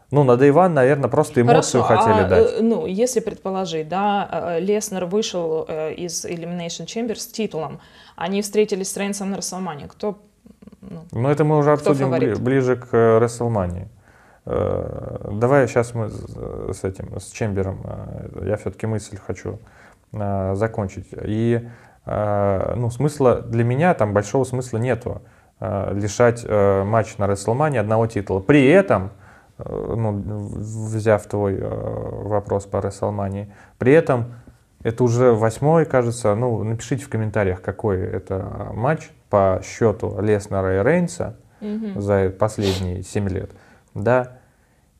Ну, 0.09 0.23
на 0.23 0.33
One, 0.33 0.69
наверное, 0.69 1.09
просто 1.09 1.41
эмоцию 1.41 1.83
Хорошо, 1.83 2.05
хотели 2.05 2.25
а, 2.25 2.29
дать. 2.29 2.61
ну, 2.61 2.85
если 2.85 3.19
предположить, 3.19 3.89
да, 3.89 4.29
э, 4.31 4.59
Леснер 4.59 5.05
вышел 5.05 5.63
из 5.63 6.23
Elimination 6.23 6.85
Chamber 6.85 7.15
с 7.15 7.25
титулом, 7.27 7.79
они 8.15 8.41
встретились 8.41 8.91
с 8.91 8.97
Рейнсом 8.97 9.31
на 9.31 9.35
WrestleMania, 9.37 9.87
кто, 9.87 10.19
ну, 10.81 11.03
Но 11.11 11.31
это 11.31 11.43
мы 11.43 11.57
уже 11.57 11.71
обсудим 11.71 12.05
фаворит? 12.05 12.39
ближе 12.39 12.75
к. 12.75 12.87
Э, 12.91 13.17
Давай 14.45 15.67
сейчас 15.67 15.93
мы 15.93 16.09
с 16.09 16.83
этим, 16.83 17.17
с 17.17 17.31
Чембером, 17.31 17.79
э, 17.85 18.47
я 18.47 18.57
все-таки 18.57 18.87
мысль 18.87 19.17
хочу 19.17 19.59
э, 20.11 20.55
закончить. 20.55 21.07
И 21.21 21.67
э, 22.05 22.73
ну, 22.75 22.89
смысла 22.89 23.41
для 23.41 23.63
меня 23.63 23.93
там 23.93 24.13
большого 24.13 24.43
смысла 24.43 24.77
нету 24.77 25.21
э, 25.59 25.93
лишать 25.93 26.43
э, 26.45 26.83
матч 26.83 27.17
на 27.17 27.25
WrestleMania 27.25 27.79
одного 27.79 28.07
титула. 28.07 28.39
При 28.41 28.67
этом, 28.67 29.11
э, 29.59 29.63
ну, 29.69 30.11
взяв 30.17 31.25
твой 31.27 31.57
э, 31.57 32.19
вопрос 32.23 32.65
по 32.65 32.77
WrestleMania, 32.77 33.47
при 33.77 33.93
этом 33.93 34.33
это 34.83 35.03
уже 35.05 35.31
восьмой, 35.31 35.85
кажется. 35.85 36.35
Ну, 36.35 36.63
напишите 36.63 37.05
в 37.05 37.09
комментариях, 37.09 37.61
какой 37.61 37.99
это 38.01 38.71
матч 38.73 39.09
по 39.29 39.61
счету 39.63 40.19
Леснера 40.19 40.79
и 40.79 40.83
Рейнса 40.83 41.37
мгм. 41.61 42.01
за 42.01 42.29
последние 42.29 43.03
7 43.03 43.29
лет. 43.29 43.51
Да. 43.93 44.39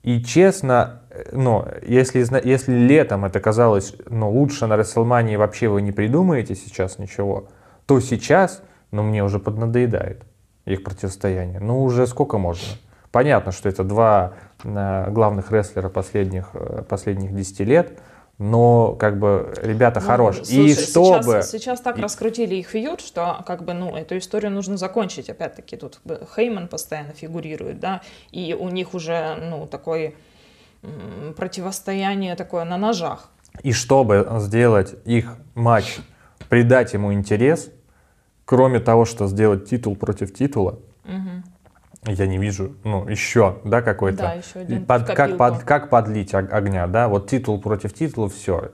И 0.01 0.21
честно, 0.21 1.01
ну, 1.31 1.65
если, 1.85 2.25
если 2.47 2.73
летом 2.73 3.25
это 3.25 3.39
казалось, 3.39 3.95
ну, 4.09 4.29
лучше 4.29 4.67
на 4.67 4.75
Расселмании 4.75 5.37
вообще 5.37 5.69
вы 5.69 5.81
не 5.81 5.91
придумаете 5.91 6.55
сейчас 6.55 6.99
ничего, 6.99 7.47
то 7.85 7.99
сейчас, 7.99 8.61
ну, 8.91 9.03
мне 9.03 9.23
уже 9.23 9.39
поднадоедает 9.39 10.23
их 10.65 10.83
противостояние. 10.83 11.59
Ну, 11.59 11.83
уже 11.83 12.07
сколько 12.07 12.37
можно? 12.37 12.67
Понятно, 13.11 13.51
что 13.51 13.69
это 13.69 13.83
два 13.83 14.33
э, 14.63 15.11
главных 15.11 15.51
рестлера 15.51 15.89
последних, 15.89 16.49
э, 16.53 16.83
последних 16.87 17.33
10 17.33 17.59
лет, 17.61 17.99
но 18.43 18.93
как 18.95 19.19
бы 19.19 19.53
ребята 19.61 20.01
Ну, 20.01 20.05
хорошие. 20.05 20.43
слушай, 20.45 20.71
и 20.71 20.73
чтобы... 20.75 21.23
Сейчас, 21.23 21.51
сейчас 21.51 21.81
так 21.81 21.97
и- 21.97 22.01
раскрутили 22.01 22.55
их 22.55 22.67
фьюд, 22.67 22.99
что 22.99 23.41
как 23.47 23.63
бы, 23.63 23.73
ну, 23.73 23.95
эту 23.95 24.17
историю 24.17 24.51
нужно 24.51 24.75
закончить. 24.75 25.29
Опять-таки, 25.29 25.77
тут 25.77 26.01
э, 26.05 26.25
Хейман 26.35 26.67
постоянно 26.67 27.13
фигурирует, 27.13 27.79
да, 27.79 28.01
и 28.31 28.53
у 28.59 28.67
них 28.69 28.93
уже, 28.93 29.35
ну, 29.49 29.65
такое 29.65 30.13
противостояние 31.37 32.35
такое 32.35 32.65
на 32.65 32.77
ножах. 32.77 33.29
И 33.61 33.71
чтобы 33.71 34.27
сделать 34.39 34.95
их 35.05 35.37
матч, 35.55 35.99
придать 36.49 36.93
ему 36.93 37.13
интерес, 37.13 37.69
кроме 38.45 38.79
того, 38.79 39.05
что 39.05 39.27
сделать 39.27 39.69
титул 39.69 39.95
против 39.95 40.33
титула, 40.33 40.79
Мгм. 41.05 41.43
Я 42.07 42.27
не 42.27 42.37
вижу, 42.37 42.73
ну, 42.83 43.07
еще, 43.07 43.57
да, 43.63 43.81
какой-то. 43.81 44.17
Да, 44.23 44.33
еще 44.33 44.59
один 44.59 44.85
под- 44.85 45.05
как, 45.05 45.37
под- 45.37 45.63
как 45.63 45.89
подлить 45.89 46.33
ог- 46.33 46.51
огня, 46.51 46.87
да, 46.87 47.07
вот 47.07 47.29
титул 47.29 47.61
против 47.61 47.93
титула, 47.93 48.29
все. 48.29 48.71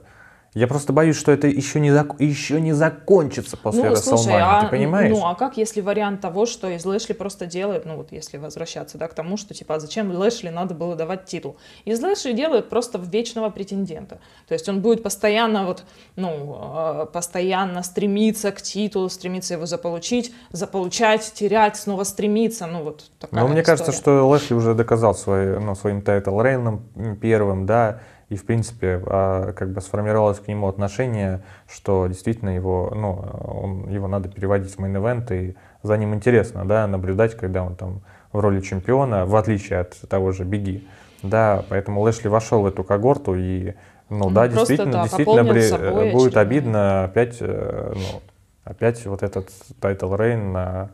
Я 0.52 0.66
просто 0.66 0.92
боюсь, 0.92 1.16
что 1.16 1.30
это 1.30 1.46
еще 1.46 1.78
не, 1.78 1.90
зак- 1.90 2.16
еще 2.18 2.60
не 2.60 2.72
закончится 2.72 3.56
после 3.56 3.90
ну, 3.90 3.96
слушай, 3.96 4.34
а, 4.34 4.62
ты 4.64 4.70
понимаешь? 4.70 5.16
Ну, 5.16 5.24
а 5.24 5.36
как 5.36 5.56
если 5.56 5.80
вариант 5.80 6.20
того, 6.20 6.44
что 6.44 6.68
из 6.68 6.84
Лэшли 6.84 7.12
просто 7.12 7.46
делает, 7.46 7.86
ну 7.86 7.96
вот 7.96 8.10
если 8.10 8.36
возвращаться, 8.36 8.98
да, 8.98 9.06
к 9.06 9.14
тому, 9.14 9.36
что 9.36 9.54
типа, 9.54 9.76
а 9.76 9.80
зачем 9.80 10.10
Лэшли 10.10 10.48
надо 10.48 10.74
было 10.74 10.96
давать 10.96 11.26
титул? 11.26 11.56
Из 11.84 12.02
Лэшли 12.02 12.32
делают 12.32 12.68
просто 12.68 12.98
вечного 12.98 13.50
претендента. 13.50 14.18
То 14.48 14.54
есть 14.54 14.68
он 14.68 14.80
будет 14.80 15.04
постоянно 15.04 15.66
вот, 15.66 15.84
ну, 16.16 16.58
э, 16.60 17.06
постоянно 17.12 17.84
стремиться 17.84 18.50
к 18.50 18.60
титулу, 18.60 19.08
стремиться 19.08 19.54
его 19.54 19.66
заполучить, 19.66 20.34
заполучать, 20.50 21.32
терять, 21.32 21.76
снова 21.76 22.02
стремиться, 22.02 22.66
ну 22.66 22.82
вот 22.82 23.04
такая 23.20 23.40
Но 23.40 23.46
мне 23.46 23.62
кажется, 23.62 23.92
история. 23.92 24.18
что 24.18 24.28
Лэшли 24.28 24.54
уже 24.54 24.74
доказал 24.74 25.14
свой, 25.14 25.60
ну, 25.60 25.76
своим 25.76 26.02
title 26.02 26.40
reign 26.40 26.70
ом 26.70 26.82
первым, 27.20 27.66
да, 27.66 28.00
и 28.30 28.36
в 28.36 28.46
принципе 28.46 29.02
а, 29.06 29.52
как 29.52 29.72
бы 29.72 29.80
сформировалось 29.80 30.38
к 30.38 30.46
нему 30.48 30.68
отношение, 30.68 31.42
что 31.68 32.06
действительно 32.06 32.50
его, 32.50 32.90
ну, 32.94 33.12
он, 33.12 33.90
его 33.90 34.06
надо 34.08 34.28
переводить 34.28 34.72
в 34.74 34.78
мейн-эвент, 34.78 35.30
и 35.32 35.56
за 35.82 35.96
ним 35.96 36.14
интересно, 36.14 36.64
да, 36.64 36.86
наблюдать, 36.86 37.36
когда 37.36 37.62
он 37.64 37.74
там 37.74 38.00
в 38.32 38.38
роли 38.38 38.60
чемпиона, 38.60 39.26
в 39.26 39.34
отличие 39.34 39.80
от 39.80 39.96
того 40.08 40.30
же 40.30 40.44
Биг 40.44 40.69
И, 40.69 40.86
да, 41.22 41.64
поэтому 41.68 42.00
Лэшли 42.02 42.28
вошел 42.28 42.62
в 42.62 42.66
эту 42.66 42.84
когорту 42.84 43.34
и, 43.34 43.74
ну, 44.08 44.28
Ну, 44.28 44.30
да, 44.30 44.46
действительно, 44.46 44.92
да, 44.92 45.02
действительно 45.02 45.40
бри- 45.50 45.68
собой 45.68 46.12
будет 46.12 46.36
очередной. 46.36 46.42
обидно 46.42 47.04
опять, 47.04 47.36
э, 47.40 47.92
ну, 47.96 48.22
опять 48.62 49.04
вот 49.06 49.24
этот 49.24 49.50
title 49.80 50.14
reign 50.14 50.52
на 50.52 50.90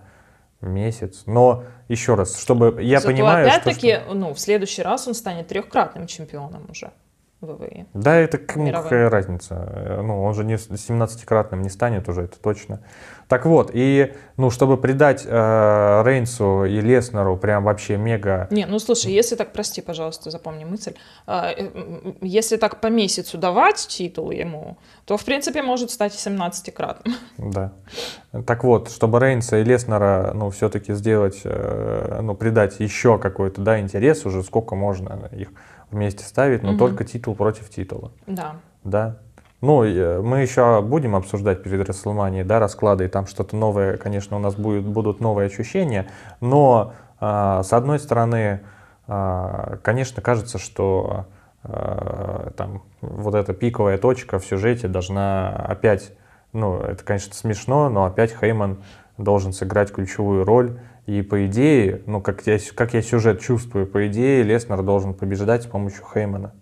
месяц. 0.63 1.25
Но 1.27 1.65
еще 1.89 2.15
раз, 2.15 2.39
чтобы 2.41 2.83
я 2.83 3.01
Зато 3.01 3.13
понимаю, 3.13 3.47
что- 3.51 3.61
опять-таки, 3.61 3.99
ну, 4.11 4.33
в 4.33 4.41
следующий 4.41 4.83
раз 4.83 5.07
он 5.07 5.13
станет 5.15 5.49
трехкратным 5.49 6.07
чемпионом 6.07 6.63
уже 6.71 6.91
WWE. 7.47 7.87
Да, 7.95 8.17
это 8.17 8.39
кому 8.39 8.71
какая 8.73 9.09
разница. 9.09 10.01
Ну, 10.03 10.23
он 10.23 10.35
же 10.35 10.45
не 10.45 10.59
с- 10.59 10.69
17-кратным 10.69 11.63
не 11.63 11.71
станет 11.71 12.09
уже, 12.09 12.23
это 12.23 12.39
точно. 12.39 12.81
Так 13.29 13.45
вот, 13.45 13.71
и, 13.75 14.15
ну, 14.37 14.51
чтобы 14.51 14.77
придать 14.77 15.25
э, 15.27 16.03
Рейнсу 16.05 16.65
и 16.65 16.81
Леснеру 16.81 17.37
прям 17.37 17.65
вообще 17.65 17.97
мега... 17.97 18.47
Не, 18.51 18.67
ну 18.67 18.79
слушай, 18.79 19.13
если 19.13 19.35
так, 19.35 19.53
прости, 19.53 19.81
пожалуйста, 19.81 20.31
запомни 20.31 20.65
мысль, 20.65 20.95
а, 21.27 21.51
э, 21.51 21.69
если 22.21 22.57
так 22.57 22.81
по 22.81 22.87
месяцу 22.87 23.37
давать 23.37 23.85
титул 23.89 24.31
ему, 24.31 24.79
то 25.07 25.17
в 25.17 25.25
принципе 25.25 25.63
может 25.63 25.91
стать 25.91 26.13
17-кратным. 26.13 27.13
Да. 27.39 27.73
Так 28.47 28.63
вот, 28.63 28.91
чтобы 28.91 29.19
Рейнса 29.19 29.59
и 29.59 29.65
Леснера, 29.65 30.31
ну, 30.33 30.51
все-таки 30.51 30.93
сделать, 30.95 31.41
э, 31.43 32.21
ну, 32.23 32.37
придать 32.37 32.79
еще 32.79 33.19
какой-то, 33.19 33.61
да, 33.61 33.81
интерес 33.81 34.25
уже, 34.25 34.45
сколько 34.45 34.77
можно 34.77 35.29
их 35.33 35.49
вместе 35.91 36.25
ставить, 36.25 36.63
но 36.63 36.71
Мгм. 36.71 36.79
только 36.79 37.05
титул 37.05 37.35
против 37.35 37.71
титула. 37.71 38.13
Да. 38.27 38.57
Да. 38.85 39.17
Ну, 39.63 39.85
э, 39.85 40.21
мы 40.21 40.41
еще 40.41 40.83
будем 40.83 41.17
обсуждать 41.17 41.63
перед 41.63 41.89
WrestleMania, 41.89 42.45
да, 42.45 42.59
расклады, 42.59 43.07
и 43.07 43.09
там 43.09 43.27
что-то 43.27 43.57
новое, 43.57 43.97
конечно, 43.97 44.37
у 44.37 44.41
нас 44.41 44.55
будет, 44.55 44.85
будут 44.85 45.21
новые 45.21 45.47
ощущения, 45.47 46.09
но, 46.41 46.93
а, 47.21 47.63
с 47.63 47.73
одной 47.73 47.99
стороны, 47.99 48.61
а, 49.09 49.79
конечно, 49.83 50.21
кажется, 50.21 50.59
что 50.59 51.27
а, 51.63 52.51
там 52.57 52.83
вот 53.01 53.35
эта 53.35 53.55
пиковая 53.55 53.99
точка 53.99 54.39
в 54.39 54.45
сюжете 54.45 54.89
должна 54.89 55.49
опять, 55.49 56.13
ну, 56.53 56.79
это, 56.79 57.03
конечно, 57.03 57.35
смешно, 57.35 57.89
но 57.89 58.05
опять 58.05 58.37
Хейман 58.39 58.79
должен 59.17 59.53
сыграть 59.53 59.91
ключевую 59.91 60.45
роль, 60.45 60.79
и 61.07 61.23
по 61.23 61.47
идее, 61.47 62.03
ну, 62.07 62.21
как 62.21 62.47
я, 62.47 62.59
как 62.75 62.95
я 62.95 63.03
сюжет 63.03 63.41
чувствую, 63.41 63.87
по 63.87 64.07
идее, 64.09 64.43
Леснер 64.43 64.83
должен 64.83 65.15
побеждать 65.15 65.63
с 65.63 65.67
помощью 65.67 66.05
Хеймана. 66.13 66.53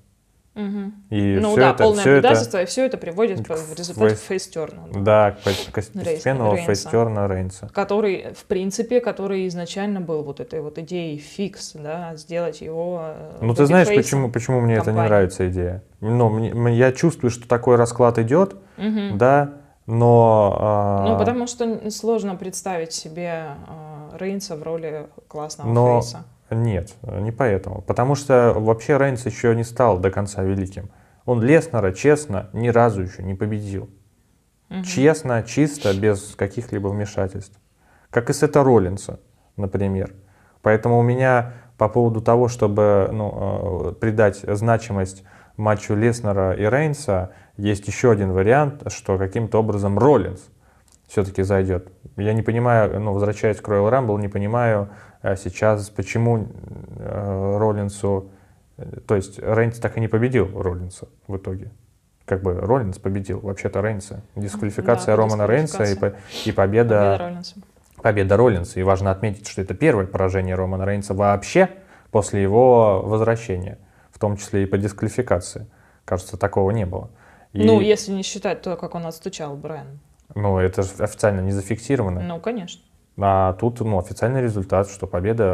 Мгм. 0.54 0.94
И 1.10 1.36
ну 1.42 1.50
все 1.50 1.60
да, 1.60 1.70
это, 1.70 1.82
полное 1.82 2.00
все 2.02 2.10
это, 2.12 2.20
предательство, 2.28 2.62
и 2.62 2.66
все 2.66 2.86
это 2.86 2.96
приводит 2.96 3.44
к 3.44 3.50
в 3.56 3.74
результате 3.76 4.14
фейс- 4.14 4.20
фейстерна. 4.20 4.86
да, 4.94 5.32
к 5.32 5.40
пост- 5.42 5.72
постепенного 5.72 6.56
фейстерна 6.58 7.26
Рейнса. 7.26 7.68
Который, 7.74 8.34
в 8.34 8.44
принципе, 8.44 9.00
который 9.00 9.48
изначально 9.48 10.00
был 10.00 10.22
вот 10.22 10.38
этой 10.38 10.60
вот 10.60 10.78
идеей 10.78 11.18
фикс, 11.18 11.72
да, 11.72 12.14
сделать 12.14 12.60
его... 12.60 13.00
э, 13.02 13.38
Ну, 13.40 13.52
ты 13.52 13.66
знаешь, 13.66 13.88
почему, 13.88 14.30
почему 14.30 14.60
мне 14.60 14.74
это 14.74 14.82
не 14.82 14.86
компании. 14.98 15.08
нравится 15.08 15.48
идея? 15.48 15.82
Ну, 16.00 16.28
мне- 16.30 16.76
я 16.76 16.92
чувствую, 16.92 17.32
что 17.32 17.48
такой 17.48 17.74
расклад 17.74 18.20
идет, 18.20 18.54
Мгм. 18.76 19.18
да, 19.18 19.54
но... 19.86 20.56
а, 20.58 21.06
Ну, 21.08 21.18
потому 21.18 21.46
что 21.46 21.90
сложно 21.90 22.36
представить 22.36 22.92
себе 22.92 23.46
э, 23.68 24.16
Рейнса 24.18 24.56
в 24.56 24.62
роли 24.62 25.06
классного 25.28 25.68
Но- 25.68 26.00
фейса. 26.00 26.24
Нет, 26.50 26.94
не 27.02 27.32
поэтому. 27.32 27.80
Потому 27.82 28.14
что 28.14 28.52
вообще 28.56 28.96
Рейнс 28.98 29.24
еще 29.26 29.54
не 29.56 29.64
стал 29.64 29.98
до 29.98 30.10
конца 30.10 30.42
великим. 30.42 30.90
Он 31.24 31.42
Леснера, 31.42 31.90
честно, 31.92 32.50
ни 32.52 32.68
разу 32.68 33.02
еще 33.02 33.22
не 33.22 33.34
победил. 33.34 33.88
Мгм. 34.68 34.82
Честно, 34.84 35.42
чисто, 35.42 35.98
без 35.98 36.34
каких-либо 36.36 36.88
вмешательств. 36.88 37.58
Как 38.10 38.30
и 38.30 38.32
Сета 38.34 38.62
Роллинса, 38.62 39.20
например. 39.56 40.14
Поэтому 40.62 40.98
у 40.98 41.02
меня 41.02 41.54
по 41.78 41.88
поводу 41.88 42.20
того, 42.20 42.48
чтобы 42.48 43.08
ну, 43.10 43.88
э, 43.90 43.92
придать 43.94 44.38
значимость 44.46 45.24
матчу 45.56 45.94
Леснера 45.94 46.52
и 46.52 46.64
Рейнса, 46.64 47.32
есть 47.56 47.86
еще 47.86 48.10
один 48.10 48.32
вариант, 48.32 48.82
что 48.92 49.16
каким-то 49.18 49.58
образом 49.58 49.98
Роллинс 49.98 50.40
все-таки 51.06 51.42
зайдет. 51.42 51.88
Я 52.16 52.32
не 52.32 52.42
понимаю, 52.42 52.98
ну, 53.00 53.12
возвращаясь 53.12 53.60
к 53.60 53.68
Royal 53.68 53.90
Rumble, 53.90 54.20
не 54.20 54.28
понимаю 54.28 54.88
э, 55.22 55.36
сейчас, 55.36 55.90
почему 55.90 56.48
э, 56.96 57.56
Роллинсу... 57.58 58.30
э, 58.78 59.00
То 59.06 59.14
есть 59.14 59.38
Рейнс 59.38 59.78
так 59.78 59.96
и 59.96 60.00
не 60.00 60.08
победил 60.08 60.50
Роллинса 60.60 61.08
в 61.28 61.36
итоге. 61.36 61.70
Как 62.24 62.42
бы 62.42 62.54
Роллинс 62.54 62.98
победил, 62.98 63.40
вообще-то 63.40 63.80
Рейнса. 63.82 64.22
Дисквалификация 64.34 65.14
Да, 65.14 65.22
Романа 65.22 65.46
Рейнса 65.46 65.84
и, 65.84 65.94
и 66.46 66.52
победа, 66.52 66.52
Победа 66.52 67.18
Роллинса. 67.18 67.54
победа 68.02 68.36
Роллинса. 68.36 68.80
И 68.80 68.82
важно 68.82 69.10
отметить, 69.10 69.46
что 69.46 69.60
это 69.62 69.74
первое 69.74 70.06
поражение 70.06 70.54
Романа 70.56 70.86
Рейнса 70.86 71.12
вообще 71.14 71.68
после 72.10 72.42
его 72.42 73.02
возвращения, 73.02 73.78
том 74.24 74.36
числе 74.38 74.62
и 74.62 74.66
по 74.66 74.78
дисквалификации. 74.78 75.66
Кажется, 76.06 76.36
такого 76.38 76.70
не 76.70 76.86
было. 76.86 77.10
И, 77.52 77.64
Ну, 77.64 77.80
если 77.80 78.12
не 78.12 78.22
считать 78.22 78.62
то, 78.62 78.76
как 78.76 78.94
он 78.94 79.06
отстучал 79.06 79.54
Брайан. 79.56 80.00
ну, 80.34 80.58
это 80.58 80.82
же 80.82 80.88
официально 80.98 81.40
не 81.40 81.52
зафиксировано. 81.52 82.20
Ну, 82.20 82.40
конечно. 82.40 82.80
А 83.20 83.52
тут 83.52 83.80
ну, 83.80 83.98
официальный 83.98 84.42
результат, 84.42 84.88
что 84.90 85.06
победа 85.06 85.44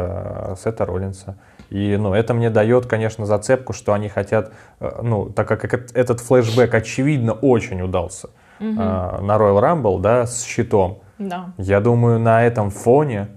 э, 0.51 0.55
Сета 0.57 0.85
Роллинса. 0.85 1.35
И 1.69 1.97
ну, 1.97 2.13
это 2.13 2.33
мне 2.33 2.49
дает, 2.49 2.85
конечно, 2.85 3.25
зацепку, 3.25 3.73
что 3.73 3.91
они 3.93 4.09
хотят, 4.09 4.53
э, 4.79 4.99
ну, 5.03 5.29
так 5.29 5.47
как 5.47 5.65
эт- 5.65 5.91
этот 5.93 6.21
флешбэк 6.21 6.73
очевидно 6.73 7.33
очень 7.33 7.81
удался 7.81 8.29
э, 8.59 8.63
на 8.63 9.35
Royal 9.37 9.59
Rumble, 9.61 9.99
да, 9.99 10.25
с 10.25 10.43
щитом. 10.43 11.01
Да. 11.19 11.53
Я 11.57 11.81
думаю, 11.81 12.19
на 12.19 12.43
этом 12.43 12.69
фоне, 12.71 13.27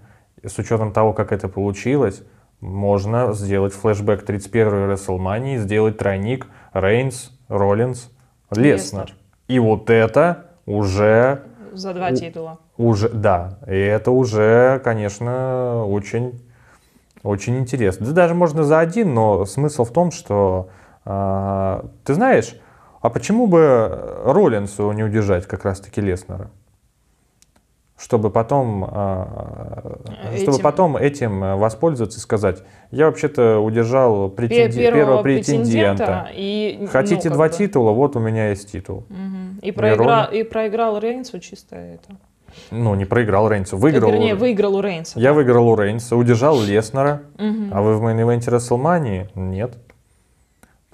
с 0.43 0.57
учетом 0.59 0.93
того, 0.93 1.13
как 1.13 1.33
это 1.33 1.49
получилось, 1.49 2.23
можно 2.65 3.33
сделать 3.35 3.75
флешбэк 3.75 4.25
31-й 4.25 4.93
WrestleMania, 4.93 5.59
сделать 5.59 5.99
тройник 5.99 6.47
Рейнс, 6.73 7.31
Роллинс, 7.49 8.11
Леснер. 8.51 9.15
И 9.49 9.59
вот 9.59 9.91
это 9.91 10.47
уже 10.67 11.43
За 11.73 11.93
два 11.93 12.13
титула. 12.13 12.59
уже, 12.79 13.11
да, 13.11 13.59
и 13.67 13.77
это 13.77 14.11
уже, 14.11 14.81
конечно, 14.83 15.85
очень, 15.87 16.41
очень 17.23 17.59
интересно. 17.59 18.07
Да 18.07 18.13
даже 18.13 18.35
можно 18.35 18.65
за 18.65 18.81
один, 18.81 19.13
но 19.13 19.45
смысл 19.45 19.85
в 19.85 19.93
том, 19.93 20.11
что 20.11 20.71
а, 21.05 21.85
ты 22.05 22.15
знаешь, 22.15 22.57
а 23.03 23.11
почему 23.11 23.47
бы 23.47 24.23
Роллинсу 24.25 24.91
не 24.93 25.05
удержать 25.05 25.47
как 25.47 25.65
раз-таки 25.65 26.01
Леснера? 26.01 26.51
Чтобы 27.97 28.31
потом, 28.31 28.85
а, 28.91 29.99
чтобы 30.37 30.57
Этим. 30.57 30.63
потом 30.63 30.97
этим 30.97 31.59
воспользоваться 31.59 32.19
и 32.19 32.21
сказать, 32.21 32.63
я 32.91 33.07
вообще-то 33.07 33.61
удержал 33.61 34.31
претенди- 34.31 34.91
первого 34.91 35.23
претендента. 35.23 36.29
И, 36.35 36.89
Хотите 36.91 37.29
ну, 37.29 37.37
два 37.37 37.49
бы, 37.49 37.55
титула, 37.55 37.93
вот 37.93 38.17
у 38.17 38.19
меня 38.19 38.51
есть 38.51 38.73
титул. 38.73 39.05
мгм. 39.09 39.61
И, 39.63 39.71
проигра... 39.71 40.25
И 40.25 40.43
проиграл 40.43 40.99
Рейнсу 40.99 41.39
чисто 41.39 41.77
это. 41.77 42.17
Ну, 42.73 42.95
не 42.97 43.05
проиграл 43.05 43.49
Рейнсу, 43.49 43.77
выиграл. 43.77 44.11
Вернее, 44.11 44.35
выиграл 44.35 44.75
у 44.77 44.81
Рейнса. 44.81 45.19
Я 45.19 45.33
выиграл 45.33 45.69
у 45.69 45.77
Рейнса, 45.77 46.17
удержал 46.17 46.61
Леснера. 46.61 47.23
Мгм. 47.39 47.71
А 47.73 47.81
вы 47.81 47.97
в 47.97 48.03
мейн-ивенте 48.03 48.51
Рестлмании? 48.51 49.29
Нет. 49.35 49.77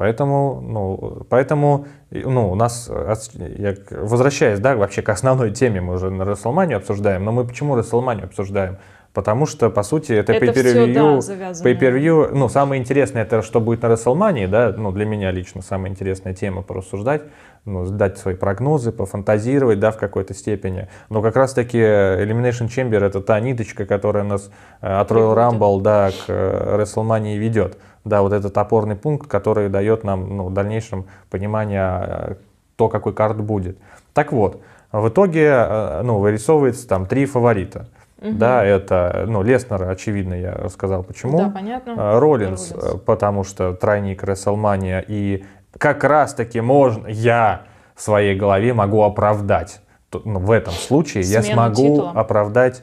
Поэтому, 0.01 0.63
ну, 0.63 1.27
поэтому, 1.29 1.85
ну, 2.11 2.51
у 2.51 2.55
нас, 2.55 2.89
э, 2.91 3.15
я 3.59 3.75
возвращаясь, 3.91 4.59
да, 4.59 4.75
вообще 4.75 5.03
к 5.03 5.11
основной 5.11 5.51
теме, 5.51 5.83
мы 5.83 5.97
уже 5.97 6.09
на 6.09 6.25
Рестлманию 6.25 6.79
обсуждаем, 6.79 7.23
но 7.23 7.33
мы 7.33 7.45
почему 7.45 7.77
Рестлманию 7.77 8.25
обсуждаем? 8.25 8.79
Потому 9.13 9.45
что, 9.45 9.69
по 9.69 9.83
сути, 9.83 10.13
это, 10.13 10.33
Это 10.33 10.47
pay-per-view, 10.47 10.95
да, 10.95 11.69
pay-per-view, 11.69 12.31
ну, 12.33 12.49
самое 12.49 12.81
интересное, 12.81 13.25
это 13.25 13.43
что 13.43 13.61
будет 13.61 13.83
на 13.83 13.91
Расселмании, 13.91 14.47
да, 14.47 14.73
ну, 14.75 14.91
для 14.91 15.05
меня 15.05 15.33
лично 15.33 15.61
самая 15.61 15.91
интересная 15.91 16.33
тема 16.33 16.63
порассуждать, 16.63 17.25
ну, 17.67 17.85
дать 17.85 18.17
свои 18.17 18.35
прогнозы, 18.35 18.93
пофантазировать, 18.93 19.81
да, 19.81 19.91
в 19.91 19.99
какой-то 19.99 20.33
степени. 20.33 20.89
Но 21.11 21.21
как 21.21 21.37
раз-таки 21.37 21.77
Elimination 21.77 22.69
Chamber 22.69 23.05
это 23.05 23.21
та 23.21 23.39
ниточка, 23.39 23.85
которая 23.85 24.25
нас 24.25 24.51
э, 24.81 24.87
от 24.91 25.11
Royal. 25.11 25.35
Rumble, 25.37 25.83
да, 25.83 26.11
к 26.11 26.25
э, 26.29 26.79
WrestleMania 26.79 27.37
ведет. 27.37 27.77
Да, 28.05 28.23
вот 28.23 28.33
этот 28.33 28.57
опорный 28.57 28.97
пункт, 28.97 29.29
который 29.29 29.69
дает 29.69 30.05
нам, 30.05 30.37
ну, 30.37 30.47
в 30.47 30.53
дальнейшем 30.53 31.05
понимание, 31.29 31.91
э, 32.01 32.35
то, 32.77 32.89
какой 32.89 33.13
карт 33.13 33.41
будет. 33.41 33.79
Так 34.15 34.33
вот, 34.33 34.61
в 34.91 35.09
итоге, 35.09 35.49
э, 35.49 36.01
ну, 36.03 36.19
вырисовывается 36.19 36.89
там 36.89 37.07
три 37.07 37.27
фаворита. 37.27 37.89
Мгм. 38.21 38.39
Да, 38.39 38.65
это, 38.65 39.25
ну, 39.27 39.43
Леснер, 39.43 39.83
очевидно, 39.89 40.35
я 40.35 40.53
рассказал 40.53 41.03
почему. 41.03 41.39
Да, 41.39 41.51
понятно. 41.51 41.91
Э, 41.93 42.19
Роллинс, 42.19 42.73
Роллинс. 42.73 43.01
потому 43.03 43.45
что 43.45 43.75
тройник 43.75 44.25
WrestleMania, 44.25 45.05
и 45.07 45.45
как 45.79 46.05
раз-таки 46.05 46.61
можно, 46.61 47.07
я 47.07 47.63
в 47.95 48.03
своей 48.03 48.35
голове 48.35 48.73
могу 48.73 49.03
оправдать. 49.03 49.81
Ну, 50.25 50.41
в 50.41 50.51
этом 50.51 50.73
случае 50.73 51.23
я 51.25 51.43
Смену 51.43 51.55
смогу 51.55 51.75
титула. 51.83 52.11
оправдать 52.13 52.83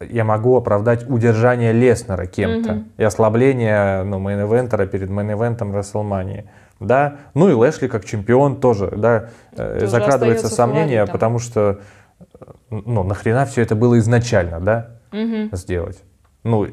я 0.00 0.24
могу 0.24 0.56
оправдать 0.56 1.08
удержание 1.08 1.72
Леснера 1.72 2.26
кем-то 2.26 2.72
Мгм. 2.72 2.92
и 2.96 3.04
ослабление 3.04 4.02
ну, 4.04 4.18
мейн-эвентера 4.18 4.86
перед 4.86 5.08
мейн-эвентом 5.10 5.72
WrestleMania. 5.72 6.44
Да? 6.80 7.18
Ну 7.34 7.48
и 7.48 7.52
Лэшли 7.52 7.88
как 7.88 8.04
чемпион 8.04 8.60
тоже, 8.60 8.92
да, 8.96 9.30
э, 9.52 9.74
Тоже 9.80 9.86
закрадывается 9.86 10.48
сомнение, 10.48 11.06
потому 11.06 11.38
что 11.38 11.80
э, 12.20 12.44
ну, 12.70 13.02
нахрена 13.04 13.46
все 13.46 13.62
это 13.62 13.76
было 13.76 13.98
изначально, 13.98 14.60
да? 14.60 14.90
Мгм. 15.12 15.50
сделать. 15.52 16.02
Ну, 16.42 16.66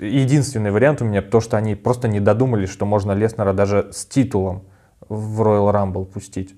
единственный 0.00 0.70
вариант 0.70 1.02
у 1.02 1.04
меня, 1.04 1.22
то, 1.22 1.40
что 1.40 1.56
они 1.56 1.74
просто 1.74 2.08
не 2.08 2.18
додумались, 2.20 2.70
что 2.70 2.86
можно 2.86 3.12
Леснера 3.12 3.52
даже 3.52 3.88
с 3.92 4.06
титулом 4.06 4.64
в 5.08 5.42
Royal 5.42 5.70
Rumble 5.72 6.06
пустить. 6.06 6.56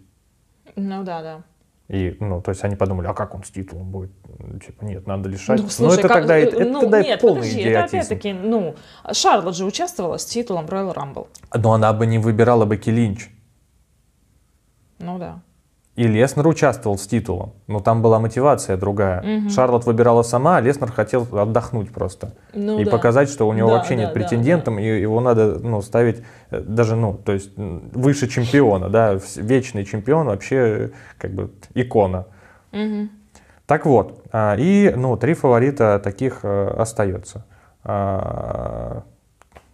Ну 0.77 1.03
да, 1.03 1.23
да. 1.23 1.43
И, 1.89 2.17
ну, 2.19 2.41
то 2.41 2.51
есть 2.51 2.65
они 2.65 2.77
подумали, 2.77 3.09
а 3.09 3.13
как 3.15 3.35
он 3.35 3.45
с 3.45 3.51
титулом 3.51 3.91
будет? 3.91 4.11
Ну, 4.39 4.59
Типа, 4.59 4.85
нет, 4.85 5.07
надо 5.07 5.29
лишать. 5.29 5.61
Ну, 5.61 5.69
слушай, 5.69 5.99
это 5.99 6.09
как- 6.09 6.17
тогда, 6.19 6.39
э, 6.39 6.45
это 6.45 6.65
ну, 6.65 6.81
тогда 6.81 7.03
нет, 7.03 7.21
полный 7.21 7.41
подожди, 7.41 7.61
это 7.61 7.69
идиотизм. 7.71 7.97
опять-таки, 7.97 8.33
ну, 8.33 8.75
Шарлот 9.13 9.55
же 9.55 9.65
участвовала 9.67 10.17
с 10.17 10.25
титулом 10.25 10.65
Royal 10.65 10.95
Rumble. 10.95 11.29
Но 11.55 11.73
она 11.75 11.93
бы 11.93 12.07
не 12.07 12.19
выбирала 12.19 12.65
Бекки 12.65 12.89
Линч. 12.89 13.29
Ну 14.99 15.19
да. 15.19 15.43
И 15.97 16.09
Леснер 16.09 16.49
участвовал 16.49 16.99
с 16.99 17.07
титулом, 17.07 17.53
но 17.69 17.79
там 17.79 18.03
была 18.03 18.19
мотивация 18.19 18.77
другая. 18.77 19.23
Мгм. 19.23 19.49
Шарлот 19.49 19.87
выбирала 19.87 20.23
сама, 20.23 20.57
а 20.57 20.61
Леснер 20.61 20.91
хотел 20.91 21.27
отдохнуть 21.31 21.93
просто. 21.93 22.35
Ну 22.53 22.81
и 22.81 22.85
да. 22.85 22.91
показать, 22.91 23.31
что 23.31 23.47
у 23.47 23.53
него 23.53 23.69
Да, 23.69 23.75
вообще 23.77 23.95
да, 23.95 24.01
нет 24.01 24.09
да, 24.09 24.15
претендентов, 24.15 24.79
и 24.79 25.01
его 25.01 25.21
надо 25.21 25.61
ну, 25.61 25.81
ставить 25.83 26.25
э, 26.51 26.61
даже, 26.61 26.97
ну, 26.97 27.15
то 27.15 27.33
есть 27.33 27.53
выше 27.57 28.27
чемпиона, 28.27 28.89
да, 28.89 29.21
вечный 29.37 29.85
чемпион 29.85 30.27
вообще 30.27 30.91
как 31.17 31.33
бы 31.33 31.53
икона. 31.75 32.27
Мгм. 32.73 33.11
Так 33.67 33.87
вот, 33.87 34.21
а, 34.33 34.57
и, 34.59 34.93
ну, 34.97 35.17
три 35.17 35.35
фаворита 35.35 36.01
таких 36.03 36.41
э, 36.43 36.75
остается. 36.77 37.47
А, 37.85 39.05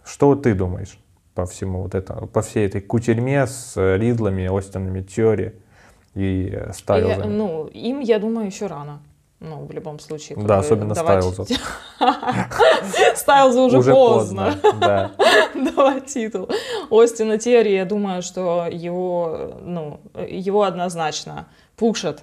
Что 0.04 0.34
ты 0.34 0.54
думаешь 0.54 0.98
по 1.34 1.46
всему 1.46 1.82
вот 1.82 1.94
этому, 1.94 2.26
по 2.26 2.42
всей 2.42 2.66
этой 2.66 2.82
кутерьме 2.82 3.46
с 3.46 3.72
э, 3.76 3.96
Ридлами, 3.96 4.46
Остинами, 4.46 5.00
Тьори 5.00 5.54
и 6.14 6.58
Стайлзами? 6.72 7.26
ну, 7.26 7.66
им, 7.66 8.00
я 8.00 8.18
думаю, 8.18 8.46
еще 8.46 8.66
рано. 8.66 9.00
Ну, 9.40 9.64
в 9.64 9.72
любом 9.72 9.98
случае. 10.00 10.36
Да, 10.38 10.58
особенно 10.58 10.94
давать- 10.94 11.24
Стайлзу. 11.24 11.46
Стайлзу 13.16 13.60
уже, 13.62 13.90
поздно. 13.90 14.54
да. 14.80 15.12
давать 15.54 16.06
титул. 16.06 16.48
Остина 16.90 17.38
Терри, 17.38 17.70
я 17.70 17.86
думаю, 17.86 18.20
что 18.20 18.66
его, 18.70 19.54
ну, 19.62 20.00
его 20.28 20.64
однозначно 20.64 21.46
пушат 21.76 22.22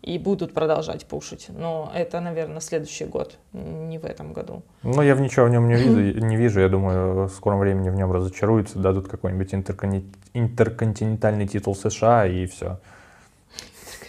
и 0.00 0.18
будут 0.18 0.54
продолжать 0.54 1.06
пушить. 1.06 1.46
Но 1.48 1.90
это, 1.94 2.20
наверное, 2.20 2.60
следующий 2.60 3.04
год, 3.04 3.36
не 3.52 3.98
в 3.98 4.04
этом 4.04 4.32
году. 4.32 4.62
Ну, 4.82 5.02
я 5.02 5.14
в 5.14 5.20
ничего 5.20 5.46
в 5.46 5.50
нем 5.50 5.68
не 5.68 5.74
вижу, 5.74 6.20
не 6.26 6.36
вижу. 6.36 6.60
Я 6.60 6.68
думаю, 6.68 7.26
в 7.26 7.32
скором 7.32 7.58
времени 7.58 7.90
в 7.90 7.94
нем 7.94 8.10
разочаруются, 8.10 8.78
дадут 8.78 9.08
какой-нибудь 9.08 9.52
интеркон- 9.52 10.04
интерконтинентальный 10.32 11.46
титул 11.46 11.74
США 11.74 12.26
и 12.26 12.46
все. 12.46 12.78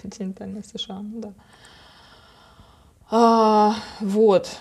Интерконтинентальный 0.06 0.64
США, 0.64 1.00
ну 1.02 1.22
да. 1.22 1.34
А, 3.12 3.76
вот. 4.02 4.58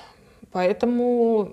Поэтому, 0.52 1.50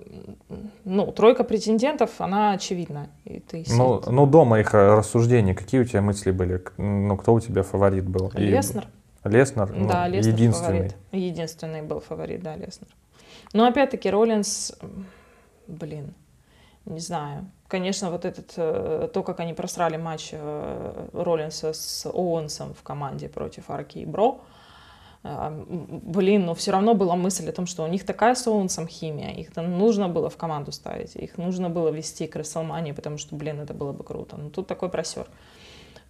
ну, 0.84 1.10
тройка 1.10 1.42
претендентов, 1.42 2.20
она 2.20 2.52
очевидна. 2.52 3.08
И 3.24 3.40
ты 3.40 3.64
ну, 3.68 4.00
ну, 4.06 4.26
дома 4.26 4.60
их 4.60 4.74
э, 4.74 4.94
рассуждения, 4.94 5.54
какие 5.54 5.80
у 5.80 5.84
тебя 5.84 6.02
мысли 6.02 6.30
были? 6.30 6.62
Ну, 6.76 7.16
кто 7.16 7.34
у 7.34 7.40
тебя 7.40 7.62
фаворит 7.64 8.08
был? 8.08 8.30
И- 8.36 8.42
Леснер. 8.42 8.86
Леснер, 9.24 9.72
ну, 9.74 9.88
да, 9.88 10.06
Леснер 10.06 10.34
единственный. 10.34 10.66
фаворит. 10.66 10.96
Единственный 11.10 11.82
был 11.82 12.00
фаворит, 12.00 12.42
да, 12.42 12.54
Леснер. 12.54 12.88
Но 13.52 13.66
опять-таки 13.66 14.08
Роллинс, 14.08 14.72
блин, 15.66 16.14
не 16.84 17.00
знаю. 17.00 17.50
Конечно, 17.68 18.10
вот 18.10 18.24
этот, 18.24 18.52
э, 18.56 19.08
то, 19.12 19.22
как 19.22 19.40
они 19.40 19.54
просрали 19.54 19.96
матч 19.96 20.30
э, 20.32 21.08
Роллинса 21.12 21.72
с 21.72 22.06
Оуэнсом 22.06 22.74
в 22.74 22.82
команде 22.82 23.28
против 23.28 23.70
Арки 23.70 23.98
и 23.98 24.04
Бро, 24.06 24.40
м, 25.22 25.64
блин, 26.02 26.44
но 26.46 26.54
все 26.54 26.72
равно 26.72 26.94
была 26.94 27.16
мысль 27.16 27.48
о 27.48 27.52
том, 27.52 27.66
что 27.66 27.84
у 27.84 27.86
них 27.86 28.04
такая 28.04 28.34
с 28.34 28.46
Оуэнсом 28.46 28.88
химия, 28.88 29.30
их 29.30 29.52
там 29.52 29.78
нужно 29.78 30.08
было 30.08 30.28
в 30.28 30.36
команду 30.36 30.72
ставить, 30.72 31.16
их 31.16 31.38
нужно 31.38 31.70
было 31.70 31.88
вести 31.88 32.26
к 32.26 32.36
Расселмании, 32.36 32.92
потому 32.92 33.18
что, 33.18 33.36
блин, 33.36 33.60
это 33.60 33.74
было 33.74 33.92
бы 33.92 34.04
круто. 34.04 34.36
Но 34.36 34.50
тут 34.50 34.66
такой 34.66 34.88
просер. 34.88 35.26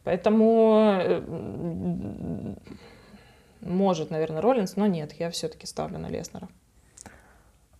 Поэтому 0.04 0.98
э, 1.00 1.22
может, 3.60 4.10
наверное, 4.10 4.40
Роллинс, 4.40 4.76
но 4.76 4.86
нет, 4.86 5.12
я 5.12 5.30
все-таки 5.30 5.66
ставлю 5.66 5.98
на 5.98 6.08
Леснера. 6.08 6.48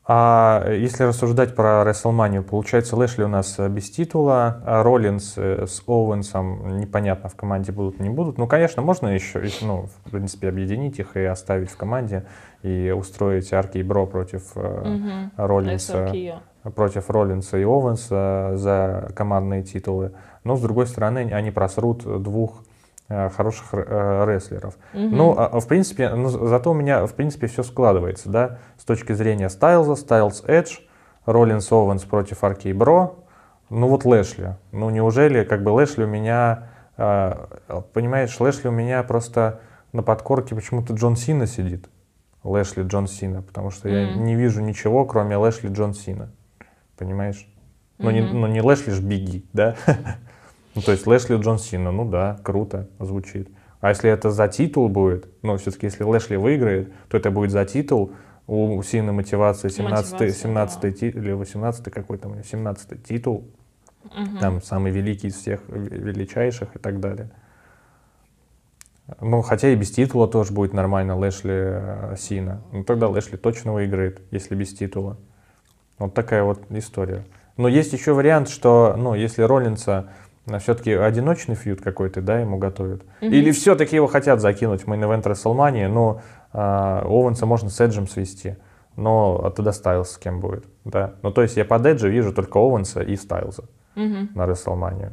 А 0.04 0.68
если 0.68 1.04
рассуждать 1.04 1.54
про 1.54 1.84
WrestleMania, 1.84 2.42
получается, 2.42 2.96
Лэшли 2.96 3.22
у 3.22 3.28
нас 3.28 3.56
э, 3.58 3.68
без 3.68 3.88
титула, 3.88 4.60
а 4.66 4.82
Роллинс 4.82 5.34
э, 5.36 5.66
с 5.68 5.80
Оуэнсом 5.86 6.78
непонятно 6.78 7.28
в 7.28 7.36
команде 7.36 7.70
будут, 7.70 8.00
не 8.00 8.08
будут. 8.08 8.36
Ну, 8.36 8.48
конечно, 8.48 8.82
можно 8.82 9.06
еще, 9.06 9.40
ну, 9.60 9.86
в 10.04 10.10
принципе, 10.10 10.48
объединить 10.48 10.98
их 10.98 11.16
и 11.16 11.22
оставить 11.24 11.70
в 11.70 11.76
команде 11.76 12.26
и 12.64 12.90
устроить 12.90 13.52
Арки 13.52 13.78
и 13.78 13.84
Бро 13.84 14.06
против 14.06 14.42
э, 14.56 15.28
Роллинса, 15.36 16.12
против 16.74 17.08
Роллинса 17.08 17.58
и 17.58 17.64
Оуэнса 17.64 18.54
за 18.56 19.08
командные 19.14 19.62
титулы. 19.62 20.12
Но, 20.42 20.56
с 20.56 20.60
другой 20.60 20.88
стороны, 20.88 21.30
они 21.32 21.52
просрут 21.52 22.02
двух 22.22 22.64
хороших 23.08 23.68
э, 23.72 24.24
рестлеров. 24.26 24.76
Мгм. 24.94 25.16
Ну, 25.16 25.34
а, 25.36 25.60
в 25.60 25.66
принципе, 25.66 26.08
ну, 26.10 26.28
зато 26.28 26.70
у 26.70 26.74
меня, 26.74 27.06
в 27.06 27.14
принципе, 27.14 27.46
все 27.46 27.62
складывается, 27.62 28.30
да, 28.30 28.58
с 28.78 28.84
точки 28.84 29.12
зрения 29.12 29.48
Стайлза, 29.50 29.96
Стайлз 29.96 30.44
Эдж, 30.46 30.78
Роллинс 31.26 31.70
Оуэнс 31.70 32.04
против 32.04 32.42
Арки 32.42 32.68
и 32.68 32.72
Бро, 32.72 33.24
ну 33.70 33.88
вот 33.88 34.04
Лэшли. 34.04 34.56
Ну 34.72 34.90
неужели, 34.90 35.44
как 35.44 35.62
бы 35.62 35.70
Лэшли 35.70 36.04
у 36.04 36.08
меня, 36.08 36.68
а, 36.96 37.48
понимаешь, 37.92 38.38
Лэшли 38.38 38.68
у 38.68 38.72
меня 38.72 39.02
просто 39.02 39.60
на 39.92 40.02
подкорке 40.02 40.54
почему-то 40.54 40.94
Джон 40.94 41.16
Сина 41.16 41.46
сидит. 41.46 41.88
Лэшли 42.44 42.82
Джон 42.82 43.06
Сина, 43.06 43.42
потому 43.42 43.70
что 43.70 43.88
я 43.88 44.10
Мгм. 44.10 44.24
не 44.24 44.34
вижу 44.34 44.60
ничего, 44.62 45.04
кроме 45.04 45.36
Лэшли 45.36 45.68
Джон 45.68 45.94
Сина. 45.94 46.32
Понимаешь? 46.98 47.46
Ну, 47.98 48.10
не, 48.10 48.20
ну 48.20 48.46
не 48.46 48.60
Лэшли 48.60 48.90
ж 48.90 49.00
Бигги, 49.00 49.44
да? 49.52 49.76
Ну, 50.74 50.82
то 50.82 50.92
есть 50.92 51.06
Лэшли 51.06 51.36
Джон 51.36 51.58
Сина, 51.58 51.90
ну 51.92 52.08
да, 52.08 52.38
круто 52.42 52.88
звучит. 52.98 53.48
А 53.80 53.90
если 53.90 54.10
это 54.10 54.30
за 54.30 54.48
титул 54.48 54.88
будет, 54.88 55.26
ну, 55.42 55.56
все-таки 55.58 55.86
если 55.86 56.04
Лэшли 56.04 56.36
выиграет, 56.36 56.92
то 57.08 57.16
это 57.16 57.30
будет 57.30 57.50
за 57.50 57.64
титул. 57.64 58.12
У 58.46 58.82
Сины 58.82 59.12
мотивация 59.12 59.70
17 59.70 60.12
Мотивация, 60.12 60.30
17 60.42 60.80
да. 60.82 60.90
ти- 60.92 61.08
или 61.08 61.32
18 61.32 61.90
какой-то, 61.92 62.28
у 62.28 62.32
него 62.32 62.42
17 62.42 63.02
титул, 63.02 63.44
Мгм. 64.16 64.38
там 64.38 64.62
самый 64.62 64.90
великий 64.92 65.28
из 65.28 65.36
всех 65.36 65.60
ве- 65.68 65.96
величайших 65.98 66.74
и 66.74 66.78
так 66.78 67.00
далее. 67.00 67.30
Ну, 69.20 69.42
хотя 69.42 69.68
и 69.68 69.74
без 69.76 69.90
титула 69.90 70.26
тоже 70.28 70.52
будет 70.52 70.72
нормально 70.72 71.16
Лэшли 71.16 71.52
э, 71.54 72.16
Сина. 72.18 72.62
Ну, 72.72 72.84
тогда 72.84 73.08
Лэшли 73.08 73.36
точно 73.36 73.72
выиграет, 73.74 74.20
если 74.30 74.54
без 74.54 74.72
титула. 74.72 75.16
Вот 75.98 76.14
такая 76.14 76.44
вот 76.44 76.62
история. 76.70 77.24
Но 77.56 77.68
есть 77.68 77.92
еще 77.92 78.12
вариант, 78.12 78.48
что, 78.48 78.94
ну, 78.96 79.14
если 79.14 79.42
Роллинса 79.42 80.08
все-таки 80.58 80.92
одиночный 80.92 81.54
feud 81.54 81.80
какой-то, 81.80 82.20
да, 82.20 82.40
ему 82.40 82.58
готовят. 82.58 83.02
Мгм. 83.20 83.32
Или 83.32 83.50
все-таки 83.52 83.96
его 83.96 84.06
хотят 84.08 84.40
закинуть 84.40 84.82
в 84.82 84.88
мейн-эвент 84.88 85.22
WrestleMania, 85.22 85.88
но 85.88 86.20
а, 86.52 87.02
Оуэнса 87.04 87.46
можно 87.46 87.70
с 87.70 87.80
Эджем 87.80 88.08
свести. 88.08 88.56
Но 88.96 89.40
а 89.44 89.50
тогда 89.50 89.72
Стайлз 89.72 90.10
с 90.10 90.18
кем 90.18 90.40
будет, 90.40 90.64
да. 90.84 91.14
Ну, 91.22 91.30
то 91.30 91.42
есть 91.42 91.56
я 91.56 91.64
под 91.64 91.86
Эджа 91.86 92.08
вижу 92.08 92.32
только 92.32 92.58
Оуэнса 92.58 93.02
и 93.02 93.16
Стайлза 93.16 93.64
Мгм. 93.94 94.30
на 94.34 94.42
WrestleMania. 94.42 95.12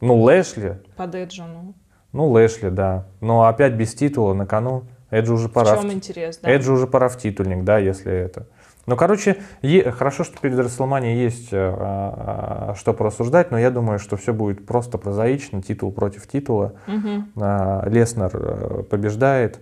Ну, 0.00 0.16
Лэшли, 0.20 0.80
Под 0.96 1.14
Эджа, 1.14 1.46
ну. 1.46 1.74
ну, 2.12 2.28
Лэшли, 2.30 2.70
да. 2.70 3.06
Но 3.20 3.44
опять 3.44 3.74
без 3.74 3.94
титула 3.94 4.32
на 4.34 4.46
кону. 4.46 4.84
Эджи 5.10 5.32
уже 5.32 5.48
пора. 5.48 5.76
В 5.76 5.80
чем 5.80 5.90
в- 5.90 5.92
интерес, 5.92 6.38
да? 6.38 6.50
Эджи 6.50 6.72
уже 6.72 6.86
пора 6.86 7.08
в 7.08 7.18
титульник, 7.18 7.64
да, 7.64 7.78
если 7.78 8.12
это. 8.12 8.46
Ну, 8.90 8.96
короче, 8.96 9.36
е- 9.62 9.92
хорошо, 9.92 10.24
что 10.24 10.40
перед 10.40 10.58
WrestleMania 10.58 11.14
есть 11.14 11.52
э, 11.52 11.56
а, 11.60 12.74
что 12.76 12.92
порассуждать, 12.92 13.52
но 13.52 13.58
я 13.58 13.70
думаю, 13.70 14.00
что 14.00 14.16
все 14.16 14.32
будет 14.32 14.66
просто 14.66 14.98
прозаично, 14.98 15.62
титул 15.62 15.92
против 15.92 16.26
титула. 16.26 16.72
Мгм. 16.88 17.30
А, 17.40 17.88
Леснер 17.88 18.30
э, 18.34 18.82
побеждает 18.82 19.60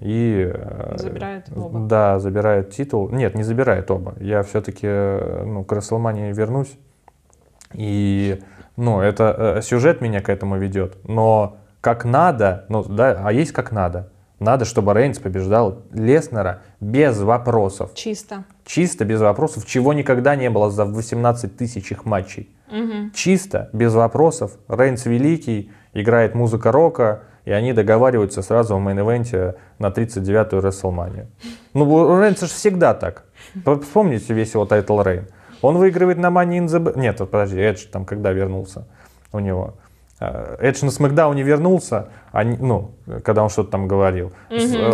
и... 0.00 0.50
э, 0.54 0.94
Забирает 0.96 1.50
оба. 1.54 1.80
Да, 1.80 2.18
забирает 2.18 2.70
титул. 2.70 3.10
Нет, 3.10 3.34
не 3.34 3.42
забирает 3.42 3.90
оба. 3.90 4.14
Я 4.20 4.42
все-таки 4.42 4.86
ну, 4.86 5.62
к 5.62 5.70
WrestleMania 5.74 6.32
вернусь. 6.32 6.78
И, 7.74 8.42
ну, 8.78 9.02
это 9.02 9.56
э, 9.58 9.60
сюжет 9.60 10.00
меня 10.00 10.22
к 10.22 10.30
этому 10.30 10.56
ведет. 10.56 10.96
Но 11.06 11.58
как 11.82 12.06
надо, 12.06 12.64
ну, 12.70 12.82
да, 12.84 13.20
а 13.22 13.32
есть 13.32 13.52
как 13.52 13.70
надо. 13.70 14.08
Надо, 14.38 14.66
чтобы 14.66 14.92
Рейнс 14.92 15.18
побеждал 15.18 15.82
Леснера 15.92 16.62
без 16.80 17.18
вопросов. 17.20 17.92
Чисто. 17.94 18.44
Чисто 18.66 19.04
без 19.04 19.20
вопросов, 19.20 19.64
чего 19.66 19.94
никогда 19.94 20.36
не 20.36 20.50
было 20.50 20.70
за 20.70 20.84
18 20.84 21.56
тысяч 21.56 21.90
их 21.90 22.04
матчей. 22.04 22.54
Мгм. 22.70 23.12
Чисто, 23.14 23.70
без 23.72 23.94
вопросов. 23.94 24.52
Рейнс 24.68 25.06
великий, 25.06 25.70
играет 25.94 26.34
музыка 26.34 26.70
рока, 26.70 27.22
и 27.46 27.52
они 27.52 27.72
договариваются 27.72 28.42
сразу 28.42 28.76
в 28.76 28.80
мейн-эвенте 28.80 29.54
на 29.78 29.88
39-ю 29.88 30.60
WrestleMania. 30.60 31.26
Ну, 31.72 31.90
у 31.90 32.20
Рейнса 32.20 32.46
же 32.46 32.52
всегда 32.52 32.92
так. 32.92 33.24
Вспомните 33.82 34.34
весь 34.34 34.52
его 34.52 34.66
title 34.66 35.00
reign. 35.00 35.28
Он 35.62 35.78
выигрывает 35.78 36.18
на 36.18 36.26
Money 36.26 36.58
in 36.58 36.66
the. 36.66 36.98
Нет, 36.98 37.18
подожди, 37.18 37.58
Эдж 37.58 37.86
там 37.86 38.04
когда 38.04 38.32
вернулся 38.32 38.86
у 39.32 39.38
него. 39.38 39.74
Эдж 40.18 40.82
на 40.82 40.90
Смакдауне 40.90 41.42
вернулся, 41.42 42.08
они, 42.32 42.56
ну, 42.56 42.92
когда 43.22 43.42
он 43.42 43.50
что-то 43.50 43.72
там 43.72 43.86
говорил. 43.86 44.32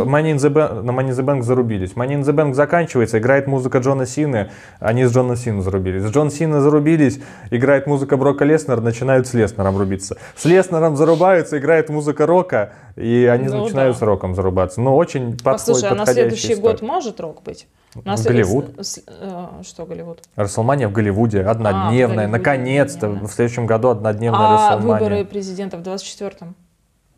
Money 0.04 0.34
in 0.34 0.36
the 0.36 0.50
Bank- 0.50 0.82
на 0.82 0.90
Money 0.90 1.10
in 1.10 1.16
the 1.16 1.24
Bank 1.24 1.42
зарубились. 1.42 1.92
Money 1.92 2.14
in 2.14 2.22
the 2.22 2.32
Bank 2.32 2.54
заканчивается, 2.54 3.18
играет 3.18 3.46
музыка 3.46 3.78
Джона 3.78 4.04
Сины, 4.04 4.50
они 4.80 5.04
с 5.04 5.12
Джона 5.14 5.36
Сина 5.36 5.62
зарубились. 5.62 6.02
С 6.02 6.10
Джон 6.10 6.32
Сина 6.32 6.60
зарубились, 6.60 7.20
играет 7.50 7.86
музыка 7.86 8.16
Брока 8.16 8.44
Леснера, 8.44 8.80
начинают 8.80 9.28
с 9.28 9.34
Леснером 9.34 9.78
рубиться. 9.78 10.16
С 10.34 10.44
Леснером 10.44 10.96
зарубаются, 10.96 11.56
играет 11.58 11.88
музыка 11.88 12.26
Рока, 12.26 12.72
и 12.96 13.24
они 13.26 13.48
Ну 13.48 13.64
начинают 13.64 13.94
да. 13.96 13.98
с 13.98 14.02
Роком 14.02 14.34
зарубаться. 14.34 14.80
Ну, 14.80 14.94
очень 14.96 15.32
подходит, 15.32 15.42
Послушай, 15.44 15.88
а 15.90 15.94
на 15.94 16.06
следующий 16.06 16.52
история. 16.54 16.60
год 16.72 16.82
может 16.82 17.20
рок 17.20 17.42
быть? 17.42 17.66
На 18.04 18.16
Голливуд. 18.16 18.70
с- 18.80 18.94
с- 18.96 19.02
э, 19.06 19.46
Что 19.62 19.84
Голливуд? 19.84 20.22
Расселмания 20.36 20.88
в 20.88 20.92
Голливуде, 20.92 21.42
однодневная, 21.42 22.24
А, 22.24 22.28
наконец-то, 22.28 23.08
в 23.10 23.28
следующем 23.28 23.66
году 23.66 23.88
однодневная 23.88 24.40
А 24.40 24.52
Расселмания. 24.76 25.04
выборы 25.08 25.24
президента 25.26 25.76
в 25.76 25.82
24-м? 25.82 26.54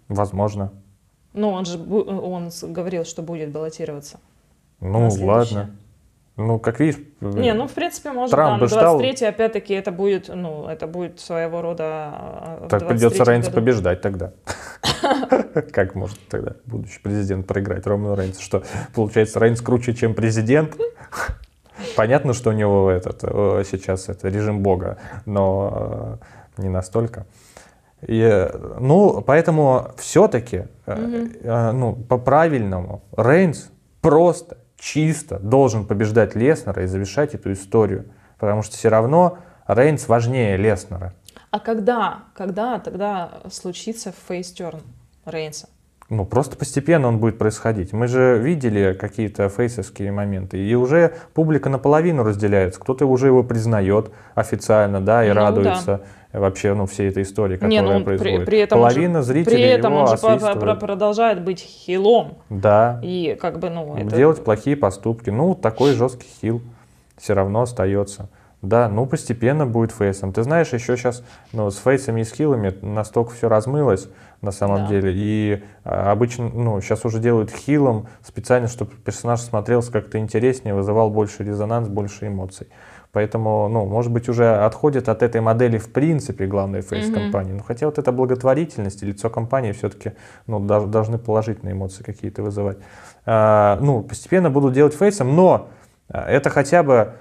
Возможно. 0.09 0.73
Ну, 1.33 1.51
он 1.51 1.65
же 1.65 1.79
он 1.79 2.51
говорил, 2.73 3.05
что 3.05 3.23
будет 3.23 3.51
баллотироваться. 3.51 4.19
Ну, 4.81 5.09
ладно. 5.21 5.71
Ну, 6.37 6.59
как 6.59 6.81
видишь... 6.81 7.01
Не, 7.21 7.55
ну, 7.55 7.69
в 7.69 7.73
принципе, 7.73 8.11
может, 8.11 8.33
Трамп 8.33 8.61
да, 8.61 8.67
ждал. 8.67 8.99
23 8.99 9.29
опять-таки, 9.29 9.73
это 9.73 9.93
будет, 9.93 10.29
ну, 10.35 10.67
это 10.67 10.89
будет 10.89 11.21
своего 11.21 11.63
рода... 11.63 11.85
а, 11.85 12.67
Так 12.69 12.89
придется 12.89 13.23
23-м 13.23 13.29
Рейнс 13.29 13.47
году. 13.47 13.57
побеждать 13.57 14.01
тогда. 14.01 14.33
Как 15.73 15.95
может 15.95 16.19
тогда 16.29 16.55
будущий 16.67 16.99
президент 17.01 17.47
проиграть 17.47 17.87
Роману 17.87 18.17
Рейнсу? 18.17 18.43
Что, 18.43 18.65
получается, 18.95 19.39
Рейнс 19.39 19.61
круче, 19.61 19.95
чем 19.95 20.15
президент? 20.15 20.77
Понятно, 21.97 22.33
что 22.33 22.51
у 22.51 22.53
него 22.53 22.91
этот 22.91 23.21
э, 23.23 23.63
сейчас 23.71 24.09
это 24.09 24.29
режим 24.29 24.61
бога, 24.61 24.99
но 25.27 26.19
э, 26.57 26.63
не 26.63 26.69
настолько. 26.69 27.27
И, 28.03 28.21
э, 28.21 28.77
ну, 28.81 29.23
поэтому 29.23 29.89
все-таки, 29.99 30.65
ну, 30.87 31.95
по-правильному, 31.95 33.03
Рейнс 33.17 33.71
просто, 34.01 34.57
чисто 34.85 35.39
должен 35.39 35.87
побеждать 35.87 36.35
Леснера 36.35 36.85
и 36.85 36.87
завершать 36.87 37.35
эту 37.35 37.53
историю. 37.53 38.05
Потому 38.39 38.63
что 38.63 38.77
все 38.77 38.91
равно 38.91 39.39
Рейнс 39.67 40.09
важнее 40.09 40.59
Леснера. 40.59 41.15
А 41.51 41.59
когда, 41.59 42.25
когда 42.35 42.79
тогда 42.79 43.41
случится 43.51 44.13
фейстерн 44.29 44.83
Рейнса? 45.25 45.69
Ну, 46.11 46.27
просто 46.27 46.57
постепенно 46.57 47.09
он 47.09 47.19
будет 47.19 47.39
происходить. 47.39 47.93
Мы 47.95 48.09
же 48.09 48.39
видели 48.39 48.93
какие-то 48.93 49.49
фейсовские 49.49 50.13
моменты, 50.13 50.59
и 50.59 50.75
уже 50.75 51.15
публика 51.33 51.71
наполовину 51.71 52.23
разделяется. 52.25 52.79
Кто-то 52.79 53.07
уже 53.07 53.29
его 53.29 53.43
признает 53.43 54.11
официально, 54.35 55.01
да, 55.01 55.25
и 55.25 55.29
Ну, 55.31 55.35
радуется 55.35 56.03
вообще, 56.33 56.75
ну, 56.75 56.85
всей 56.87 57.09
этой 57.09 57.23
истории, 57.23 57.55
которая 57.57 57.71
Не, 57.71 57.81
ну, 57.83 57.99
при, 58.05 58.19
происходит. 58.19 58.45
при 58.47 58.59
этом 58.59 58.81
он 58.81 58.91
же- 58.91 58.95
Половина 58.97 59.23
зрителей 59.23 59.57
при 59.57 59.65
этом 59.65 59.93
его 59.93 60.03
он 60.03 60.09
же 60.09 60.17
по- 60.19 60.55
про- 60.61 60.75
продолжает 60.75 61.43
быть 61.43 61.61
хилом. 61.61 62.35
Да, 62.51 63.01
И 63.03 63.39
как 63.41 63.59
бы, 63.59 63.71
ну, 63.71 63.97
это... 63.97 64.15
делать 64.15 64.45
плохие 64.45 64.77
поступки. 64.77 65.31
Ну, 65.31 65.55
такой 65.55 65.93
жесткий 65.95 66.29
хил 66.41 66.61
все 67.17 67.33
равно 67.33 67.63
остается. 67.63 68.29
Да, 68.65 68.89
ну 68.89 69.07
постепенно 69.07 69.67
будет 69.67 69.93
фейсом. 69.93 70.33
Ты 70.33 70.43
знаешь, 70.43 70.73
еще 70.73 70.97
сейчас 70.97 71.23
ну, 71.53 71.71
с 71.71 71.77
фейсами 71.77 72.23
и 72.23 72.25
с 72.25 72.33
хилами 72.33 72.75
настолько 72.83 73.33
все 73.33 73.49
размылось 73.49 74.09
на 74.41 74.53
самом 74.53 74.85
Да. 74.85 74.89
деле. 74.89 75.13
И 75.15 75.63
а, 75.85 76.13
обычно, 76.13 76.49
ну, 76.49 76.81
сейчас 76.81 77.05
уже 77.05 77.19
делают 77.19 77.51
хилом 77.51 78.07
специально, 78.23 78.69
чтобы 78.69 78.93
персонаж 78.93 79.41
смотрелся 79.41 79.93
как-то 79.93 80.19
интереснее, 80.19 80.75
вызывал 80.75 81.11
больше 81.11 81.45
резонанс, 81.45 81.89
больше 81.89 82.29
эмоций. 82.29 82.69
Поэтому, 83.13 83.69
ну, 83.69 83.87
может 83.87 84.11
быть, 84.11 84.29
уже 84.29 84.57
отходят 84.57 85.09
от 85.09 85.23
этой 85.23 85.41
модели 85.41 85.79
в 85.79 85.93
принципе 85.93 86.47
главной 86.47 86.81
фейс-компании. 86.81 87.53
Ну, 87.53 87.63
хотя 87.63 87.87
вот 87.87 87.99
эта 87.99 88.11
благотворительность 88.11 89.05
и 89.05 89.07
лицо 89.07 89.31
компании 89.31 89.71
все-таки 89.71 90.15
ну, 90.49 90.59
должны 90.59 91.19
положительные 91.19 91.75
эмоции 91.75 92.03
какие-то 92.03 92.43
вызывать. 92.43 92.79
А, 93.25 93.79
ну, 93.81 94.03
постепенно 94.03 94.51
будут 94.51 94.73
делать 94.73 94.95
фейсом, 94.95 95.37
но 95.37 95.69
а, 96.09 96.29
это 96.29 96.51
хотя 96.51 96.83
бы 96.83 97.13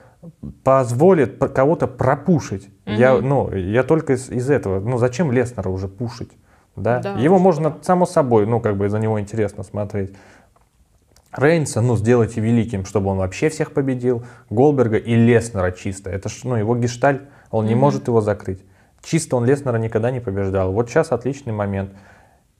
позволит 0.64 1.38
кого-то 1.54 1.88
пропушить. 1.88 2.70
Я, 2.86 3.16
Мгм. 3.16 3.28
ну, 3.30 3.52
я 3.54 3.84
только 3.84 4.14
из, 4.14 4.30
из 4.30 4.50
этого. 4.50 4.80
Ну, 4.80 4.98
зачем 4.98 5.32
Леснера 5.32 5.70
уже 5.70 5.88
пушить? 5.88 6.32
Да? 6.76 7.00
Да, 7.00 7.14
Его 7.14 7.38
можно, 7.40 7.78
само 7.82 8.06
собой, 8.06 8.46
ну, 8.46 8.60
как 8.60 8.78
бы 8.78 8.90
за 8.90 9.00
него 9.00 9.20
интересно 9.20 9.64
смотреть. 9.64 10.14
Рейнса, 11.36 11.82
ну, 11.82 11.98
сделайте 11.98 12.42
великим, 12.42 12.86
чтобы 12.86 13.10
он 13.10 13.18
вообще 13.18 13.50
всех 13.50 13.74
победил. 13.74 14.24
Голберга 14.50 14.98
и 14.98 15.16
Леснера 15.16 15.72
чисто. 15.72 16.10
Это 16.10 16.30
ж, 16.30 16.42
ну, 16.44 16.56
его 16.56 16.76
гештальт, 16.76 17.24
он 17.50 17.66
не 17.66 17.76
может 17.76 18.08
его 18.08 18.22
закрыть. 18.22 18.64
Чисто 19.04 19.36
он 19.36 19.46
Леснера 19.46 19.78
никогда 19.78 20.12
не 20.12 20.20
побеждал. 20.20 20.72
Вот 20.72 20.90
сейчас 20.90 21.12
отличный 21.12 21.52
момент. 21.54 21.92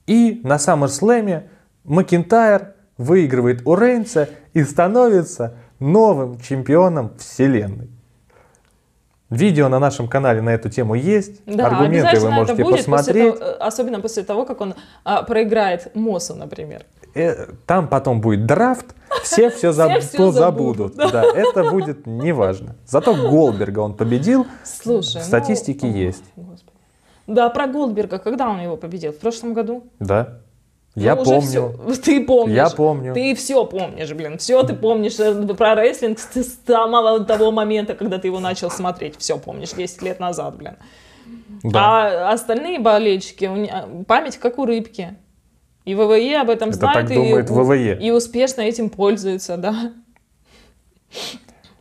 И 0.06 0.40
на 0.44 0.56
SummerSlam 0.56 1.44
Макинтайр 1.84 2.74
выигрывает 2.98 3.66
у 3.66 3.74
Рейнса 3.76 4.28
и 4.52 4.62
становится 4.62 5.54
новым 5.80 6.38
чемпионом 6.40 7.12
вселенной. 7.18 7.88
Видео 9.30 9.68
на 9.68 9.78
нашем 9.80 10.06
канале 10.06 10.42
на 10.42 10.50
эту 10.50 10.68
тему 10.68 10.94
есть. 10.94 11.44
Да, 11.46 11.66
Аргументы 11.66 12.20
вы 12.20 12.30
можете 12.30 12.52
это 12.54 12.62
будет, 12.62 12.76
после 12.86 12.92
посмотреть. 12.92 13.38
того- 13.38 13.50
э, 13.50 13.54
особенно 13.56 14.00
после 14.00 14.22
того, 14.22 14.44
как 14.44 14.60
он 14.60 14.74
а, 15.02 15.22
проиграет 15.22 15.94
Мосу, 15.96 16.34
например. 16.36 16.84
Э, 17.14 17.46
Там 17.66 17.88
потом 17.88 18.20
будет 18.20 18.46
драфт, 18.46 18.94
все 19.22 19.50
все 19.50 19.72
Все 19.72 19.98
всё 20.00 20.18
позабудут. 20.18 20.94
забудут, 20.94 21.12
Да, 21.12 21.24
это 21.24 21.70
будет 21.70 22.06
неважно. 22.06 22.76
Зато 22.86 23.14
Голберга 23.14 23.80
он 23.80 23.94
победил. 23.94 24.46
Слушай, 24.62 25.12
В 25.20 25.24
ну, 25.24 25.28
статистике 25.28 25.86
ой, 25.86 25.92
есть. 25.94 26.24
Господи. 26.36 26.70
Да, 27.26 27.48
про 27.48 27.66
Голдберга, 27.66 28.18
когда 28.18 28.50
он 28.50 28.60
его 28.60 28.76
победил? 28.76 29.12
В 29.12 29.18
прошлом 29.18 29.54
году? 29.54 29.84
Да. 29.98 30.40
Я 30.94 31.16
Ну, 31.16 31.24
помню. 31.24 31.40
всё. 31.40 31.74
Ты 32.04 32.24
помнишь. 32.24 32.54
Я 32.56 32.70
помню. 32.70 33.14
Ты 33.14 33.34
все 33.34 33.64
помнишь, 33.66 34.12
блин. 34.12 34.38
Все 34.38 34.62
ты 34.62 34.74
помнишь 34.74 35.18
э, 35.18 35.34
про 35.54 35.74
рестлинг 35.74 36.18
с 36.20 36.58
самого 36.66 37.24
того 37.24 37.50
момента, 37.50 37.94
когда 37.94 38.18
ты 38.18 38.28
его 38.28 38.38
начал 38.38 38.70
смотреть. 38.70 39.16
Все 39.18 39.36
помнишь, 39.38 39.72
10 39.72 40.02
лет 40.02 40.20
назад, 40.20 40.56
блин. 40.56 40.76
Да. 41.64 42.28
А 42.28 42.32
остальные 42.32 42.78
болельщики, 42.78 43.44
не- 43.44 44.04
память 44.04 44.36
как 44.38 44.58
у 44.58 44.66
рыбки. 44.66 45.16
И 45.84 45.94
ВВЕ 45.94 46.40
об 46.40 46.48
этом 46.50 46.68
Это 46.68 46.78
знает 46.78 46.94
так 47.08 47.10
и, 47.10 47.14
думает 47.14 47.50
у- 47.50 47.54
ВВЕ. 47.64 47.98
и 48.00 48.10
успешно 48.12 48.62
этим 48.62 48.88
пользуется, 48.88 49.56
да. 49.56 49.92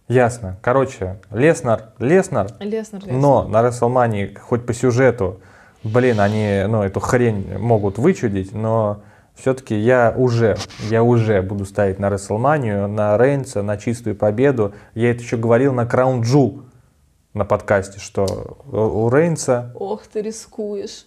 Ясно. 0.07 0.57
Короче, 0.61 1.19
Леснар, 1.31 1.93
Леснар, 1.99 2.47
Леснер, 2.59 2.99
Леснер. 3.01 3.13
но 3.13 3.43
на 3.47 3.61
Расселмании 3.61 4.33
хоть 4.33 4.65
по 4.65 4.73
сюжету, 4.73 5.39
блин, 5.83 6.19
они, 6.19 6.63
ну, 6.67 6.83
эту 6.83 6.99
хрень 6.99 7.57
могут 7.57 7.97
вычудить, 7.97 8.53
но 8.53 9.01
все-таки 9.35 9.75
я 9.75 10.13
уже, 10.15 10.57
я 10.89 11.03
уже 11.03 11.41
буду 11.41 11.65
ставить 11.65 11.99
на 11.99 12.09
Расселманию, 12.09 12.87
на 12.87 13.17
Рейнса, 13.17 13.61
на 13.63 13.77
чистую 13.77 14.15
победу. 14.15 14.73
Я 14.93 15.11
это 15.11 15.21
еще 15.23 15.37
говорил 15.37 15.73
на 15.73 15.85
Краун 15.85 16.21
Джул 16.21 16.63
на 17.33 17.45
подкасте, 17.45 17.99
что 17.99 18.57
у 18.71 19.09
Рейнса 19.09 19.71
Ох, 19.75 20.05
ты 20.05 20.21
рискуешь. 20.21 21.05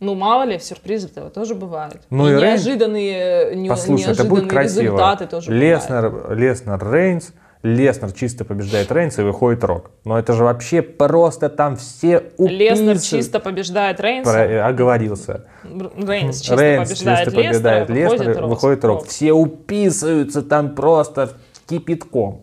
Ну, 0.00 0.14
мало 0.14 0.44
ли, 0.44 0.58
сюрпризы-то 0.60 1.28
тоже 1.30 1.56
бывают. 1.56 2.02
Ну 2.10 2.28
и 2.28 2.32
и 2.32 2.34
Рейн- 2.34 2.40
неожиданные, 2.52 3.56
не- 3.56 3.68
Послушай, 3.68 4.12
это 4.12 4.22
будет 4.24 4.44
неожиданные 4.44 4.50
красиво. 4.50 4.82
результаты 4.82 5.26
тоже 5.26 5.50
бывают. 5.50 5.82
Леснер, 5.82 6.36
Леснер, 6.38 6.92
Рейнс, 6.92 7.32
Леснер 7.62 8.12
чисто 8.12 8.44
побеждает 8.44 8.92
Рейнса 8.92 9.22
и 9.22 9.24
выходит 9.24 9.64
Рок. 9.64 9.90
Но 10.04 10.18
это 10.18 10.32
же 10.32 10.44
вообще 10.44 10.80
просто 10.80 11.48
там 11.48 11.76
все 11.76 12.30
Леснер 12.38 12.92
уписывают. 12.94 13.02
чисто 13.02 13.40
побеждает 13.40 14.00
Рейнса. 14.00 14.30
Про- 14.32 14.44
э, 14.46 14.60
оговорился. 14.60 15.46
Рейнс 15.64 16.40
чисто 16.40 16.54
Рейнс 16.62 16.88
побеждает 16.88 17.24
чисто 17.24 17.36
побеждает 17.36 17.90
Леснера, 17.90 18.10
Леснер, 18.12 18.18
выходит 18.18 18.38
Рок. 18.40 18.50
выходит 18.50 18.84
Рок. 18.84 19.06
Все 19.06 19.32
уписываются 19.32 20.42
там 20.42 20.74
просто 20.76 21.32
кипятком. 21.66 22.42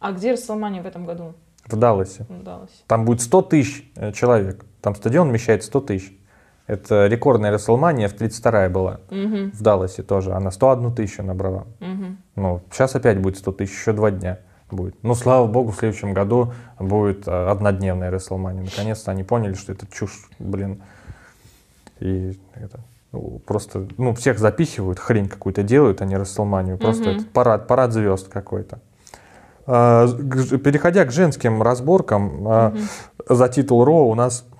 А 0.00 0.12
где 0.12 0.32
Расселмания 0.32 0.82
в 0.82 0.86
этом 0.86 1.06
году? 1.06 1.34
В 1.66 1.76
Далласе. 1.76 2.26
в 2.28 2.42
Далласе? 2.42 2.72
Там 2.86 3.06
будет 3.06 3.22
100 3.22 3.42
тысяч 3.42 3.90
э, 3.96 4.12
человек. 4.12 4.64
Там 4.82 4.94
стадион 4.94 5.30
вмещает 5.30 5.64
100 5.64 5.80
тысяч. 5.80 6.12
Это 6.66 7.06
рекордная 7.08 7.50
Расселмания, 7.50 8.08
в 8.08 8.14
32-я 8.14 8.70
была. 8.70 9.00
Мгм, 9.10 9.50
В 9.52 9.60
Далласе 9.62 10.02
тоже. 10.02 10.32
Она 10.32 10.50
101 10.50 10.94
тысячу 10.94 11.22
набрала. 11.22 11.64
мгм. 11.80 12.18
Ну, 12.36 12.62
сейчас 12.72 12.94
опять 12.94 13.18
будет 13.20 13.36
100 13.36 13.52
тысяч, 13.52 13.72
еще 13.72 13.92
два 13.92 14.10
дня 14.10 14.38
будет. 14.70 14.96
Ну, 15.02 15.14
слава 15.14 15.46
богу, 15.46 15.72
в 15.72 15.76
следующем 15.76 16.14
году 16.14 16.52
будет 16.78 17.24
а, 17.28 17.50
однодневная 17.50 18.10
Расселмания. 18.10 18.62
Наконец-то 18.62 19.10
они 19.10 19.22
поняли, 19.24 19.52
что 19.54 19.72
это 19.72 19.86
чушь, 19.92 20.28
блин. 20.38 20.82
И 22.00 22.36
это, 22.54 22.80
ну, 23.12 23.40
просто, 23.46 23.86
ну, 23.98 24.14
всех 24.14 24.38
запихивают, 24.38 24.98
хрень 24.98 25.28
какую-то 25.28 25.62
делают, 25.62 26.00
а 26.00 26.06
не 26.06 26.16
Расселманию. 26.16 26.78
Просто 26.78 27.10
Мгм. 27.10 27.18
это 27.20 27.26
парад, 27.26 27.66
парад 27.68 27.92
звезд 27.92 28.28
какой-то. 28.28 28.78
А, 29.66 30.06
переходя 30.08 31.04
к 31.04 31.12
женским 31.12 31.62
разборкам, 31.62 32.48
а, 32.48 32.70
Мгм. 32.70 32.80
за 33.28 33.48
титул 33.48 33.84
Ро 33.84 34.08
у 34.08 34.14
нас 34.14 34.44
а, 34.50 34.53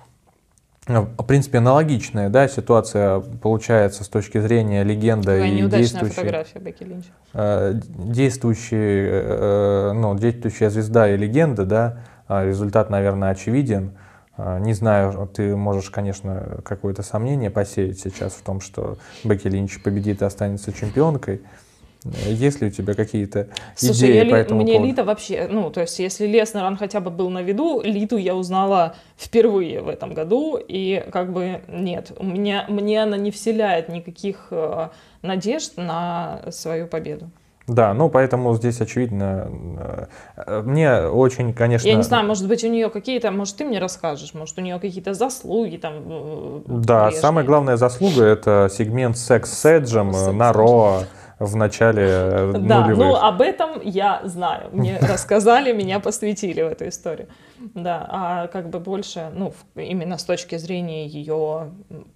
в 0.86 1.24
принципе 1.24 1.58
аналогичная 1.58 2.28
да, 2.28 2.46
ситуация 2.46 3.20
получается 3.20 4.04
с 4.04 4.08
точки 4.08 4.38
зрения 4.38 4.84
легенды 4.84 5.38
Какая 5.38 5.50
и 5.50 5.68
действующей 5.68 6.14
фотография 6.14 6.58
Бекки 6.58 6.84
Линч. 6.84 7.04
э, 7.32 7.80
действующий, 7.86 9.06
э, 9.08 9.92
ну, 9.94 10.14
действующая 10.18 10.68
звезда 10.70 11.10
и 11.10 11.16
легенда, 11.16 11.64
да, 11.64 11.98
а 12.28 12.44
результат, 12.44 12.90
наверное, 12.90 13.30
очевиден. 13.30 13.92
Не 14.36 14.72
знаю, 14.72 15.30
ты 15.32 15.54
можешь, 15.54 15.90
конечно, 15.90 16.58
какое-то 16.64 17.04
сомнение 17.04 17.50
посеять 17.50 18.00
сейчас 18.00 18.32
в 18.32 18.42
том, 18.42 18.60
что 18.60 18.98
Бекки 19.22 19.46
Линч 19.46 19.80
победит 19.80 20.22
и 20.22 20.24
останется 20.24 20.72
чемпионкой. 20.72 21.42
Есть 22.26 22.60
ли 22.60 22.68
у 22.68 22.70
тебя 22.70 22.94
какие-то 22.94 23.48
Слушай, 23.74 24.10
идеи 24.10 24.24
я 24.24 24.30
по 24.30 24.34
этому 24.36 24.60
мне 24.62 24.74
поводу? 24.74 24.88
Лита 24.88 25.04
вообще, 25.04 25.48
ну, 25.50 25.70
то 25.70 25.80
есть, 25.80 25.98
если 25.98 26.26
Леснер, 26.26 26.64
он 26.64 26.76
хотя 26.76 27.00
бы 27.00 27.10
был 27.10 27.30
на 27.30 27.40
виду, 27.40 27.80
Литу 27.82 28.18
я 28.18 28.34
узнала 28.34 28.94
впервые 29.16 29.80
в 29.80 29.88
этом 29.88 30.12
году, 30.12 30.58
и 30.58 31.02
как 31.10 31.32
бы 31.32 31.62
нет, 31.68 32.12
у 32.18 32.24
меня, 32.26 32.66
мне 32.68 33.02
она 33.02 33.16
не 33.16 33.30
вселяет 33.30 33.88
никаких 33.88 34.48
э, 34.50 34.88
надежд 35.22 35.78
на 35.78 36.42
свою 36.50 36.86
победу. 36.88 37.30
Да, 37.66 37.94
ну 37.94 38.10
поэтому 38.10 38.54
здесь 38.54 38.82
очевидно. 38.82 40.08
э, 40.36 40.62
Мне 40.62 40.98
очень, 41.08 41.54
конечно... 41.54 41.88
Я 41.88 41.94
не 41.94 42.02
знаю, 42.02 42.26
может 42.26 42.46
быть, 42.46 42.62
у 42.64 42.68
нее 42.68 42.90
какие-то, 42.90 43.30
может, 43.30 43.56
ты 43.56 43.64
мне 43.64 43.78
расскажешь, 43.78 44.34
может, 44.34 44.58
у 44.58 44.60
нее 44.60 44.78
какие-то 44.78 45.14
заслуги 45.14 45.78
там. 45.78 45.94
э, 46.04 46.60
Да, 46.66 47.04
прежние. 47.04 47.20
самая 47.22 47.44
главная 47.46 47.76
заслуга 47.78 48.24
это 48.24 48.68
сегмент 48.70 49.16
секс 49.16 49.50
с 49.50 49.64
Эджем 49.64 50.12
на. 50.36 50.52
Ро 50.52 51.04
в 51.38 51.56
начале 51.56 52.04
э, 52.06 52.52
Да, 52.58 52.82
нулевых. 52.82 52.98
ну 52.98 53.16
об 53.16 53.40
этом 53.40 53.80
я 53.82 54.20
знаю. 54.24 54.70
Мне 54.72 54.98
рассказали, 55.00 55.72
меня 55.72 56.00
посвятили 56.00 56.62
в 56.62 56.68
эту 56.68 56.88
историю. 56.88 57.28
Да, 57.74 58.06
а 58.08 58.46
как 58.48 58.68
бы 58.68 58.78
больше, 58.78 59.30
ну, 59.34 59.52
именно 59.74 60.18
с 60.18 60.24
точки 60.24 60.56
зрения 60.56 61.06
ее 61.06 61.70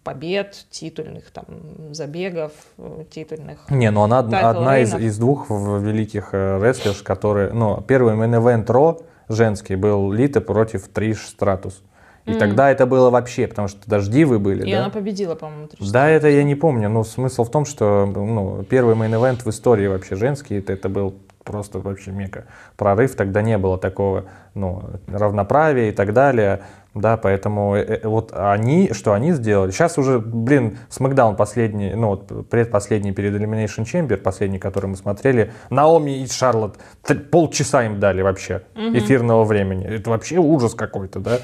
побед, 0.05 0.67
титульных 0.71 1.31
там 1.31 1.45
забегов, 1.93 2.53
э, 2.79 3.05
титульных. 3.11 3.71
Не, 3.71 3.91
ну 3.91 4.03
она 4.03 4.19
одна 4.19 4.79
из, 4.81 4.95
из 4.95 5.19
двух 5.19 5.51
великих 5.51 6.31
э, 6.33 6.61
рестлерш, 6.63 7.03
которые... 7.03 7.53
Ну, 7.53 7.81
первый 7.81 8.15
мейн-эвент 8.15 8.71
Raw 8.71 9.01
женский 9.29 9.77
был 9.77 10.13
Лита 10.13 10.41
против 10.41 10.89
Триш 10.89 11.27
Стратус. 11.27 11.83
И 12.29 12.33
Мгм. 12.33 12.39
тогда 12.39 12.71
это 12.71 12.85
было 12.85 13.09
вообще, 13.09 13.47
потому 13.47 13.69
что 13.69 13.79
до 13.89 14.01
ж 14.01 14.14
дивы 14.14 14.39
были, 14.39 14.67
И 14.69 14.73
да? 14.73 14.81
она 14.81 14.91
победила, 14.91 15.35
по-моему, 15.35 15.69
три 15.69 15.91
Да, 15.91 16.09
это 16.09 16.29
я 16.29 16.45
не 16.45 16.55
помню, 16.55 16.91
но 16.91 17.03
смысл 17.03 17.45
в 17.45 17.51
том, 17.51 17.65
что 17.65 18.05
ну, 18.07 18.63
первый 18.69 18.95
мейн-эвент 18.95 19.45
в 19.45 19.49
истории 19.49 19.87
вообще 19.87 20.15
женский, 20.15 20.57
это, 20.59 20.75
это 20.75 20.91
был 20.91 21.15
просто 21.45 21.79
вообще 21.79 22.11
мега 22.11 22.45
прорыв, 22.77 23.17
тогда 23.17 23.41
не 23.41 23.57
было 23.57 23.79
такого 23.79 24.25
ну, 24.55 24.83
равноправия 25.07 25.89
и 25.89 25.93
так 25.93 26.13
далее. 26.13 26.61
Да, 26.95 27.17
поэтому 27.17 27.77
э, 27.77 28.01
э, 28.03 28.09
вот 28.09 28.33
они, 28.35 28.91
что 28.93 29.13
они 29.13 29.33
сделали, 29.33 29.71
сейчас 29.71 29.99
уже, 29.99 30.19
блин, 30.19 30.79
Смакдаун 30.91 31.37
последний, 31.37 31.95
ну 31.95 32.09
вот 32.09 32.49
предпоследний 32.51 33.13
перед 33.13 33.35
Elimination 33.35 33.85
Chamber, 33.85 34.17
последний, 34.17 34.59
который 34.59 34.87
мы 34.87 34.97
смотрели, 34.97 35.53
Наоми 35.71 36.23
и 36.23 36.27
Шарлотт, 36.27 36.77
полчаса 37.31 37.85
им 37.85 38.01
дали 38.01 38.23
вообще 38.23 38.63
эфирного 38.75 39.45
времени. 39.45 39.87
Это 39.87 40.11
вообще 40.11 40.37
ужас 40.39 40.75
какой-то, 40.75 41.21
да, 41.21 41.39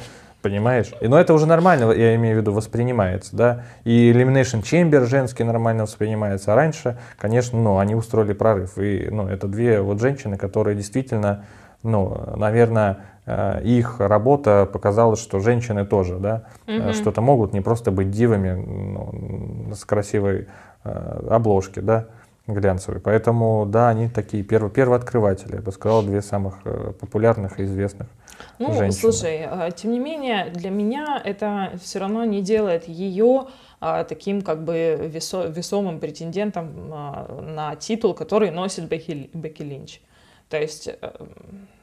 понимаешь? 0.44 0.92
И, 1.00 1.08
но 1.08 1.18
это 1.18 1.32
уже 1.32 1.46
нормально, 1.46 1.90
я 1.92 2.14
имею 2.16 2.36
в 2.36 2.40
виду, 2.40 2.52
воспринимается, 2.52 3.34
да, 3.34 3.62
и 3.84 4.12
Elimination 4.12 4.62
Chamber 4.62 5.06
женский 5.06 5.42
нормально 5.42 5.84
воспринимается, 5.84 6.52
а 6.52 6.54
раньше, 6.54 6.98
конечно, 7.18 7.58
ну, 7.58 7.78
они 7.78 7.94
устроили 7.94 8.34
прорыв, 8.34 8.76
и, 8.76 9.08
ну, 9.10 9.26
это 9.26 9.48
две 9.48 9.80
вот 9.80 10.00
женщины, 10.00 10.36
которые 10.36 10.76
действительно, 10.76 11.46
ну, 11.82 12.34
наверное, 12.36 12.98
э, 13.24 13.62
их 13.64 14.00
работа 14.00 14.68
показала, 14.70 15.16
что 15.16 15.40
женщины 15.40 15.86
тоже, 15.86 16.18
да, 16.18 16.42
Мгм. 16.66 16.92
что-то 16.92 17.22
могут 17.22 17.54
не 17.54 17.62
просто 17.62 17.90
быть 17.90 18.10
дивами 18.10 18.52
ну, 18.52 19.74
с 19.74 19.82
красивой 19.86 20.46
э, 20.84 21.26
обложки, 21.30 21.80
да, 21.80 22.04
глянцевой. 22.46 23.00
Поэтому, 23.00 23.64
да, 23.64 23.88
они 23.88 24.08
такие 24.10 24.42
перво- 24.42 24.68
первооткрыватели, 24.68 25.56
я 25.56 25.62
бы 25.62 25.72
сказал, 25.72 26.02
две 26.02 26.20
самых 26.20 26.56
э, 26.66 26.92
популярных 27.00 27.58
и 27.60 27.64
известных. 27.64 28.08
Ну, 28.58 28.72
женщины. 28.72 28.92
слушай, 28.92 29.42
а, 29.44 29.70
тем 29.70 29.92
не 29.92 29.98
менее, 29.98 30.50
для 30.50 30.70
меня 30.70 31.20
это 31.22 31.72
все 31.82 31.98
равно 31.98 32.24
не 32.24 32.42
делает 32.42 32.88
ее 32.88 33.46
а, 33.80 34.04
таким 34.04 34.42
как 34.42 34.64
бы 34.64 34.98
весо- 35.12 35.50
весомым 35.52 36.00
претендентом 36.00 36.70
а, 36.92 37.42
на 37.42 37.76
титул, 37.76 38.14
который 38.14 38.50
носит 38.50 38.88
Бекки, 38.88 39.10
Ли- 39.10 39.30
Бекки 39.32 39.62
Линч. 39.62 40.00
То 40.48 40.58
есть, 40.58 40.88
э, 40.88 41.10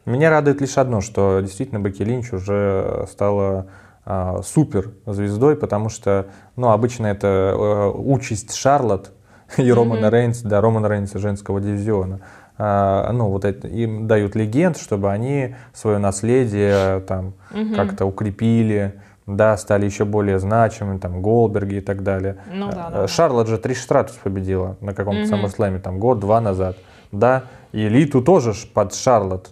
Меня 0.06 0.30
радует 0.30 0.62
лишь 0.62 0.78
одно, 0.78 1.02
что 1.02 1.42
действительно 1.42 1.80
Бекки 1.80 2.04
Линч 2.04 2.32
уже 2.32 3.06
стала 3.12 3.68
а, 4.06 4.42
супер 4.42 4.94
звездой, 5.06 5.56
потому 5.56 5.90
что, 5.90 6.28
ну, 6.56 6.70
обычно 6.70 7.08
это 7.08 7.28
э, 7.28 7.98
участь 7.98 8.56
Шарлотт 8.56 9.12
и. 9.58 9.72
Романа 9.72 10.10
Рейнса, 10.10 10.48
да, 10.48 10.62
Романа 10.62 10.88
Рейнса 10.88 11.20
женского 11.20 11.62
дивизиона. 11.62 12.22
А, 12.64 13.12
ну, 13.12 13.30
вот 13.30 13.44
это, 13.44 13.68
им 13.68 14.06
дают 14.06 14.36
легенд, 14.36 14.78
чтобы 14.78 15.12
они 15.12 15.56
свое 15.74 15.98
наследие 15.98 17.00
там 17.02 17.34
мгм. 17.50 17.74
как-то 17.74 18.06
укрепили, 18.06 19.02
да, 19.26 19.58
стали 19.58 19.86
еще 19.86 20.06
более 20.06 20.38
значимыми, 20.38 21.00
там, 21.00 21.24
Голберги 21.24 21.76
и 21.76 21.82
так 21.82 22.04
далее. 22.04 22.38
Ну 22.54 22.68
да, 22.68 22.72
Э, 22.72 22.76
да, 22.76 22.90
да. 23.02 23.08
Шарлотт 23.08 23.48
же 23.48 23.58
Триш 23.58 23.82
Стратус 23.82 24.16
победила 24.18 24.78
на 24.80 24.94
каком-то 24.94 25.26
Мгм. 25.26 25.46
SummerSlam, 25.46 25.80
там, 25.80 25.98
год-два 26.00 26.40
назад, 26.40 26.78
да, 27.12 27.46
и 27.72 27.88
Элиту 27.88 28.22
тоже 28.22 28.54
под 28.72 28.94
Шарлотт, 28.94 29.50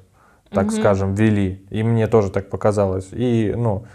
так 0.51 0.65
Мгм. 0.67 0.71
скажем, 0.75 1.13
вели, 1.15 1.65
и 1.71 1.81
мне 1.81 2.05
тоже 2.05 2.29
так 2.29 2.51
показалось, 2.51 3.07
и, 3.11 3.55
ну, 3.57 3.85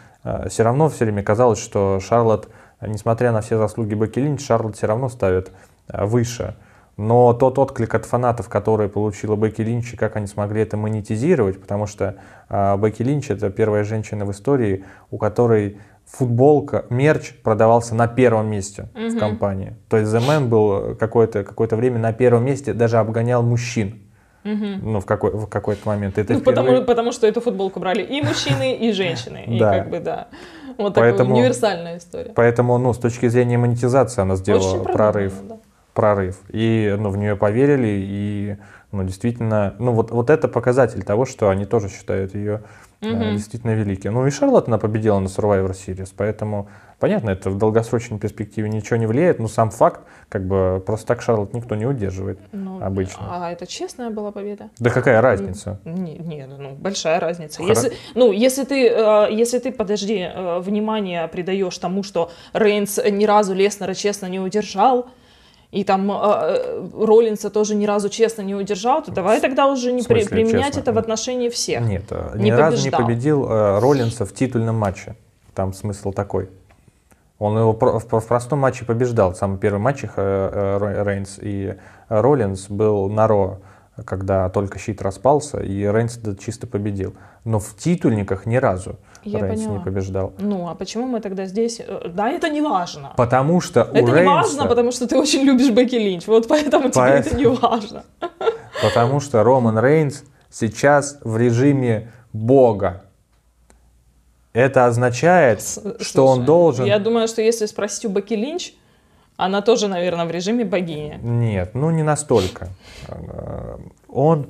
все 0.49 0.65
равно 0.65 0.89
все 0.89 1.05
время 1.05 1.23
казалось, 1.23 1.61
что 1.61 2.01
Шарлотт, 2.01 2.49
э, 2.81 2.89
несмотря 2.89 3.31
на 3.31 3.43
все 3.43 3.59
заслуги 3.59 3.95
Бекки 3.95 4.19
Линч, 4.19 4.45
Шарлотт 4.45 4.75
все 4.77 4.89
равно 4.89 5.09
ставит 5.09 5.53
э, 5.87 6.05
выше, 6.05 6.57
но 6.97 7.33
тот 7.33 7.59
отклик 7.59 7.95
от 7.95 8.05
фанатов, 8.07 8.49
который 8.49 8.89
получила 8.89 9.37
Бекки 9.37 9.63
Линч, 9.63 9.95
и 9.95 9.97
как 9.97 10.17
они 10.17 10.27
смогли 10.27 10.63
это 10.63 10.77
монетизировать, 10.77 11.61
потому 11.61 11.87
что 11.87 12.17
а, 12.49 12.77
Бекки 12.77 13.03
Линч 13.03 13.31
это 13.31 13.51
первая 13.51 13.85
женщина 13.85 14.25
в 14.25 14.31
истории, 14.31 14.85
у 15.11 15.19
которой 15.19 15.79
футболка, 16.07 16.85
мерч 16.91 17.33
продавался 17.43 17.95
на 17.95 18.07
первом 18.07 18.49
месте 18.51 18.89
в 18.95 18.99
Мгм. 18.99 19.19
компании. 19.19 19.75
То 19.89 19.97
есть 19.97 20.13
The 20.13 20.21
Man 20.21 20.47
был 20.49 20.95
какое-то 20.97 21.43
какое 21.45 21.67
время 21.69 21.99
на 21.99 22.13
первом 22.13 22.45
месте, 22.45 22.73
даже 22.75 22.99
обгонял 22.99 23.43
мужчин. 23.43 24.01
Мгм. 24.45 24.93
Ну, 24.93 25.01
в, 25.01 25.07
какой, 25.07 25.31
в 25.31 25.47
какой-то 25.47 25.89
момент. 25.89 26.19
Это 26.19 26.35
Ну, 26.35 26.41
впервые- 26.41 26.65
потому, 26.67 26.85
потому 26.85 27.13
что 27.13 27.27
эту 27.27 27.41
футболку 27.41 27.81
брали 27.81 28.03
и 28.03 28.21
мужчины, 28.21 28.75
и 28.77 28.93
женщины. 28.93 29.45
И 29.47 29.59
Да. 29.59 29.79
как 29.79 29.89
бы, 29.91 30.01
да. 30.01 30.29
Вот 30.77 30.93
такая 30.95 31.15
универсальная 31.15 31.97
история. 31.97 32.33
Поэтому, 32.35 32.77
ну, 32.77 32.93
с 32.93 32.99
точки 32.99 33.27
зрения 33.29 33.57
монетизации 33.57 34.21
она 34.21 34.37
сделала 34.37 34.85
прорыв. 34.85 35.33
да. 35.49 35.57
Прорыв. 35.95 36.41
И 36.51 36.95
ну, 36.99 37.09
в 37.11 37.17
нее 37.17 37.37
поверили, 37.37 37.89
и 37.89 38.57
ну, 38.93 39.05
действительно, 39.05 39.75
ну 39.79 39.93
вот, 39.93 40.11
вот 40.11 40.29
это 40.31 40.49
показатель 40.49 41.03
того, 41.03 41.25
что 41.25 41.49
они 41.49 41.65
тоже 41.65 41.89
считают 41.89 42.35
ее 42.35 42.63
э, 43.01 43.09
Мгм. 43.09 43.37
действительно 43.37 43.73
великой. 43.73 44.09
Ну 44.09 44.27
и 44.27 44.31
Шарлотт 44.31 44.69
она 44.69 44.79
победила 44.79 45.19
на 45.19 45.27
Survivor 45.27 45.73
Series, 45.73 46.13
поэтому, 46.17 46.69
понятно, 47.01 47.31
это 47.31 47.51
в 47.51 47.59
долгосрочной 47.59 48.19
перспективе 48.19 48.69
ничего 48.69 48.97
не 48.97 49.07
влияет, 49.07 49.39
но 49.41 49.49
сам 49.49 49.71
факт, 49.71 50.01
как 50.29 50.47
бы, 50.47 50.83
просто 50.85 51.07
так 51.09 51.23
Шарлотт 51.23 51.55
никто 51.55 51.75
не 51.75 51.87
удерживает. 51.87 52.39
Ну, 52.53 52.81
Обычно. 52.83 53.23
А 53.29 53.51
это 53.53 53.67
честная 53.67 54.11
была 54.11 54.31
победа? 54.33 54.71
Да 54.79 54.91
какая 54.91 55.21
разница? 55.21 55.81
Не, 55.85 56.15
не, 56.19 56.47
ну 56.47 56.71
большая 56.75 57.19
разница. 57.21 57.63
Хоро- 57.63 57.69
Если, 57.69 57.93
ну, 58.15 58.31
если 58.33 58.65
ты, 58.65 58.89
э, 58.89 59.29
если 59.33 59.59
ты, 59.59 59.71
подожди, 59.73 60.19
э, 60.33 60.61
внимание 60.61 61.27
придаешь 61.29 61.77
тому, 61.79 62.03
что 62.05 62.31
Рейнс 62.53 63.01
ни 63.11 63.25
разу 63.27 63.55
Леснера 63.55 63.95
честно 63.95 64.27
не 64.27 64.39
удержал, 64.41 65.07
и 65.75 65.83
там 65.83 66.09
э, 66.11 66.15
э, 66.15 66.89
Роллинса 67.01 67.51
тоже 67.51 67.75
ни 67.75 67.85
разу 67.85 68.09
честно 68.09 68.43
не 68.43 68.55
удержал, 68.55 69.03
то 69.03 69.11
давай 69.11 69.41
тогда 69.41 69.67
уже 69.67 69.93
не 69.93 70.03
при- 70.03 70.21
смысле 70.21 70.29
применять 70.31 70.67
честно? 70.75 70.81
это 70.81 70.93
в 70.93 70.99
отношении 70.99 71.49
всех. 71.49 71.81
Нет, 71.83 72.05
э, 72.11 72.33
Не 72.37 72.45
ни 72.45 72.51
разу 72.53 72.77
не 72.77 72.91
побеждал. 72.91 73.01
победил 73.01 73.45
э, 73.51 73.79
Роллинса 73.81 74.25
в 74.25 74.33
титульном 74.33 74.77
матче. 74.77 75.17
Там 75.53 75.73
смысл 75.73 76.13
такой. 76.13 76.49
Он 77.41 77.59
его 77.59 77.73
в, 77.73 78.27
простом 78.27 78.61
матче 78.61 78.85
побеждал. 78.85 79.35
Самый 79.35 79.59
первый 79.59 79.81
матч 79.81 80.05
их, 80.05 80.13
э, 80.17 81.03
Рейнс 81.05 81.39
и 81.43 81.75
Роллинс 82.09 82.69
был 82.69 83.09
на 83.09 83.27
Ро, 83.27 83.59
когда 84.05 84.49
только 84.51 84.79
щит 84.79 85.03
распался, 85.03 85.59
и 85.59 85.85
Рейнс 85.85 86.21
чисто 86.39 86.69
победил. 86.69 87.15
Но 87.45 87.59
в 87.59 87.77
титульниках 87.77 88.47
ни 88.47 88.57
разу 88.57 88.97
Я 89.25 89.41
Рейнс 89.41 89.61
поняла. 89.63 89.79
не 89.79 89.85
побеждал. 89.85 90.33
Ну, 90.39 90.69
а 90.69 90.75
почему 90.75 91.07
мы 91.07 91.21
тогда 91.21 91.47
здесь? 91.47 91.81
Э, 91.81 92.09
Да, 92.09 92.29
это 92.31 92.49
не 92.51 92.61
важно. 92.61 93.13
Потому 93.17 93.61
что 93.61 93.85
у 93.85 93.95
Это 93.95 94.03
не 94.03 94.13
Рейнса, 94.13 94.31
важно, 94.35 94.67
потому 94.67 94.93
что 94.93 95.07
ты 95.07 95.17
очень 95.19 95.43
любишь 95.43 95.71
Бекки 95.71 95.97
Линч. 95.97 96.27
Вот 96.27 96.47
поэтому 96.49 96.91
тебе 96.91 97.01
Поэт- 97.03 97.27
это 97.27 97.37
не 97.37 97.47
важно. 97.47 98.05
потому 98.83 99.21
что 99.21 99.43
Роман 99.43 99.79
Рейнс 99.79 100.25
сейчас 100.51 101.19
в 101.23 101.37
режиме 101.37 102.13
Бога. 102.33 103.03
Это 104.53 104.87
означает, 104.87 105.63
С- 105.63 105.81
что 106.01 106.27
он 106.27 106.37
слушай, 106.37 106.47
должен... 106.47 106.85
Я 106.87 106.99
думаю, 106.99 107.27
что 107.29 107.43
если 107.43 107.67
спросить 107.67 108.05
у 108.05 108.09
Бекки 108.09 108.35
Линч, 108.35 108.73
она 109.37 109.63
тоже, 109.63 109.89
наверное, 109.89 110.27
в 110.27 110.31
режиме 110.31 110.65
богини. 110.65 111.19
Нет, 111.23 111.75
ну 111.75 111.91
не 111.91 112.03
настолько. 112.05 112.69
Э, 113.09 113.79
Он, 114.09 114.47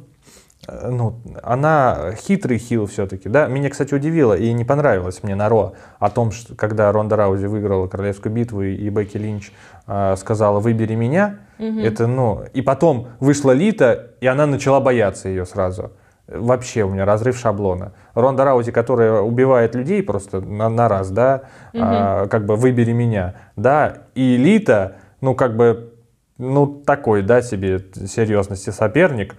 ну, 0.69 1.21
она 1.43 2.13
хитрый 2.17 2.59
хил 2.59 2.87
все-таки, 2.87 3.29
да. 3.29 3.47
Меня, 3.47 3.71
кстати, 3.71 3.95
удивило 3.95 4.35
и 4.35 4.53
не 4.53 4.65
понравилось 4.65 5.23
мне 5.23 5.35
на 5.35 5.49
Ро 5.49 5.75
о 5.99 6.11
том, 6.11 6.31
что 6.33 6.55
когда 6.55 6.91
Ронда 6.93 7.17
Раузи 7.17 7.47
выиграла 7.47 7.87
королевскую 7.87 8.33
битву 8.33 8.63
и 8.63 8.89
Бекки 8.89 9.17
Линч 9.17 9.53
э, 9.87 10.15
сказала 10.17 10.61
«выбери 10.61 10.95
меня», 10.95 11.39
это, 11.59 12.07
ну, 12.07 12.43
и 12.53 12.63
потом 12.63 13.09
вышла 13.21 13.53
Лита, 13.53 14.11
и 14.21 14.27
она 14.27 14.47
начала 14.47 14.81
бояться 14.81 15.29
ее 15.29 15.47
сразу. 15.47 15.93
Вообще 16.27 16.85
у 16.85 16.91
меня 16.91 17.05
разрыв 17.05 17.39
шаблона. 17.39 17.93
Ронда 18.15 18.45
Раузи, 18.45 18.73
которая 18.73 19.21
убивает 19.21 19.75
людей 19.75 20.03
просто 20.03 20.41
на, 20.41 20.71
на 20.71 20.89
раз, 20.89 21.11
да, 21.11 21.43
а, 21.75 22.27
как 22.29 22.47
бы 22.47 22.57
выбери 22.57 22.93
меня, 22.93 23.35
да, 23.57 23.99
и 24.15 24.39
Лита, 24.39 24.97
ну 25.21 25.35
как 25.35 25.55
бы, 25.55 25.93
ну 26.39 26.67
такой, 26.67 27.23
да, 27.23 27.43
себе 27.43 27.81
серьезности 28.07 28.71
соперник, 28.71 29.37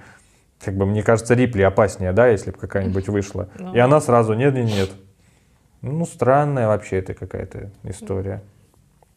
как 0.66 0.76
бы 0.76 0.86
мне 0.86 1.04
кажется 1.04 1.34
Рипли 1.36 1.62
опаснее, 1.62 2.12
да, 2.12 2.28
если 2.28 2.52
бы 2.52 2.58
какая-нибудь 2.58 3.08
вышла, 3.08 3.48
Ну. 3.60 3.74
и 3.74 3.80
она 3.80 4.02
сразу 4.02 4.34
нет, 4.34 4.54
нет, 4.56 4.66
нет. 4.66 4.90
Ну 5.82 6.06
странная 6.06 6.68
вообще 6.68 6.98
это 6.98 7.14
какая-то 7.14 7.70
история. 7.84 8.42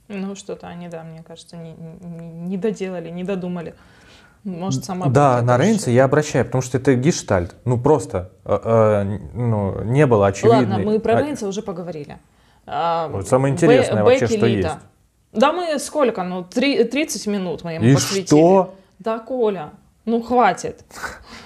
Ну, 0.08 0.34
что-то 0.36 0.68
они, 0.68 0.88
да, 0.88 1.02
мне 1.02 1.22
кажется, 1.22 1.56
не, 1.56 1.72
не- 1.72 2.48
не 2.48 2.56
доделали, 2.56 3.10
не 3.10 3.24
додумали. 3.24 3.74
Может, 4.44 4.84
сама 4.84 5.06
Да, 5.06 5.42
на 5.42 5.58
Рейнса 5.58 5.90
я 5.90 6.04
обращаю, 6.04 6.44
потому 6.44 6.62
что 6.62 6.78
это 6.78 6.94
гештальт. 6.94 7.54
Ну 7.64 7.78
просто, 7.78 8.30
э, 8.44 8.58
э, 8.64 9.18
ну 9.34 9.82
не 9.84 10.06
было 10.06 10.28
очевидно. 10.28 10.58
Ладно, 10.58 10.78
мы 10.78 11.00
про 11.00 11.20
Рейнса 11.20 11.46
уже 11.48 11.60
поговорили. 11.62 12.18
А, 12.66 13.08
Вот 13.08 13.26
самое 13.28 13.52
интересное 13.52 14.02
вообще, 14.04 14.20
Бекки 14.26 14.36
что 14.36 14.46
Лита. 14.46 14.68
есть. 14.68 14.78
Да 15.32 15.52
мы 15.52 15.78
сколько? 15.78 16.22
Ну, 16.22 16.44
три- 16.44 16.84
30 16.84 17.26
минут 17.26 17.64
мы 17.64 17.72
ему 17.74 17.84
И 17.84 17.94
посвятили. 17.94 18.26
что? 18.26 18.74
Да, 18.98 19.18
Коля, 19.18 19.70
ну 20.08 20.22
хватит. 20.22 20.84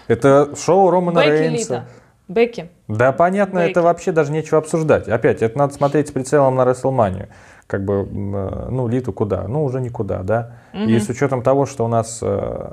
Это 0.07 0.55
шоу 0.57 0.91
Романа 0.91 1.19
Бекки 1.21 1.31
Рейнса. 1.31 1.75
Лита. 1.75 1.85
Бекки. 2.29 2.71
Да, 2.89 3.13
понятно, 3.13 3.59
Бекки. 3.59 3.71
это 3.73 3.83
вообще 3.83 4.13
даже 4.13 4.33
нечего 4.33 4.59
обсуждать. 4.59 5.09
Опять, 5.09 5.43
это 5.43 5.59
надо 5.59 5.75
смотреть 5.75 6.09
с 6.09 6.13
прицелом 6.13 6.55
на 6.57 6.65
Рестлманию. 6.65 7.29
Как 7.67 7.85
бы, 7.85 8.09
э, 8.11 8.69
ну, 8.71 8.89
Литу 8.89 9.13
куда? 9.13 9.49
Ну, 9.49 9.65
уже 9.65 9.81
никуда, 9.81 10.23
да. 10.23 10.57
И 10.73 10.99
с 10.99 11.09
учетом 11.09 11.43
того, 11.43 11.67
что 11.67 11.85
у 11.85 11.89
нас, 11.89 12.21
э, 12.23 12.71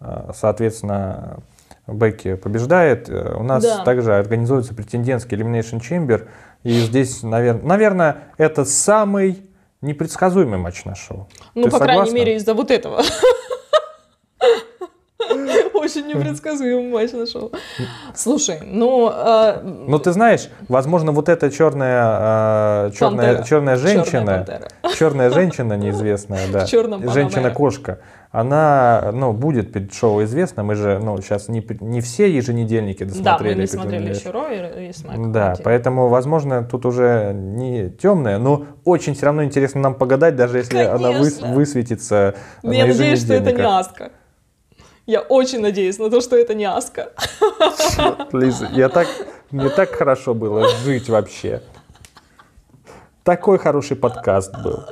э, 0.00 0.30
соответственно, 0.34 1.38
Бекки 1.86 2.34
побеждает, 2.34 3.08
у 3.08 3.42
нас 3.42 3.64
Да. 3.64 3.84
также 3.84 4.14
организуется 4.14 4.74
претендентский 4.74 5.36
Elimination 5.36 5.80
Chamber. 5.80 6.28
И 6.62 6.72
здесь, 6.72 7.22
наверное, 7.22 7.62
наверное, 7.64 8.16
это 8.38 8.64
самый 8.64 9.42
непредсказуемый 9.80 10.58
матч 10.58 10.84
на 10.84 10.94
шоу. 10.94 11.26
Ну, 11.54 11.64
Ты 11.64 11.70
по 11.70 11.78
крайней 11.78 12.00
согласна? 12.02 12.14
мере, 12.14 12.36
из-за 12.36 12.54
вот 12.54 12.70
этого. 12.70 13.02
Очень 15.90 16.06
непредсказуемый 16.14 16.90
матч 16.92 17.12
нашел. 17.12 17.52
Слушай, 18.14 18.60
ну... 18.64 19.10
э, 19.12 19.60
Ну, 19.62 19.98
ты 19.98 20.12
знаешь, 20.12 20.48
возможно, 20.68 21.12
вот 21.12 21.28
эта 21.28 21.50
черная, 21.50 22.88
э, 22.88 22.90
черная, 22.98 23.42
черная 23.42 23.44
Черная 23.44 23.76
женщина, 23.76 24.44
пантера. 24.46 24.68
черная 24.96 25.30
женщина 25.30 25.72
неизвестная, 25.74 26.40
да, 26.52 26.66
женщина-кошка, 26.66 27.98
она, 28.32 29.10
ну, 29.12 29.32
будет 29.32 29.72
перед 29.72 29.92
шоу 29.92 30.22
известна. 30.22 30.62
Мы 30.62 30.76
же, 30.76 31.00
ну, 31.02 31.20
сейчас 31.20 31.48
не, 31.48 31.66
не 31.80 32.00
все 32.00 32.30
еженедельники 32.32 33.02
Да, 33.02 33.10
мы 33.10 33.12
досмотрели. 33.14 33.54
не 33.54 33.60
«Пятый 33.66 33.74
смотрели 33.76 34.02
университет». 34.02 34.26
еще 34.28 34.38
Ро 34.38 34.80
и, 34.80 34.88
и 34.88 34.92
Смэк. 34.92 35.32
Да, 35.32 35.52
Окей. 35.52 35.64
поэтому, 35.64 36.08
возможно, 36.08 36.62
тут 36.62 36.86
уже 36.86 37.32
не 37.34 37.90
темная, 37.90 38.38
но 38.38 38.66
очень 38.84 39.14
все 39.14 39.26
равно 39.26 39.42
интересно 39.42 39.80
нам 39.80 39.94
погадать, 39.94 40.36
даже 40.36 40.58
если 40.58 40.78
она 40.78 41.08
выс- 41.10 41.38
Конечно. 41.40 41.54
высветится 41.54 42.34
Ну, 42.62 42.70
на 42.70 42.74
Я 42.74 42.86
надеюсь, 42.86 43.20
что 43.24 43.34
это 43.34 43.50
не. 43.52 43.62
Аска. 43.62 44.10
Я 45.06 45.20
очень 45.20 45.60
надеюсь 45.60 45.98
на 45.98 46.10
то, 46.10 46.20
что 46.20 46.36
это 46.36 46.54
не 46.54 46.64
Аска. 46.64 47.12
Лиза, 48.32 48.68
я 48.72 48.88
так, 48.88 49.08
мне 49.50 49.68
так 49.68 49.90
хорошо 49.90 50.34
было 50.34 50.68
жить 50.68 51.08
вообще. 51.08 51.62
Такой 53.24 53.58
хороший 53.58 53.96
подкаст 53.96 54.54
был. 54.62 54.84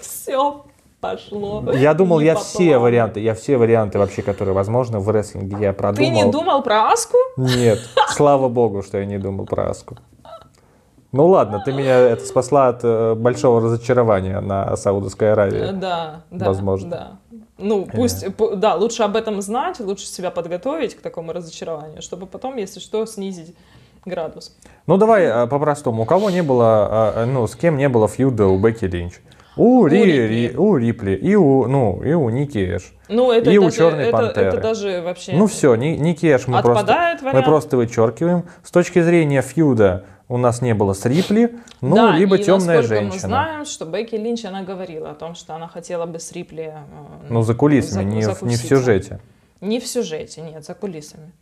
Все 0.00 0.64
пошло. 1.00 1.64
Я 1.72 1.94
думал, 1.94 2.20
не 2.20 2.26
я 2.26 2.34
все 2.34 2.78
варианты, 2.78 3.20
я 3.20 3.34
все 3.34 3.56
варианты 3.56 3.98
вообще, 3.98 4.22
которые 4.22 4.54
возможны 4.54 4.98
в 4.98 5.08
рестлинге, 5.10 5.56
я 5.60 5.72
Ты 5.72 5.78
продумал. 5.78 6.10
не 6.10 6.30
думал 6.30 6.62
про 6.62 6.90
Аску? 6.90 7.16
Нет, 7.36 7.78
слава 8.08 8.48
богу, 8.48 8.82
что 8.82 8.98
я 8.98 9.04
не 9.04 9.18
думал 9.18 9.46
про 9.46 9.70
Аску. 9.70 9.96
Ну 11.10 11.26
ладно, 11.26 11.62
ты 11.64 11.72
меня 11.72 11.98
это 11.98 12.26
спасла 12.26 12.68
от 12.68 12.80
э, 12.82 13.14
большого 13.14 13.62
разочарования 13.62 14.40
на 14.40 14.76
Саудовской 14.76 15.32
Аравии. 15.32 15.70
Да, 15.72 16.20
да. 16.30 16.46
Возможно. 16.46 16.90
Да. 16.90 17.18
Ну, 17.58 17.86
пусть, 17.86 18.34
п- 18.36 18.54
да, 18.56 18.74
лучше 18.76 19.02
об 19.02 19.16
этом 19.16 19.42
знать, 19.42 19.80
лучше 19.80 20.06
себя 20.06 20.30
подготовить 20.30 20.94
к 20.94 21.00
такому 21.00 21.32
разочарованию, 21.32 22.02
чтобы 22.02 22.26
потом, 22.26 22.56
если 22.56 22.78
что, 22.80 23.04
снизить 23.06 23.54
градус. 24.04 24.56
Ну 24.86 24.96
давай 24.96 25.24
э, 25.24 25.46
по-простому. 25.48 26.02
У 26.04 26.06
кого 26.06 26.30
не 26.30 26.42
было, 26.42 27.12
э, 27.16 27.24
ну 27.26 27.46
с 27.46 27.56
кем 27.56 27.76
не 27.76 27.88
было 27.88 28.06
фьюда 28.08 28.46
у 28.46 28.58
Бекки 28.58 28.84
Линч? 28.84 29.14
У, 29.56 29.86
Ри, 29.86 30.04
Рипли. 30.04 30.26
Ри- 30.52 30.56
у 30.56 30.76
Рипли 30.76 31.10
и 31.16 31.34
у, 31.34 31.66
ну, 31.66 32.00
и 32.04 32.12
у 32.12 32.30
Ники 32.30 32.76
Эш. 32.76 32.94
Ну, 33.08 33.32
это, 33.32 33.50
И 33.50 33.58
у 33.58 33.64
даже, 33.64 33.76
«Черной 33.76 34.04
это, 34.04 34.12
пантеры». 34.12 34.46
это 34.46 34.60
даже 34.60 35.02
вообще... 35.02 35.32
Ну 35.32 35.48
все, 35.48 35.74
Ники 35.74 36.26
Эш 36.26 36.46
мы 36.46 36.62
просто, 36.62 37.18
мы 37.22 37.42
просто 37.42 37.76
вычеркиваем. 37.76 38.44
С 38.62 38.70
точки 38.70 39.02
зрения 39.02 39.42
фьюда 39.42 40.04
у 40.28 40.36
нас 40.36 40.60
не 40.62 40.74
было 40.74 40.92
с 40.92 41.04
Рипли, 41.06 41.58
ну, 41.80 41.96
да, 41.96 42.16
либо 42.16 42.36
и 42.36 42.42
темная 42.44 42.78
насколько 42.78 43.02
мы 43.02 43.10
женщина. 43.10 43.28
знаем, 43.28 43.64
что 43.64 43.84
Бекки 43.86 44.14
Линч, 44.16 44.44
она 44.44 44.62
говорила 44.62 45.10
о 45.10 45.14
том, 45.14 45.34
что 45.34 45.54
она 45.54 45.68
хотела 45.68 46.06
бы 46.06 46.18
с 46.18 46.32
Рипли... 46.32 46.74
э, 46.74 47.26
Ну, 47.30 47.42
за 47.42 47.54
кулисами, 47.54 48.02
за- 48.02 48.04
не, 48.04 48.14
в, 48.14 48.16
не 48.16 48.22
в 48.22 48.34
закуситься. 48.34 48.66
сюжете. 48.66 49.20
Не 49.60 49.80
в 49.80 49.86
сюжете, 49.86 50.42
нет, 50.42 50.64
за 50.64 50.74
кулисами. 50.74 51.32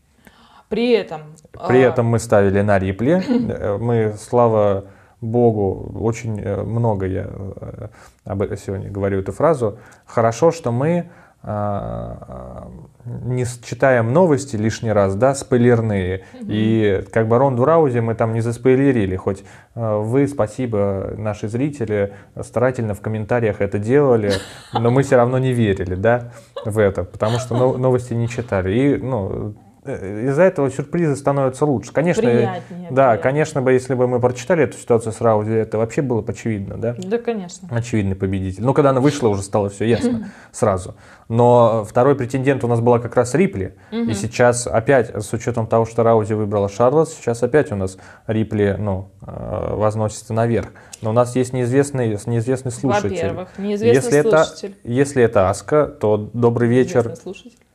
При 0.68 0.92
этом... 0.92 1.20
При 1.68 1.82
а, 1.82 1.88
этом 1.88 2.06
мы 2.06 2.18
ставили 2.18 2.60
на 2.62 2.78
Рипли. 2.78 3.22
Э, 3.28 3.76
Мы, 3.78 4.14
слава 4.18 4.84
богу, 5.20 5.92
очень 6.00 6.40
э, 6.40 6.62
много 6.62 7.06
я 7.06 7.26
э, 7.28 7.88
об 8.24 8.42
этом 8.42 8.56
сегодня 8.56 8.90
говорю 8.90 9.20
эту 9.20 9.32
фразу. 9.32 9.78
Хорошо, 10.06 10.50
что 10.52 10.72
мы 10.72 11.10
а, 11.42 12.68
не 13.06 13.44
читаем 13.64 14.12
новости 14.12 14.56
лишний 14.56 14.92
раз, 14.92 15.14
да, 15.14 15.34
спойлерные. 15.34 16.24
И 16.40 17.04
как 17.12 17.28
бы 17.28 17.38
Ронду 17.38 17.64
Раузи 17.64 18.00
мы 18.00 18.14
там 18.14 18.34
не 18.34 18.40
заспойлерили, 18.40 19.16
хоть 19.16 19.44
э, 19.74 19.98
вы, 19.98 20.26
спасибо, 20.26 21.14
наши 21.16 21.48
зрители, 21.48 22.12
старательно 22.42 22.94
в 22.94 23.00
комментариях 23.00 23.60
это 23.60 23.78
делали, 23.78 24.32
но 24.72 24.90
мы 24.90 25.02
все 25.02 25.16
равно 25.16 25.38
не 25.38 25.52
верили, 25.52 25.94
да, 25.94 26.32
в 26.64 26.78
это, 26.78 27.04
потому 27.04 27.38
что 27.38 27.56
но- 27.56 27.76
новости 27.76 28.14
не 28.14 28.28
читали. 28.28 28.74
И, 28.74 28.96
ну, 28.96 29.54
из-за 29.86 30.42
этого 30.42 30.70
сюрпризы 30.70 31.16
становятся 31.16 31.64
лучше. 31.64 31.92
Конечно, 31.92 32.22
Приятнее, 32.22 32.62
да, 32.90 33.10
приятнее. 33.10 33.18
конечно 33.22 33.62
бы, 33.62 33.72
если 33.72 33.94
бы 33.94 34.06
мы 34.06 34.20
прочитали 34.20 34.64
эту 34.64 34.76
ситуацию 34.76 35.12
с 35.12 35.20
Раузи, 35.20 35.52
это 35.52 35.78
вообще 35.78 36.02
было 36.02 36.20
бы 36.22 36.32
очевидно, 36.32 36.76
да? 36.76 36.94
Да, 36.98 37.18
конечно. 37.18 37.68
очевидный 37.70 38.16
победитель. 38.16 38.62
Но 38.62 38.74
когда 38.74 38.90
она 38.90 39.00
вышла, 39.00 39.28
уже 39.28 39.42
стало 39.42 39.68
все 39.68 39.84
ясно 39.84 40.30
сразу. 40.52 40.96
Но 41.28 41.84
второй 41.84 42.14
претендент 42.14 42.62
у 42.64 42.68
нас 42.68 42.80
была 42.80 42.98
как 42.98 43.16
раз 43.16 43.34
Рипли. 43.34 43.76
И 43.90 44.14
сейчас 44.14 44.66
опять, 44.66 45.10
с 45.14 45.32
учетом 45.32 45.66
того, 45.66 45.86
что 45.86 46.02
Раузи 46.02 46.34
выбрала 46.34 46.68
Шарлотт, 46.68 47.10
сейчас 47.10 47.42
опять 47.42 47.72
у 47.72 47.76
нас 47.76 47.98
Рипли 48.26 48.76
ну, 48.78 49.10
э, 49.26 49.74
возносится 49.74 50.32
наверх. 50.32 50.68
Но 51.02 51.10
у 51.10 51.12
нас 51.12 51.36
есть 51.36 51.52
неизвестный, 51.52 52.18
неизвестный 52.26 52.72
слушатель. 52.72 53.10
Во-первых, 53.10 53.48
неизвестный 53.58 53.94
если 53.94 54.18
это, 54.18 54.44
слушатель. 54.44 54.76
если 54.84 55.22
это 55.22 55.50
Аска, 55.50 55.86
то 55.86 56.30
добрый 56.32 56.68
вечер. 56.68 57.14
Слушатель. 57.16 57.65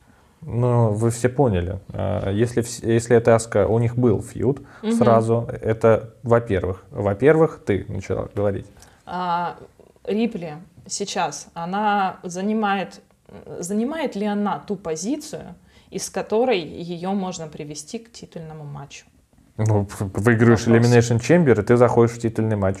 Ну, 0.42 0.90
вы 0.90 1.10
все 1.10 1.28
поняли. 1.28 1.78
А, 1.92 2.30
Если, 2.30 2.64
если 2.86 3.16
это 3.16 3.34
Аска, 3.34 3.66
у 3.66 3.78
них 3.78 3.96
был 3.96 4.22
фьюд 4.22 4.62
сразу, 4.98 5.48
это 5.48 6.14
во-первых. 6.22 6.84
Во-первых, 6.90 7.60
ты 7.64 7.84
начала 7.88 8.28
говорить. 8.34 8.66
А, 9.06 9.56
Рипли 10.04 10.54
сейчас, 10.86 11.48
она 11.54 12.18
занимает, 12.22 13.00
занимает 13.58 14.16
ли 14.16 14.26
она 14.26 14.58
ту 14.58 14.76
позицию, 14.76 15.54
из 15.90 16.10
которой 16.10 16.60
ее 16.60 17.10
можно 17.10 17.46
привести 17.46 17.98
к 17.98 18.10
титульному 18.10 18.64
матчу? 18.64 19.06
Ну, 19.58 19.86
выигрываешь 20.00 20.66
Вопрос. 20.66 20.86
Elimination 20.86 21.20
Chamber, 21.20 21.60
и 21.60 21.62
ты 21.62 21.76
заходишь 21.76 22.16
в 22.16 22.20
титульный 22.20 22.56
матч. 22.56 22.78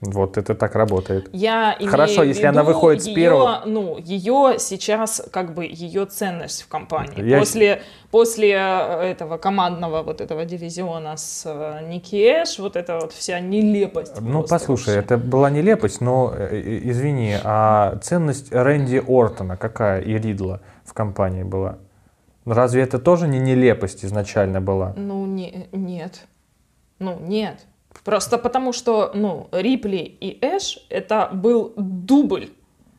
Вот 0.00 0.38
это 0.38 0.54
так 0.54 0.74
работает. 0.76 1.28
Я 1.32 1.76
Хорошо, 1.86 2.22
если 2.22 2.46
она 2.46 2.62
выходит 2.62 3.02
с 3.02 3.06
её, 3.06 3.14
первого- 3.16 3.62
Ну, 3.66 3.98
ее 3.98 4.58
сейчас, 4.58 5.22
как 5.30 5.52
бы, 5.54 5.66
ее 5.66 6.06
ценность 6.06 6.62
в 6.62 6.68
компании. 6.68 7.22
Я- 7.22 7.38
После, 7.38 7.82
после 8.10 8.52
э, 8.52 9.02
этого 9.10 9.36
командного 9.36 10.02
вот 10.02 10.22
этого 10.22 10.46
дивизиона 10.46 11.18
с 11.18 11.42
э, 11.44 11.86
Ники 11.86 12.16
Эш, 12.16 12.58
вот 12.58 12.76
эта 12.76 12.98
вот 12.98 13.12
вся 13.12 13.40
нелепость. 13.40 14.18
Ну, 14.20 14.42
послушай, 14.42 14.96
вообще. 14.96 15.00
это 15.00 15.18
была 15.18 15.50
нелепость, 15.50 16.00
но, 16.00 16.32
э, 16.34 16.80
извини, 16.84 17.36
а 17.44 17.98
ценность 18.02 18.50
Рэнди 18.52 19.02
Ортона 19.06 19.58
какая 19.58 20.00
и 20.00 20.14
Ридла 20.16 20.60
в 20.84 20.94
компании 20.94 21.42
была? 21.42 21.76
Разве 22.46 22.82
это 22.84 22.98
тоже 22.98 23.28
не 23.28 23.38
нелепость 23.38 24.02
изначально 24.02 24.62
была? 24.62 24.94
Ну, 24.96 25.26
не, 25.26 25.68
нет. 25.72 26.22
Ну, 26.98 27.18
нет. 27.20 27.58
Просто 28.04 28.38
потому 28.38 28.72
что, 28.72 29.10
ну, 29.14 29.48
Рипли 29.52 30.16
и 30.20 30.38
Эш 30.40 30.78
это 30.88 31.28
был 31.32 31.72
дубль. 31.76 32.48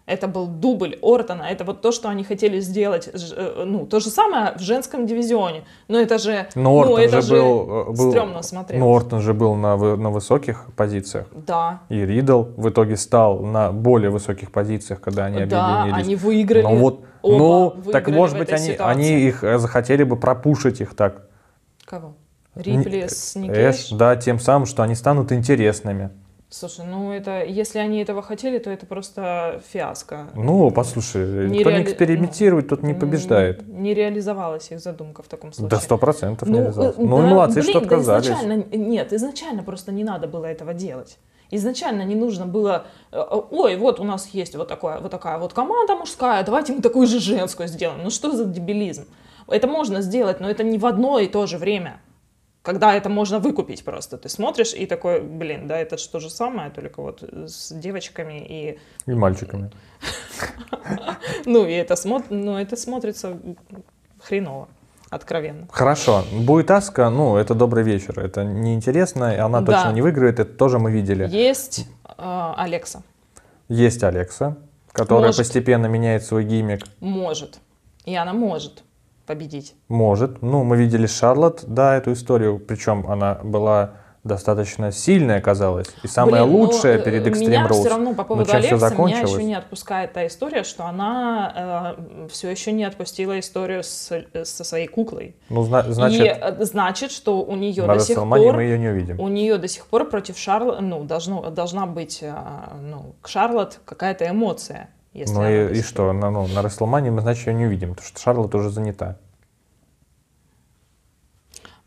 Это 0.07 0.27
был 0.27 0.47
дубль 0.47 0.97
Ортона. 1.01 1.43
Это 1.43 1.63
вот 1.63 1.81
то, 1.81 1.91
что 1.91 2.09
они 2.09 2.23
хотели 2.23 2.59
сделать. 2.59 3.09
э, 3.13 3.63
Ну, 3.65 3.85
то 3.85 3.99
же 3.99 4.09
самое 4.09 4.53
в 4.57 4.59
женском 4.59 5.05
дивизионе. 5.05 5.63
Но 5.87 5.99
это 5.99 6.17
же... 6.17 6.47
Но 6.55 6.79
Ортон 6.79 6.95
ну, 6.95 6.97
это 6.97 7.21
же 7.21 7.33
был, 7.35 7.69
э, 7.69 7.91
был 7.91 8.11
стрёмно 8.11 8.41
смотреть. 8.41 8.79
ну, 8.79 8.93
Ортон 8.93 9.21
же 9.21 9.33
был 9.33 9.55
на, 9.55 9.77
на 9.77 10.09
высоких 10.09 10.65
позициях. 10.75 11.27
Да. 11.47 11.79
И 11.89 12.05
Ридл 12.05 12.43
в 12.57 12.67
итоге 12.69 12.97
стал 12.97 13.39
на 13.39 13.71
более 13.71 14.09
высоких 14.09 14.51
позициях, 14.51 14.99
когда 14.99 15.25
они 15.25 15.45
да, 15.45 15.83
объединились. 15.83 16.05
они 16.05 16.15
выиграли. 16.15 16.63
Ну 16.63 16.75
вот, 16.75 17.05
оба 17.21 17.75
ну, 17.85 17.91
так 17.91 18.07
может 18.09 18.37
быть 18.37 18.51
они, 18.51 18.67
ситуации. 18.67 18.91
они 18.91 19.19
их 19.21 19.43
э, 19.43 19.57
захотели 19.59 20.03
бы 20.03 20.17
пропушить 20.17 20.81
их 20.81 20.93
так. 20.95 21.27
Кого? 21.85 22.15
Рипли 22.55 23.01
Не- 23.01 23.07
с 23.09 23.35
Эш? 23.37 23.89
да, 23.91 24.15
тем 24.15 24.39
самым, 24.39 24.65
что 24.65 24.83
они 24.83 24.95
станут 24.95 25.31
интересными. 25.31 26.09
Слушай, 26.49 26.85
ну 26.85 27.13
это, 27.13 27.45
если 27.45 27.79
они 27.79 27.99
этого 28.01 28.21
хотели, 28.21 28.57
то 28.57 28.69
это 28.69 28.85
просто 28.85 29.61
фиаско. 29.71 30.27
Ну, 30.35 30.69
послушай, 30.69 31.47
Не 31.49 31.61
кто 31.61 31.69
не 31.71 31.77
реали- 31.77 31.83
экспериментирует, 31.83 32.67
тот 32.67 32.83
не 32.83 32.93
побеждает. 32.93 33.65
Не 33.65 33.93
реализовалась 33.93 34.69
их 34.69 34.81
задумка 34.81 35.23
в 35.23 35.29
таком 35.29 35.53
случае. 35.53 35.69
Да 35.69 35.79
сто 35.79 35.97
процентов 35.97 36.49
не 36.49 36.55
Ну, 36.55 36.59
реализовалось. 36.63 36.95
э, 36.97 37.01
Ну 37.01 37.19
и 37.19 37.21
да, 37.21 37.27
молодцы, 37.29 37.61
блин, 37.61 37.69
что 37.69 37.79
да 37.79 37.85
отказались. 37.85 38.25
изначально, 38.27 38.63
нет, 38.75 39.13
изначально 39.13 39.63
просто 39.63 39.93
не 39.93 40.03
надо 40.03 40.27
было 40.27 40.45
этого 40.45 40.73
делать. 40.73 41.19
Изначально 41.51 42.01
не 42.01 42.15
нужно 42.15 42.45
было, 42.45 42.85
э, 43.13 43.17
ой, 43.51 43.77
вот 43.77 44.01
у 44.01 44.03
нас 44.03 44.27
есть 44.33 44.53
вот, 44.57 44.67
такое, 44.67 44.99
вот 44.99 45.09
такая 45.11 45.37
вот 45.37 45.53
команда 45.53 45.95
мужская, 45.95 46.43
давайте 46.43 46.73
мы 46.73 46.81
такую 46.81 47.07
же 47.07 47.21
женскую 47.21 47.69
сделаем. 47.69 48.01
Ну 48.03 48.09
что 48.09 48.29
за 48.35 48.43
дебилизм? 48.43 49.05
Это 49.47 49.67
можно 49.67 50.01
сделать, 50.01 50.41
но 50.41 50.49
это 50.49 50.63
не 50.63 50.77
в 50.77 50.85
одно 50.85 51.17
и 51.19 51.27
то 51.27 51.45
же 51.47 51.57
время. 51.57 52.01
Когда 52.63 52.93
это 52.95 53.09
можно 53.09 53.39
выкупить 53.39 53.83
просто. 53.83 54.17
Ты 54.17 54.29
смотришь 54.29 54.73
и 54.73 54.85
такой, 54.85 55.19
блин, 55.21 55.67
да, 55.67 55.77
это 55.77 55.97
же 55.97 56.07
то 56.07 56.19
же 56.19 56.29
самое, 56.29 56.69
только 56.69 57.01
вот 57.01 57.23
с 57.23 57.71
девочками 57.73 58.45
и... 58.47 58.79
И 59.07 59.13
мальчиками. 59.13 59.71
Ну, 61.45 61.65
и 61.65 61.71
это, 61.73 61.95
ну, 62.29 62.57
это 62.57 62.75
смотрится 62.75 63.37
хреново, 64.19 64.67
откровенно. 65.09 65.67
Хорошо, 65.71 66.23
будет 66.31 66.69
Аска, 66.71 67.09
ну, 67.09 67.35
это 67.37 67.55
добрый 67.55 67.83
вечер. 67.83 68.19
Это 68.19 68.43
неинтересно, 68.43 69.33
и 69.33 69.37
она 69.37 69.61
Да. 69.61 69.73
точно 69.73 69.93
не 69.93 70.01
выиграет, 70.01 70.39
это 70.39 70.53
тоже 70.53 70.77
мы 70.79 70.91
видели. 70.91 71.27
Есть 71.27 71.87
э, 72.05 72.53
Алекса. 72.57 73.03
Есть 73.69 74.03
Алекса, 74.03 74.57
которая 74.91 75.27
Может. 75.27 75.37
постепенно 75.37 75.87
меняет 75.87 76.23
свой 76.23 76.43
гиммик. 76.43 76.83
Может. 76.99 77.59
И 78.05 78.15
она 78.15 78.33
может 78.33 78.83
победить. 79.25 79.75
Может. 79.87 80.41
Ну, 80.41 80.63
мы 80.63 80.77
видели 80.77 81.05
Шарлотт, 81.05 81.63
да, 81.67 81.95
эту 81.95 82.13
историю. 82.13 82.59
Причем 82.59 83.05
она 83.07 83.39
была 83.43 83.91
достаточно 84.23 84.91
сильная 84.91 85.39
оказалась. 85.39 85.87
И 86.03 86.07
самая 86.07 86.43
Блин, 86.43 86.53
ну, 86.53 86.59
лучшая 86.59 86.99
э, 86.99 87.03
перед 87.03 87.25
Extreme 87.25 87.47
Меня 87.47 87.67
Rules. 87.67 87.79
все 87.79 87.89
равно 87.89 88.13
по 88.13 88.23
поводу 88.23 88.51
Алекса, 88.51 88.89
меня 88.95 89.21
еще 89.21 89.43
не 89.43 89.55
отпускает 89.55 90.13
та 90.13 90.27
история, 90.27 90.63
что 90.63 90.85
она 90.85 91.95
все 92.29 92.49
еще 92.49 92.71
не 92.71 92.83
отпустила 92.83 93.39
историю 93.39 93.83
с, 93.83 94.11
э, 94.11 94.45
со 94.45 94.63
своей 94.63 94.87
куклой. 94.87 95.35
Ну, 95.49 95.63
зна- 95.63 95.83
значит, 95.89 96.21
И 96.21 96.27
э, 96.27 96.63
значит, 96.65 97.11
что 97.11 97.41
у 97.41 97.55
нее 97.55 97.85
до 97.85 97.99
сих 97.99 98.15
пор 98.15 98.27
мы 98.53 98.63
ее 98.63 98.77
не 98.77 98.89
увидим. 98.89 99.19
у 99.19 99.27
нее 99.27 99.57
до 99.57 99.67
сих 99.67 99.87
пор 99.87 100.07
против 100.07 100.37
Шарлотт, 100.37 100.81
ну, 100.81 101.03
должно, 101.03 101.49
должна 101.49 101.87
быть, 101.87 102.19
а, 102.23 102.77
ну, 102.79 103.15
к 103.21 103.27
Шарлотт 103.27 103.79
какая-то 103.85 104.29
эмоция. 104.29 104.89
Если 105.13 105.33
Ну 105.33 105.49
и, 105.49 105.79
и 105.79 105.81
что, 105.81 106.13
на, 106.13 106.31
ну, 106.31 106.47
на 106.47 106.59
WrestleMania 106.59 107.11
мы, 107.11 107.21
значит, 107.21 107.47
ее 107.47 107.53
не 107.53 107.65
увидим, 107.65 107.89
потому 107.89 108.07
что 108.07 108.19
Шарлотт 108.19 108.55
уже 108.55 108.69
занята. 108.69 109.17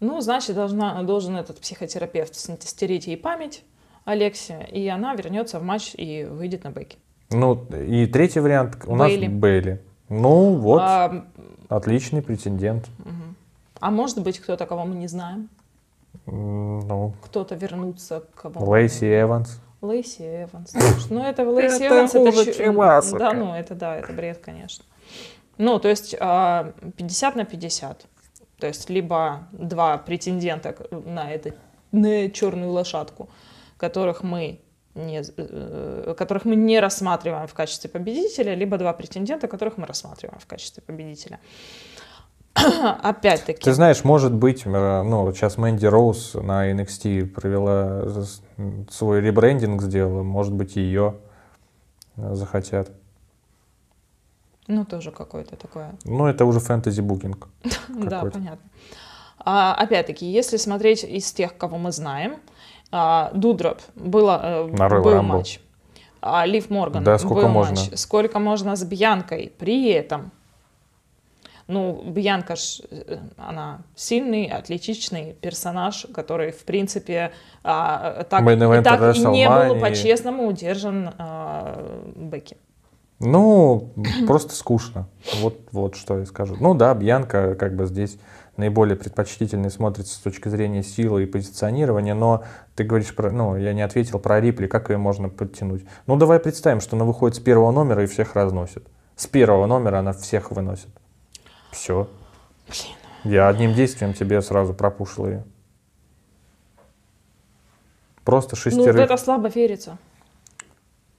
Ну, 0.01 0.21
значит, 0.21 0.55
должна, 0.55 1.03
должен 1.03 1.37
этот 1.37 1.61
психотерапевт 1.61 2.35
стереть 2.35 3.07
ей 3.07 3.17
память, 3.17 3.65
Алексе, 4.05 4.69
и 4.71 4.87
она 4.89 5.15
вернется 5.15 5.59
в 5.59 5.63
матч 5.63 5.95
и 5.95 6.25
выйдет 6.25 6.65
на 6.65 6.71
Бекки. 6.71 6.99
Ну, 7.31 7.55
и 7.73 8.07
третий 8.07 8.41
вариант 8.41 8.79
у 8.87 8.97
Бейли. 8.97 9.27
нас 9.27 9.35
Бейли. 9.35 9.83
Ну, 10.11 10.57
вот, 10.57 10.83
А, 10.83 11.25
отличный 11.69 12.21
претендент. 12.21 12.87
а 13.81 13.91
может 13.91 14.23
быть, 14.23 14.39
кто-то, 14.39 14.67
кого 14.67 14.85
мы 14.85 14.95
не 14.97 15.09
знаем, 15.09 15.49
Ну, 16.27 17.15
кто-то 17.23 17.55
вернуться 17.55 18.21
к 18.21 18.43
кого 18.43 18.71
Лейси 18.71 19.05
Эванс. 19.05 19.61
Лейси 19.85 20.45
Эванс. 20.45 20.75
Ну, 21.11 21.23
это 21.23 21.49
Лейси 21.49 21.87
Эванс, 21.87 22.15
это. 22.15 23.19
Да, 23.19 23.33
ну, 23.33 23.55
это 23.55 23.75
да, 23.75 23.97
это 23.97 24.13
бред, 24.13 24.39
конечно. 24.39 24.85
Ну, 25.59 25.79
то 25.79 25.89
есть 25.89 26.17
а, 26.19 26.73
50 26.97 27.37
на 27.37 27.45
50. 27.45 28.07
То 28.59 28.67
есть 28.67 28.91
либо 28.91 29.49
два 29.53 29.99
претендента 29.99 30.75
на, 30.91 31.31
это, 31.31 31.55
на 31.93 32.31
черную 32.31 32.71
лошадку, 32.71 33.29
которых 33.77 34.23
мы 34.23 34.61
не, 34.95 35.23
э, 35.37 36.15
которых 36.17 36.45
мы 36.45 36.55
не 36.57 36.81
рассматриваем 36.81 37.47
в 37.47 37.55
качестве 37.55 37.91
победителя, 37.91 38.55
либо 38.55 38.79
два 38.79 38.93
претендента, 38.93 39.49
которых 39.49 39.77
мы 39.77 39.87
рассматриваем 39.87 40.39
в 40.39 40.47
качестве 40.47 40.83
победителя. 40.83 41.41
Опять-таки. 43.03 43.61
Ты 43.63 43.73
знаешь, 43.75 44.05
может 44.05 44.33
быть, 44.33 44.63
э, 44.65 45.03
ну, 45.03 45.33
сейчас 45.33 45.57
Мэнди 45.59 45.87
Роуз 45.87 46.35
на 46.35 46.71
NXT 46.71 47.27
провела 47.27 48.09
с- 48.09 48.43
свой 48.91 49.21
ребрендинг 49.21 49.83
сделала, 49.83 50.23
может 50.23 50.53
быть, 50.53 50.77
ее 50.77 51.17
захотят. 52.17 52.91
Ну, 54.67 54.85
тоже 54.87 55.11
какое-то 55.11 55.57
такое 55.57 55.95
Ну, 56.05 56.27
это 56.27 56.45
уже 56.45 56.61
fantasy 56.61 57.02
booking. 57.02 57.49
Да, 57.89 58.21
понятно. 58.25 58.71
А, 59.47 59.75
опять-таки, 59.75 60.25
если 60.25 60.57
смотреть 60.57 61.05
из 61.05 61.31
тех, 61.33 61.57
кого 61.57 61.77
мы 61.77 61.93
знаем, 61.93 62.37
а, 62.91 63.31
Дудроп 63.35 63.79
было, 63.95 64.41
э, 64.43 64.67
На 64.69 64.89
был 64.89 65.03
Rumble. 65.13 65.23
матч, 65.23 65.61
а, 66.23 66.47
Лив 66.47 66.71
Морган 66.71 67.05
Да, 67.05 67.19
сколько 67.19 67.43
был 67.43 67.49
можно? 67.49 67.75
матч, 67.79 67.91
сколько 67.99 68.39
можно 68.39 68.75
с 68.75 68.85
Бьянкой. 68.85 69.53
При 69.59 69.91
этом, 69.91 70.31
ну, 71.67 72.03
Бьянка, 72.07 72.57
ж, 72.57 72.81
э, 72.91 73.19
она 73.37 73.83
сильный, 73.95 74.47
атлетичный 74.47 75.35
персонаж, 75.41 76.07
который, 76.15 76.53
в 76.53 76.65
принципе, 76.65 77.33
а, 77.63 78.25
так, 78.25 78.43
и 78.43 78.83
так 78.83 79.17
и 79.17 79.21
не 79.21 79.49
был 79.49 79.81
по-честному 79.81 80.47
удержан 80.47 81.11
а, 81.19 82.13
Бекки. 82.17 82.57
Ну, 83.21 83.93
просто 84.27 84.55
скучно. 84.55 85.09
Вот, 85.41 85.61
вот 85.73 85.97
что 85.97 86.19
я 86.19 86.27
скажу. 86.27 86.57
Ну 86.61 86.75
да, 86.75 86.95
Бьянка 86.95 87.55
как 87.55 87.75
бы 87.75 87.87
здесь 87.87 88.19
наиболее 88.57 88.97
предпочтительный 88.97 89.71
смотрится 89.71 90.15
с 90.15 90.19
точки 90.19 90.49
зрения 90.49 90.83
силы 90.83 91.23
и 91.23 91.27
позиционирования, 91.27 92.15
но 92.15 92.45
ты 92.77 92.85
говоришь 92.85 93.15
про, 93.15 93.31
ну, 93.31 93.57
я 93.57 93.73
не 93.73 93.83
ответил 93.83 94.19
про 94.19 94.41
Рипли, 94.41 94.67
как 94.67 94.91
ее 94.91 94.99
можно 94.99 95.29
подтянуть. 95.29 95.85
Ну, 96.07 96.17
давай 96.17 96.39
представим, 96.39 96.81
что 96.81 96.97
она 96.97 97.05
выходит 97.05 97.37
с 97.37 97.41
первого 97.41 97.71
номера 97.71 98.03
и 98.03 98.07
всех 98.07 98.35
разносит. 98.35 98.87
С 99.17 99.27
первого 99.27 99.67
номера 99.67 100.01
она 100.01 100.13
всех 100.13 100.51
выносит. 100.51 100.91
Все. 101.75 102.09
Я 103.25 103.49
одним 103.49 103.75
действием 103.75 104.15
тебе 104.15 104.41
сразу 104.43 104.75
пропушил 104.75 105.27
ее. 105.27 105.45
Просто 108.25 108.57
Ну, 108.57 108.63
шестерых. 108.63 108.97
это 108.97 109.17
слабо 109.17 109.49
верится. 109.49 109.99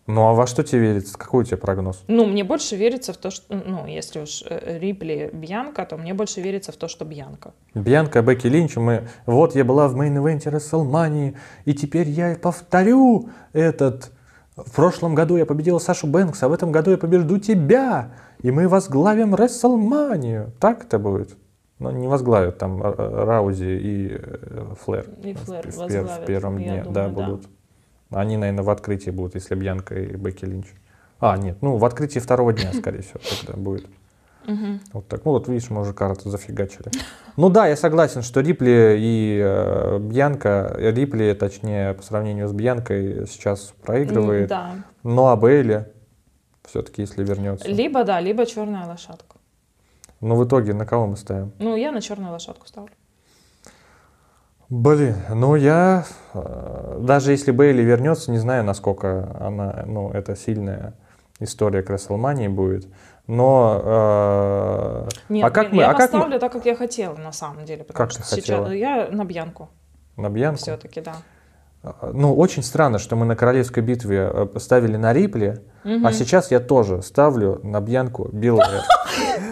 Ну, 0.07 0.21
а 0.27 0.33
во 0.33 0.45
что 0.45 0.63
тебе 0.63 0.81
верится? 0.81 1.17
Какой 1.17 1.41
у 1.41 1.45
тебя 1.45 1.57
прогноз? 1.57 2.03
Ну, 2.07 2.25
мне 2.25 2.43
больше 2.43 2.75
верится 2.75 3.11
в 3.11 3.17
то, 3.17 3.31
что, 3.31 3.55
ну, 3.55 3.87
если 3.87 4.19
уж 4.19 4.43
э, 4.47 4.77
Рипли 4.77 5.31
Бьянка, 5.33 5.83
то 5.85 5.97
мне 5.97 6.13
больше 6.13 6.41
верится 6.41 6.71
в 6.71 6.75
то, 6.75 6.87
что 6.87 7.05
Бьянка. 7.05 7.53
Бьянка, 7.73 8.21
Бекки 8.21 8.45
Линч, 8.45 8.75
мы... 8.75 9.07
Вот 9.25 9.55
я 9.55 9.63
была 9.65 9.87
в 9.87 9.95
мейн-ивенте 9.95 10.49
Рестлмании, 10.49 11.35
и 11.65 11.73
теперь 11.73 12.07
я 12.09 12.35
повторю 12.35 13.29
этот... 13.53 14.11
В 14.55 14.71
прошлом 14.71 15.15
году 15.15 15.35
я 15.35 15.45
победила 15.45 15.79
Сашу 15.79 16.07
Бэнкс, 16.07 16.41
а 16.43 16.47
в 16.47 16.53
этом 16.53 16.71
году 16.71 16.91
я 16.91 16.97
побежду 16.97 17.39
тебя, 17.39 18.13
и 18.41 18.51
мы 18.51 18.69
возглавим 18.69 19.35
Расселманию. 19.35 20.53
Так 20.59 20.85
это 20.85 20.97
будет? 20.97 21.35
Ну, 21.79 21.91
не 21.91 22.07
возглавят 22.07 22.57
там 22.57 22.81
Ра- 22.81 23.25
Раузи 23.25 23.65
и 23.65 24.17
э, 24.17 24.73
Флэр. 24.79 25.07
И 25.23 25.33
Флэр 25.33 25.71
в, 25.71 25.77
возглавят, 25.77 26.23
в 26.23 26.25
первом 26.25 26.55
дне, 26.55 26.83
думаю, 26.83 26.93
да, 26.93 27.09
да. 27.09 27.09
будут. 27.09 27.49
Они, 28.11 28.37
наверное, 28.37 28.63
в 28.63 28.69
открытии 28.69 29.09
будут, 29.09 29.35
если 29.35 29.55
Бьянка 29.55 29.99
и 29.99 30.15
Бекки 30.15 30.45
Линч. 30.45 30.67
А, 31.19 31.37
нет, 31.37 31.57
ну, 31.61 31.75
в 31.75 31.83
открытии 31.83 32.19
второго 32.19 32.53
дня, 32.53 32.71
скорее 32.71 33.01
всего, 33.01 33.19
тогда 33.41 33.59
будет. 33.59 33.87
Мгм. 34.47 34.81
Вот 34.93 35.07
так. 35.07 35.25
Ну 35.25 35.31
вот 35.31 35.47
видишь, 35.47 35.69
мы 35.69 35.81
уже 35.81 35.93
карту 35.93 36.29
зафигачили. 36.29 36.91
Ну 37.37 37.49
да, 37.49 37.67
я 37.67 37.75
согласен, 37.75 38.21
что 38.21 38.41
Рипли 38.41 38.95
и 38.97 39.41
э, 39.43 39.99
Бьянка, 39.99 40.73
э, 40.77 40.91
Рипли, 40.91 41.33
точнее, 41.33 41.93
по 41.93 42.03
сравнению 42.03 42.47
с 42.47 42.53
Бьянкой, 42.53 43.27
сейчас 43.27 43.73
проигрывает. 43.83 44.49
Да. 44.49 44.75
Но 45.03 45.27
а 45.27 45.35
Бейли, 45.35 45.91
все-таки, 46.65 47.01
если 47.01 47.23
вернется. 47.23 47.67
Либо, 47.67 48.03
да, 48.03 48.19
либо 48.21 48.45
черная 48.45 48.85
лошадка. 48.85 49.35
Но 50.21 50.35
в 50.35 50.45
итоге 50.45 50.73
на 50.73 50.85
кого 50.85 51.07
мы 51.07 51.17
ставим? 51.17 51.51
Ну, 51.59 51.75
я 51.75 51.91
на 51.91 52.01
черную 52.01 52.31
лошадку 52.31 52.67
ставлю. 52.67 52.93
Блин, 54.69 55.15
ну 55.29 55.55
я, 55.55 56.05
э, 56.33 56.99
даже 57.01 57.31
если 57.31 57.51
Бейли 57.51 57.83
вернется, 57.83 58.31
не 58.31 58.39
знаю, 58.39 58.63
насколько 58.63 59.35
она, 59.39 59.83
ну, 59.85 60.09
это 60.09 60.35
сильная 60.35 60.95
история 61.39 61.83
к 61.83 61.89
Расселмании 61.89 62.47
будет. 62.47 62.87
Но, 63.27 63.81
э, 63.83 65.07
Нет, 65.29 65.43
а 65.45 65.49
как 65.49 65.69
блин, 65.69 65.75
мы, 65.77 65.81
я 65.81 65.89
а 65.89 65.93
как 65.93 66.11
поставлю 66.11 66.39
так, 66.39 66.51
как 66.51 66.65
я 66.65 66.75
хотела, 66.75 67.15
на 67.15 67.31
самом 67.31 67.65
деле. 67.65 67.83
Потому 67.83 67.97
Как 67.97 68.11
что 68.11 68.21
ты 68.21 68.27
сейчас 68.27 68.39
хотела? 68.41 68.71
я 68.71 69.07
на 69.11 69.25
Бьянку 69.25 69.69
на 70.17 70.29
Бьянку? 70.29 70.59
все-таки, 70.59 71.01
да. 71.01 71.15
Ну, 72.13 72.35
очень 72.35 72.63
странно, 72.63 72.97
что 72.97 73.15
мы 73.15 73.25
на 73.25 73.35
королевской 73.35 73.83
битве 73.83 74.29
э, 74.31 74.59
ставили 74.59 74.97
на 74.97 75.13
Рипли, 75.13 75.63
Мгм. 75.83 76.05
а 76.05 76.11
сейчас 76.13 76.49
я 76.51 76.59
тоже 76.59 77.01
ставлю 77.03 77.59
на 77.63 77.79
Бьянку 77.79 78.27
Билл 78.31 78.57
Ред. 78.59 78.83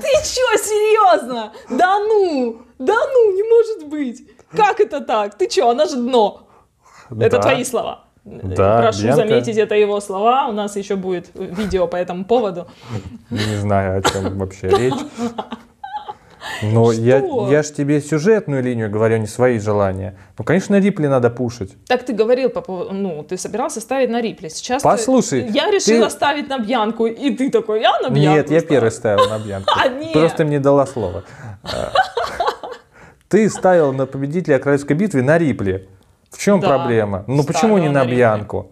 Ты 0.01 0.09
чё, 0.23 0.57
серьезно? 0.57 1.51
Да 1.69 1.99
ну! 1.99 2.61
Да 2.79 2.95
ну, 3.13 3.35
не 3.35 3.43
может 3.43 3.87
быть! 3.89 4.27
Как 4.55 4.79
это 4.79 5.01
так? 5.01 5.35
Ты 5.35 5.47
чё, 5.47 5.69
она 5.69 5.85
же 5.85 5.95
дно. 5.97 6.47
Это 7.19 7.39
твои 7.39 7.63
слова. 7.63 8.05
Да, 8.25 8.81
Прошу 8.83 9.03
Бьянка- 9.03 9.15
заметить, 9.15 9.57
это 9.57 9.75
его 9.75 9.99
слова. 9.99 10.47
У 10.47 10.53
нас 10.53 10.75
еще 10.77 10.95
будет 10.95 11.29
видео 11.35 11.87
по 11.87 11.97
этому 11.97 12.23
поводу. 12.25 12.67
Не 13.29 13.57
знаю, 13.59 13.99
о 13.99 14.01
чем 14.01 14.37
вообще 14.37 14.69
речь. 14.69 14.93
Но 16.61 16.91
я, 16.93 17.19
Что? 17.19 17.49
я 17.51 17.63
ж 17.63 17.67
тебе 17.71 17.99
сюжетную 18.01 18.63
линию 18.63 18.89
говорю, 18.89 19.15
а 19.15 19.17
не 19.17 19.27
свои 19.27 19.59
желания. 19.59 20.15
Ну, 20.37 20.45
конечно, 20.45 20.79
Рипли 20.79 21.07
надо 21.07 21.29
пушить. 21.29 21.75
Так 21.87 22.03
ты 22.05 22.13
говорил 22.13 22.49
по 22.49 22.61
поводу, 22.61 22.93
ну, 22.93 23.23
ты 23.23 23.37
собирался 23.37 23.81
ставить 23.81 24.09
на 24.09 24.21
Рипли. 24.21 24.47
Сейчас 24.47 24.81
ты- 24.83 24.87
Послушай, 24.89 25.47
я 25.49 25.69
решила 25.69 26.05
ты- 26.05 26.11
ставить 26.11 26.47
на 26.47 26.59
Бьянку, 26.59 27.05
и 27.07 27.31
ты 27.35 27.49
такой, 27.49 27.81
я 27.81 27.91
на 28.01 28.09
Бьянку 28.09 28.37
Нет, 28.37 28.51
я 28.51 28.59
ставлю». 28.59 28.67
первый 28.69 28.91
ставил 28.91 29.29
на 29.29 29.39
Бьянку. 29.39 29.69
А, 29.77 29.87
нет. 29.89 30.13
Просто 30.13 30.45
мне 30.45 30.59
дала 30.59 30.85
слово. 30.85 31.23
А, 31.63 31.91
Ты 33.27 33.49
ставил 33.49 33.91
на 33.93 34.05
победителя 34.05 34.59
королевской 34.59 34.95
битвы 34.95 35.21
на 35.23 35.37
Рипли. 35.37 35.89
В 36.33 36.37
чем 36.39 36.59
Да, 36.59 36.67
проблема? 36.67 37.23
Ну 37.27 37.43
почему 37.43 37.77
не 37.77 37.89
на. 37.89 38.05
Бьянку? 38.05 38.71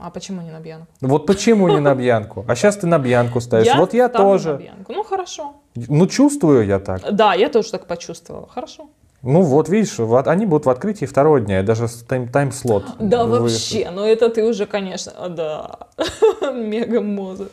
А 0.00 0.10
почему 0.10 0.42
не 0.42 0.50
на 0.50 0.60
Бьянку? 0.60 0.86
Вот 1.00 1.26
почему 1.26 1.68
не 1.68 1.80
на 1.80 1.94
Бьянку? 1.94 2.44
А 2.46 2.54
сейчас 2.54 2.76
ты 2.76 2.86
на 2.86 2.98
Бьянку 2.98 3.40
ставишь. 3.40 3.74
вот 3.76 3.94
я 3.94 4.08
ставлю 4.08 4.32
на 4.32 4.38
тоже. 4.38 4.72
Ну, 4.88 5.02
хорошо. 5.04 5.54
Ну, 5.74 6.06
чувствую 6.06 6.66
я 6.66 6.78
так. 6.78 7.00
Да, 7.14 7.34
я 7.34 7.48
тоже 7.48 7.70
так 7.70 7.86
почувствовала. 7.86 8.46
Хорошо. 8.46 8.88
Ну, 9.22 9.40
вот 9.42 9.68
видишь, 9.70 9.98
вот 9.98 10.28
они 10.28 10.44
будут 10.46 10.66
в 10.66 10.70
открытии 10.70 11.06
второго 11.06 11.40
дня, 11.40 11.62
даже 11.62 11.84
тайм- 11.86 12.30
тайм-слот. 12.30 12.84
Да, 13.00 13.24
вы- 13.24 13.40
вообще, 13.40 13.90
ну 13.90 14.04
это 14.04 14.28
ты 14.28 14.44
уже, 14.44 14.66
конечно, 14.66 15.28
да, 15.30 15.78
мега 16.52 17.00
мозг. 17.00 17.50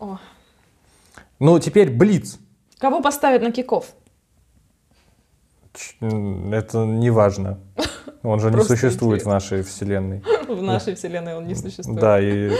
О. 0.00 0.18
Ну, 1.38 1.58
теперь 1.60 1.90
Блиц. 1.90 2.38
Кого 2.78 3.00
поставить 3.00 3.42
на 3.42 3.52
киков? 3.52 3.86
М, 6.00 6.52
Это 6.52 6.78
не 6.84 7.10
важно. 7.10 7.58
Он 8.22 8.38
же 8.40 8.50
не 8.50 8.62
существует 8.62 9.22
в 9.22 9.26
интересно. 9.26 9.32
нашей 9.32 9.62
вселенной. 9.62 10.22
В 10.48 10.62
нашей 10.62 10.94
вселенной 10.94 11.34
он 11.34 11.46
не 11.46 11.54
существует. 11.54 12.00
Да, 12.00 12.20
и 12.20 12.50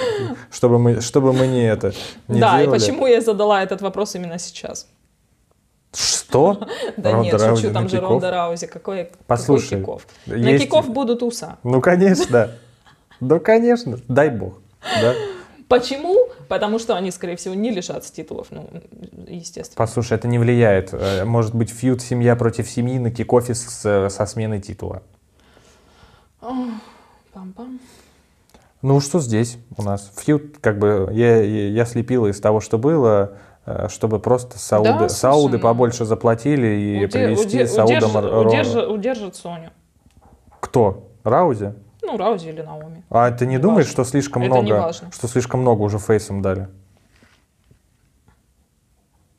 чтобы 0.51 0.79
мы, 0.79 1.01
чтобы 1.01 1.33
мы 1.33 1.47
не 1.47 1.69
это 1.69 1.93
не 2.29 2.41
да, 2.41 2.61
и 2.61 2.65
делали. 2.65 2.79
почему 2.79 3.07
я 3.07 3.21
задала 3.21 3.63
этот 3.63 3.81
вопрос 3.83 4.15
именно 4.15 4.39
сейчас? 4.39 4.89
Что? 5.95 6.67
Да 6.97 7.13
нет, 7.13 7.41
шучу, 7.41 7.73
там 7.73 7.89
же? 7.89 8.01
Ронда 8.01 8.31
Раузи. 8.31 8.67
Какой, 8.67 9.11
Послушай, 9.27 9.79
киков? 9.79 10.07
На 10.27 10.59
киков 10.59 10.89
будут 10.89 11.23
уса. 11.23 11.59
Ну, 11.63 11.81
конечно. 11.81 12.51
Ну, 13.25 13.39
конечно. 13.39 14.01
Дай 14.09 14.31
бог. 14.31 14.59
Да. 15.01 15.15
Почему? 15.73 16.29
Потому 16.49 16.79
что 16.79 16.95
они, 16.97 17.11
скорее 17.11 17.37
всего, 17.37 17.55
не 17.55 17.71
лишатся 17.71 18.13
титулов. 18.13 18.49
Ну, 18.51 18.69
естественно. 19.27 19.77
Послушай, 19.79 20.19
это 20.19 20.29
не 20.29 20.39
влияет. 20.39 20.93
Э, 20.93 21.25
Может 21.25 21.55
быть, 21.55 21.71
фьюд 21.71 22.03
семья 22.03 22.37
против 22.37 22.69
семьи 22.69 22.99
на 22.99 23.11
кикофе 23.11 23.55
со 23.55 24.27
сменой 24.27 24.61
титула. 24.61 25.03
Пам-пам. 26.43 27.79
Ну, 28.83 29.01
что 29.01 29.19
здесь 29.21 29.57
у 29.79 29.83
нас? 29.83 30.13
Фьюд, 30.19 30.59
как 30.61 30.79
бы, 30.79 31.09
я, 31.13 31.41
я, 31.43 31.87
слепила 31.87 32.27
из 32.27 32.39
того, 32.39 32.61
что 32.61 32.77
было, 32.77 33.39
э, 33.65 33.89
чтобы 33.89 34.19
просто 34.19 34.59
Сауды, 34.59 34.91
Да, 34.91 34.99
слушай, 35.09 35.13
Сауды 35.21 35.57
ну, 35.57 35.63
побольше 35.63 36.05
заплатили 36.05 36.67
и 36.67 37.05
Уде- 37.05 37.09
привести 37.09 37.59
уде- 37.61 37.67
Сауда 37.67 37.95
удерж- 37.95 38.45
удерж- 38.45 38.87
Удержит 38.89 39.37
Соню. 39.37 39.71
Кто? 40.61 41.09
Раузи? 41.25 41.73
Ну, 42.03 42.17
Раузи 42.17 42.49
или 42.49 42.63
Наоми. 42.63 43.05
А 43.11 43.31
ты 43.31 43.47
не 43.47 43.53
Не 43.55 43.59
думаешь, 43.59 43.87
важно. 43.87 43.93
что 43.93 44.05
слишком 44.11 44.43
Это 44.43 44.61
много, 44.63 44.93
что 44.93 45.29
слишком 45.29 45.61
много 45.61 45.83
уже 45.83 45.99
фейсом 45.99 46.43
дали? 46.43 46.69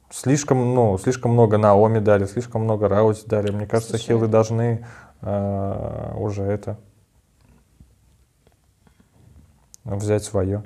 Слишком, 0.09 0.75
ну, 0.75 0.97
слишком 0.97 1.31
много 1.31 1.57
Наоми 1.57 1.99
дали, 1.99 2.25
слишком 2.25 2.63
много 2.63 2.87
Раузи 2.87 3.25
дали. 3.25 3.51
Мне 3.51 3.65
кажется, 3.65 3.97
Слушай. 3.97 4.05
хилы 4.05 4.27
должны 4.27 4.85
э, 5.21 6.13
уже 6.17 6.43
это 6.43 6.77
взять 9.83 10.23
свое. 10.23 10.63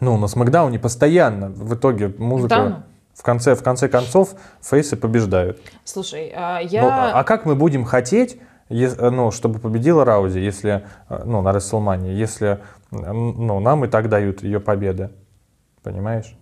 Ну, 0.00 0.18
на 0.18 0.26
Смакдауне 0.26 0.78
постоянно 0.78 1.48
в 1.48 1.74
итоге 1.74 2.08
музыка 2.18 2.48
Да 2.48 2.68
ну. 2.68 2.82
в 3.14 3.22
конце 3.22 3.54
в 3.54 3.62
конце 3.62 3.88
концов 3.88 4.34
фейсы 4.60 4.96
побеждают. 4.96 5.60
Слушай, 5.84 6.32
а 6.34 6.60
Ну, 6.60 6.66
я... 6.68 7.12
а 7.18 7.24
как 7.24 7.46
мы 7.46 7.54
будем 7.54 7.84
хотеть, 7.84 8.40
ну, 8.68 9.30
чтобы 9.30 9.58
победила 9.58 10.04
Раузи, 10.04 10.38
если, 10.38 10.84
э, 11.08 11.22
ну, 11.24 11.42
на 11.42 11.52
Расселмане, 11.52 12.14
если, 12.14 12.60
ну, 12.90 13.60
нам 13.60 13.84
и 13.84 13.88
так 13.88 14.08
дают 14.08 14.42
ее 14.42 14.60
победы, 14.60 15.10
понимаешь? 15.82 16.36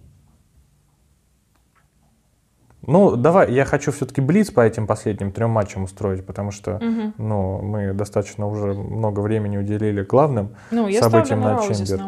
Ну, 2.84 3.14
давай, 3.14 3.52
я 3.52 3.64
хочу 3.64 3.92
все-таки 3.92 4.20
блиц 4.20 4.50
по 4.50 4.60
этим 4.60 4.88
последним 4.88 5.30
трем 5.30 5.50
матчам 5.50 5.84
устроить, 5.84 6.26
потому 6.26 6.50
что, 6.50 6.78
Мгм. 6.80 7.14
ну, 7.16 7.62
мы 7.62 7.92
достаточно 7.92 8.46
уже 8.46 8.74
много 8.74 9.20
времени 9.20 9.56
уделили 9.56 10.02
главным 10.02 10.56
Ну, 10.72 10.90
событиям 10.92 11.40
на 11.40 11.54
на 11.54 11.62
Чембер. 11.62 12.00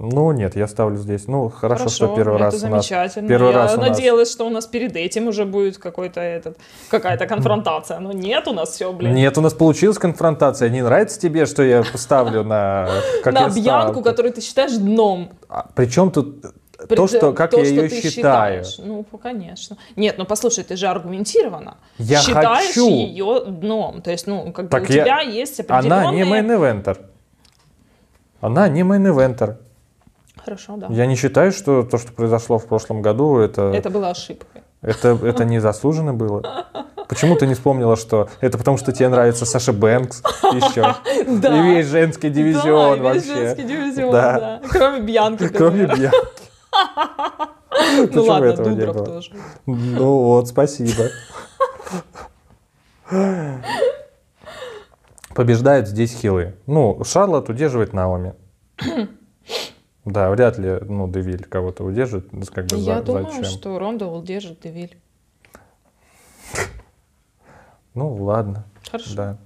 Ну, 0.00 0.30
нет, 0.30 0.54
я 0.54 0.68
ставлю 0.68 0.96
здесь. 0.96 1.26
Ну, 1.26 1.48
хорошо, 1.48 1.88
что 1.88 2.14
первый 2.14 2.38
раз 2.38 2.62
у 2.62 2.68
нас... 2.68 2.86
первый 2.86 3.50
я 3.50 3.56
раз 3.56 3.74
у 3.74 3.78
нас- 3.78 3.88
надеялась, 3.88 4.30
что 4.30 4.46
у 4.46 4.50
нас 4.50 4.66
перед 4.66 4.94
этим 4.94 5.26
уже 5.26 5.44
будет 5.44 5.78
какой-то 5.78 6.20
этот, 6.20 6.56
какая-то 6.88 7.26
конфронтация. 7.26 7.98
Но 7.98 8.12
нет, 8.12 8.46
у 8.46 8.52
нас 8.52 8.70
все, 8.70 8.92
блин. 8.92 9.14
Нет, 9.14 9.36
у 9.38 9.40
нас 9.40 9.54
получилась 9.54 9.98
конфронтация. 9.98 10.68
Не 10.68 10.82
нравится 10.82 11.18
тебе, 11.18 11.46
что 11.46 11.64
я 11.64 11.82
поставлю 11.82 12.44
на... 12.44 12.88
на 13.24 13.50
ставлю? 13.50 14.02
которую 14.02 14.32
ты 14.32 14.40
считаешь 14.40 14.72
дном. 14.76 15.30
Причем 15.74 16.12
тут 16.12 16.44
то, 16.88 17.08
что, 17.08 17.32
как 17.32 17.50
то, 17.50 17.58
я 17.58 17.64
что 17.64 17.74
ее 17.74 17.88
считаю. 17.88 18.64
считаешь. 18.64 18.78
Ну, 18.78 19.04
конечно. 19.20 19.78
Нет, 19.96 20.16
ну 20.16 20.24
послушай, 20.26 20.62
ты 20.62 20.76
же 20.76 20.86
аргументированно 20.86 21.76
Я 21.98 22.20
считаешь 22.20 22.68
хочу. 22.68 22.88
ее 22.88 23.44
дном. 23.46 24.00
То 24.00 24.12
есть, 24.12 24.28
ну, 24.28 24.52
как 24.52 24.68
бы 24.68 24.78
у 24.78 24.80
я- 24.82 24.86
тебя 24.86 25.20
есть 25.20 25.60
Она 25.68 25.78
определенные... 25.78 26.24
не 26.24 26.30
мейн-эвентер. 26.30 26.98
Она 28.40 28.68
не 28.68 28.82
мейн-эвентер. 28.82 29.56
Хорошо, 30.48 30.76
да. 30.78 30.86
Я 30.88 31.04
не 31.04 31.14
считаю, 31.14 31.52
что 31.52 31.82
то, 31.82 31.98
что 31.98 32.10
произошло 32.10 32.58
в 32.58 32.64
прошлом 32.66 33.02
году, 33.02 33.36
это, 33.36 33.70
Это 33.74 33.90
была 33.90 34.10
ошибка. 34.10 34.62
это, 34.80 35.08
это 35.22 35.44
не 35.44 35.58
заслуженно 35.58 36.14
было. 36.14 36.64
Почему 37.06 37.36
ты 37.36 37.46
не 37.46 37.52
вспомнила, 37.52 37.96
что 37.96 38.30
это 38.40 38.56
потому, 38.56 38.78
что 38.78 38.92
тебе 38.92 39.10
нравится 39.10 39.44
Саша 39.44 39.74
Бэнкс 39.74 40.22
еще? 40.52 40.94
Да. 41.40 41.54
И 41.58 41.74
весь 41.74 41.86
женский 41.88 42.30
дивизион 42.30 43.02
да, 43.02 43.10
и 43.10 43.14
весь 43.14 43.26
вообще. 43.26 43.42
женский 43.42 43.64
дивизион, 43.64 44.10
Да. 44.12 44.32
да. 44.62 44.68
Кроме 44.70 45.00
Бьянки. 45.00 45.48
Кроме 45.54 45.84
Бьянки. 45.84 46.16
Ну 48.14 48.24
ладно, 48.24 48.46
этого 48.46 48.68
не 48.70 48.86
было? 48.86 49.04
тоже. 49.04 49.32
Ну 49.66 50.18
вот, 50.18 50.48
спасибо. 50.48 51.04
Побеждают 55.34 55.86
здесь 55.88 56.12
хилы. 56.12 56.54
Ну, 56.66 57.02
Шарлот 57.04 57.50
удерживает 57.50 57.92
Наоми. 57.92 58.34
Да, 60.10 60.30
вряд 60.30 60.58
ли, 60.58 60.78
ну, 60.82 61.08
Девиль 61.08 61.44
кого-то 61.44 61.84
удержит. 61.84 62.32
ну, 62.32 62.42
Как 62.52 62.66
бы 62.66 62.76
Я 62.76 62.96
за- 62.96 63.02
думаю, 63.02 63.26
зачем? 63.26 63.44
что 63.44 63.78
Ронда 63.78 64.06
удержит 64.06 64.60
Девиль. 64.60 64.96
Ну, 67.94 68.14
ладно. 68.14 68.64
Хорошо. 68.90 69.14
Да. 69.16 69.36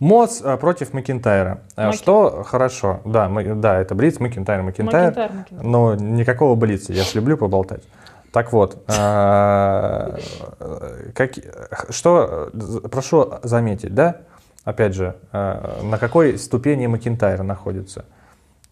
Мосс 0.00 0.42
а, 0.44 0.56
против 0.56 0.92
Макинтайра. 0.92 1.60
А, 1.76 1.88
Маки- 1.90 1.96
Что 1.96 2.42
хорошо. 2.42 3.00
Да, 3.04 3.28
мы- 3.28 3.54
да, 3.54 3.78
это 3.78 3.94
Блиц, 3.94 4.18
Макинтайр, 4.18 4.62
Макинтайр. 4.62 5.10
Макинтайр, 5.10 5.32
Макинтайр. 5.32 5.64
Но 5.64 5.94
никакого 5.94 6.56
Блица. 6.56 6.92
Я 6.92 7.04
ж 7.04 7.14
люблю 7.14 7.36
поболтать. 7.36 7.84
Так 8.32 8.52
вот, 8.52 8.82
а, 8.88 10.16
как- 11.14 11.34
что, 11.90 12.50
прошу 12.90 13.34
заметить, 13.44 13.94
да, 13.94 14.22
опять 14.64 14.94
же, 14.94 15.14
на 15.32 15.98
какой 16.00 16.36
ступени 16.38 16.88
Макинтайр 16.88 17.42
находится. 17.44 18.04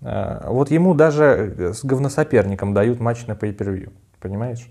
А, 0.03 0.51
Вот 0.51 0.71
ему 0.71 0.95
даже 0.95 1.73
с 1.75 1.85
говносоперником 1.85 2.75
дают 2.75 3.01
матч 3.01 3.27
на 3.27 3.33
pay-per-view, 3.33 3.93
понимаешь? 4.21 4.69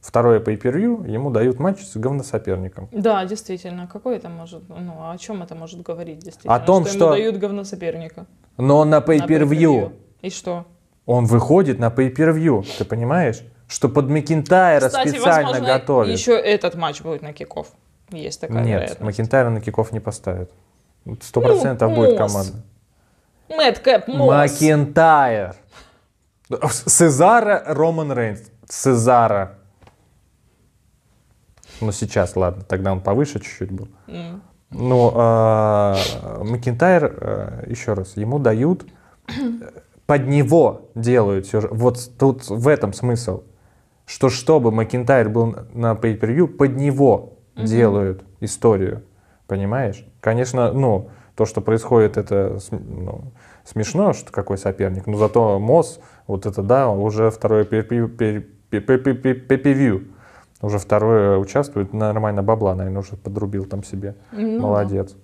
Второе 0.00 0.38
pay-per-view 0.38 1.10
ему 1.10 1.30
дают 1.30 1.58
матч 1.58 1.80
с 1.80 1.96
говносоперником. 1.96 2.88
Да, 2.92 3.24
действительно. 3.24 3.86
Какой 3.90 4.16
это 4.16 4.28
может, 4.28 4.68
ну, 4.68 5.10
о 5.10 5.16
чем 5.18 5.42
это 5.42 5.54
может 5.54 5.80
говорить, 5.82 6.18
действительно? 6.18 6.54
О 6.54 6.60
том, 6.60 6.84
что... 6.84 6.92
что- 6.94 7.04
ему 7.06 7.16
дают 7.16 7.36
говносоперника. 7.38 8.26
Но 8.58 8.84
на 8.84 9.00
на 9.00 9.04
pay-per-view 9.04 9.92
И 10.20 10.30
что? 10.30 10.66
он 11.06 11.24
выходит 11.24 11.78
на 11.78 11.88
pay-per-view, 11.88 12.64
ты 12.78 12.84
понимаешь? 12.84 13.42
Что 13.66 13.88
под 13.88 14.10
Макинтайра 14.10 14.88
Кстати, 14.88 15.08
специально 15.08 15.48
возможно, 15.50 15.74
готовят. 15.78 16.08
еще 16.18 16.32
этот 16.38 16.74
матч 16.74 17.00
будет 17.00 17.22
на 17.22 17.32
kickoff. 17.32 17.68
Есть 18.10 18.42
такая 18.42 18.58
Нет, 18.58 18.66
вероятность. 18.68 19.00
Макинтайра 19.00 19.48
на 19.48 19.60
kickoff 19.62 19.90
не 19.90 20.00
поставят. 20.00 20.50
Сто 21.22 21.40
процентов 21.40 21.90
Ну, 21.90 21.96
будет 21.96 22.18
команда. 22.18 22.52
Мэтт 23.48 24.08
Мосс. 24.08 24.52
Макинтайр. 24.60 25.54
Сезара, 26.86 27.62
Роман 27.66 28.12
Рейнс. 28.12 28.42
Сезара. 28.68 29.58
Ну, 31.80 31.92
сейчас, 31.92 32.36
ладно, 32.36 32.62
тогда 32.62 32.92
он 32.92 33.00
повыше 33.00 33.40
чуть-чуть 33.40 33.70
был. 33.70 33.88
М. 34.06 34.42
Ну, 34.70 35.12
а, 35.14 35.96
Макинтайр, 36.42 37.16
э, 37.20 37.64
еще 37.68 37.92
раз, 37.92 38.16
ему 38.16 38.38
дают, 38.38 38.86
э, 39.28 39.32
под 40.06 40.26
него 40.26 40.90
делают 40.94 41.46
сюжет. 41.46 41.70
Вот 41.72 41.98
тут 42.18 42.48
в 42.48 42.68
этом 42.68 42.92
смысл, 42.92 43.42
что 44.06 44.30
чтобы 44.30 44.70
Макинтайр 44.70 45.28
был 45.28 45.54
на 45.72 45.92
pay-per-view, 45.92 46.48
под 46.48 46.76
него 46.76 47.34
делают 47.56 48.24
историю, 48.40 49.02
понимаешь? 49.46 50.04
Конечно, 50.20 50.72
ну, 50.72 51.10
то, 51.36 51.46
что 51.46 51.60
происходит, 51.60 52.16
это 52.16 52.58
ну, 52.70 53.32
смешно, 53.64 54.12
что 54.12 54.30
какой 54.32 54.58
соперник, 54.58 55.06
но 55.06 55.16
зато 55.16 55.58
Мосс, 55.58 56.00
вот 56.26 56.46
это, 56.46 56.62
да, 56.62 56.88
уже 56.88 57.30
второе 57.30 57.64
pay-per-view, 57.64 58.50
уже 60.62 60.78
второе 60.78 61.38
участвует, 61.38 61.92
нормально 61.92 62.42
бабла, 62.42 62.74
наверное, 62.74 63.00
уже 63.00 63.16
подрубил 63.16 63.64
там 63.64 63.82
себе. 63.82 64.14
Ну. 64.32 64.60
Молодец. 64.60 65.16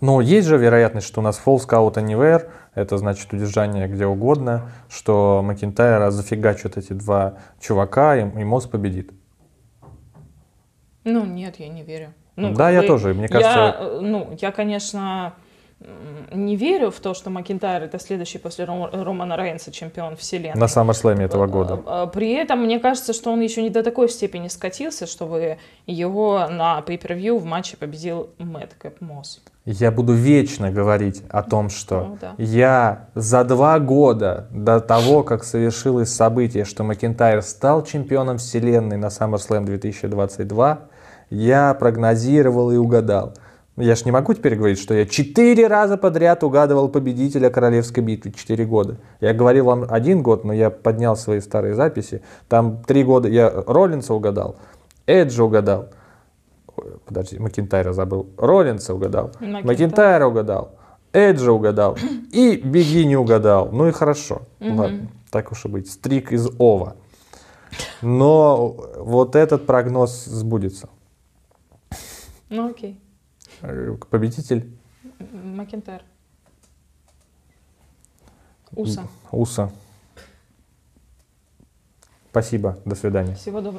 Но 0.00 0.20
есть 0.20 0.46
же 0.46 0.56
вероятность, 0.56 1.06
что 1.06 1.20
у 1.20 1.24
нас 1.24 1.40
Falls 1.44 1.66
Scout 1.68 1.94
Anywhere, 1.94 2.48
это 2.74 2.96
значит 2.96 3.32
удержание 3.32 3.88
где 3.88 4.06
угодно, 4.06 4.70
что 4.88 5.42
Макинтайра 5.44 6.10
зафигачат 6.10 6.76
эти 6.76 6.92
два 6.92 7.38
чувака, 7.58 8.16
и, 8.16 8.20
и 8.20 8.44
Мосс 8.44 8.66
победит. 8.66 9.12
Ну, 11.02 11.24
нет, 11.24 11.56
я 11.56 11.68
не 11.68 11.82
верю. 11.82 12.14
Ну, 12.40 12.54
Да, 12.54 12.70
я 12.70 12.80
бы 12.82 12.86
тоже, 12.86 13.14
мне 13.14 13.22
Я, 13.24 13.28
кажется- 13.28 13.76
э, 13.80 13.98
ну, 14.00 14.36
я, 14.40 14.50
конечно, 14.52 15.34
не 16.32 16.56
верю 16.56 16.90
в 16.90 17.00
то, 17.00 17.14
что 17.14 17.30
Макинтайр 17.30 17.82
это 17.82 17.98
следующий 17.98 18.38
после 18.38 18.66
Ром- 18.66 18.90
Романа 18.92 19.36
Рейнса 19.36 19.72
чемпион 19.72 20.14
вселенной. 20.16 20.60
На 20.60 20.64
SummerSlam 20.66 21.22
этого 21.22 21.46
года. 21.46 21.80
А, 21.86 22.02
а, 22.02 22.06
При 22.06 22.32
этом, 22.32 22.60
мне 22.64 22.78
кажется, 22.78 23.12
что 23.14 23.32
он 23.32 23.40
еще 23.40 23.62
не 23.62 23.70
до 23.70 23.82
такой 23.82 24.08
степени 24.10 24.48
скатился, 24.48 25.06
чтобы 25.06 25.56
его 25.86 26.46
на 26.50 26.82
pay-per-view 26.86 27.38
в 27.38 27.44
матче 27.46 27.76
победил 27.78 28.28
Мэтт 28.38 28.74
Кэп 28.78 29.00
Мосс. 29.00 29.40
Я 29.64 29.90
буду 29.90 30.12
вечно 30.12 30.70
говорить 30.70 31.22
о 31.30 31.42
том, 31.42 31.70
что 31.70 32.00
Ну 32.10 32.18
да. 32.20 32.34
я 32.38 33.08
за 33.14 33.44
два 33.44 33.78
года 33.78 34.48
до 34.50 34.80
того, 34.80 35.22
как 35.22 35.44
совершилось 35.44 36.12
событие, 36.12 36.64
что 36.64 36.82
Макинтайр 36.84 37.40
стал 37.42 37.84
чемпионом 37.84 38.36
вселенной 38.38 38.96
на 38.98 39.06
SummerSlam 39.06 39.64
2022, 39.64 40.78
я 41.30 41.74
прогнозировал 41.74 42.70
и 42.70 42.76
угадал. 42.76 43.34
Я 43.76 43.96
ж 43.96 44.04
не 44.04 44.10
могу 44.10 44.34
теперь 44.34 44.56
говорить, 44.56 44.78
что 44.78 44.94
я 44.94 45.06
четыре 45.06 45.66
раза 45.66 45.96
подряд 45.96 46.44
угадывал 46.44 46.88
победителя 46.88 47.48
королевской 47.48 48.02
битвы, 48.02 48.32
четыре 48.32 48.66
года. 48.66 48.96
Я 49.20 49.32
говорил 49.32 49.66
вам 49.66 49.86
один 49.88 50.22
год, 50.22 50.44
но 50.44 50.52
я 50.52 50.70
поднял 50.70 51.16
свои 51.16 51.40
старые 51.40 51.74
записи. 51.74 52.22
Там 52.48 52.82
три 52.82 53.04
года 53.04 53.28
я 53.28 53.50
Роллинса 53.66 54.12
угадал, 54.12 54.56
Эджа 55.06 55.44
угадал. 55.44 55.88
Подожди, 57.06 57.38
Макинтайра 57.38 57.92
забыл. 57.92 58.28
Роллинса 58.36 58.94
угадал. 58.94 59.30
Макинтайра 59.40 60.26
угадал, 60.26 60.72
Эджа 61.12 61.52
угадал 61.52 61.96
и 62.32 62.56
Беги 62.56 63.06
не 63.06 63.16
угадал. 63.16 63.70
Ну 63.72 63.88
и 63.88 63.92
хорошо. 63.92 64.42
Мгм. 64.58 64.78
Ладно, 64.78 65.08
так 65.30 65.52
уж 65.52 65.64
и 65.64 65.68
быть. 65.68 65.90
Стрик 65.90 66.32
из 66.32 66.48
Ова. 66.58 66.96
Но 68.02 68.76
вот 68.98 69.36
этот 69.36 69.64
прогноз 69.64 70.24
сбудется. 70.24 70.88
Ну 72.50 72.68
окей. 72.68 73.00
Э, 73.62 73.96
Победитель 74.10 74.76
Макентайр. 75.20 76.02
Уса. 78.72 79.06
Уса. 79.30 79.72
Спасибо. 82.30 82.78
До 82.84 82.94
свидания. 82.94 83.34
Всего 83.34 83.60
доброго. 83.60 83.78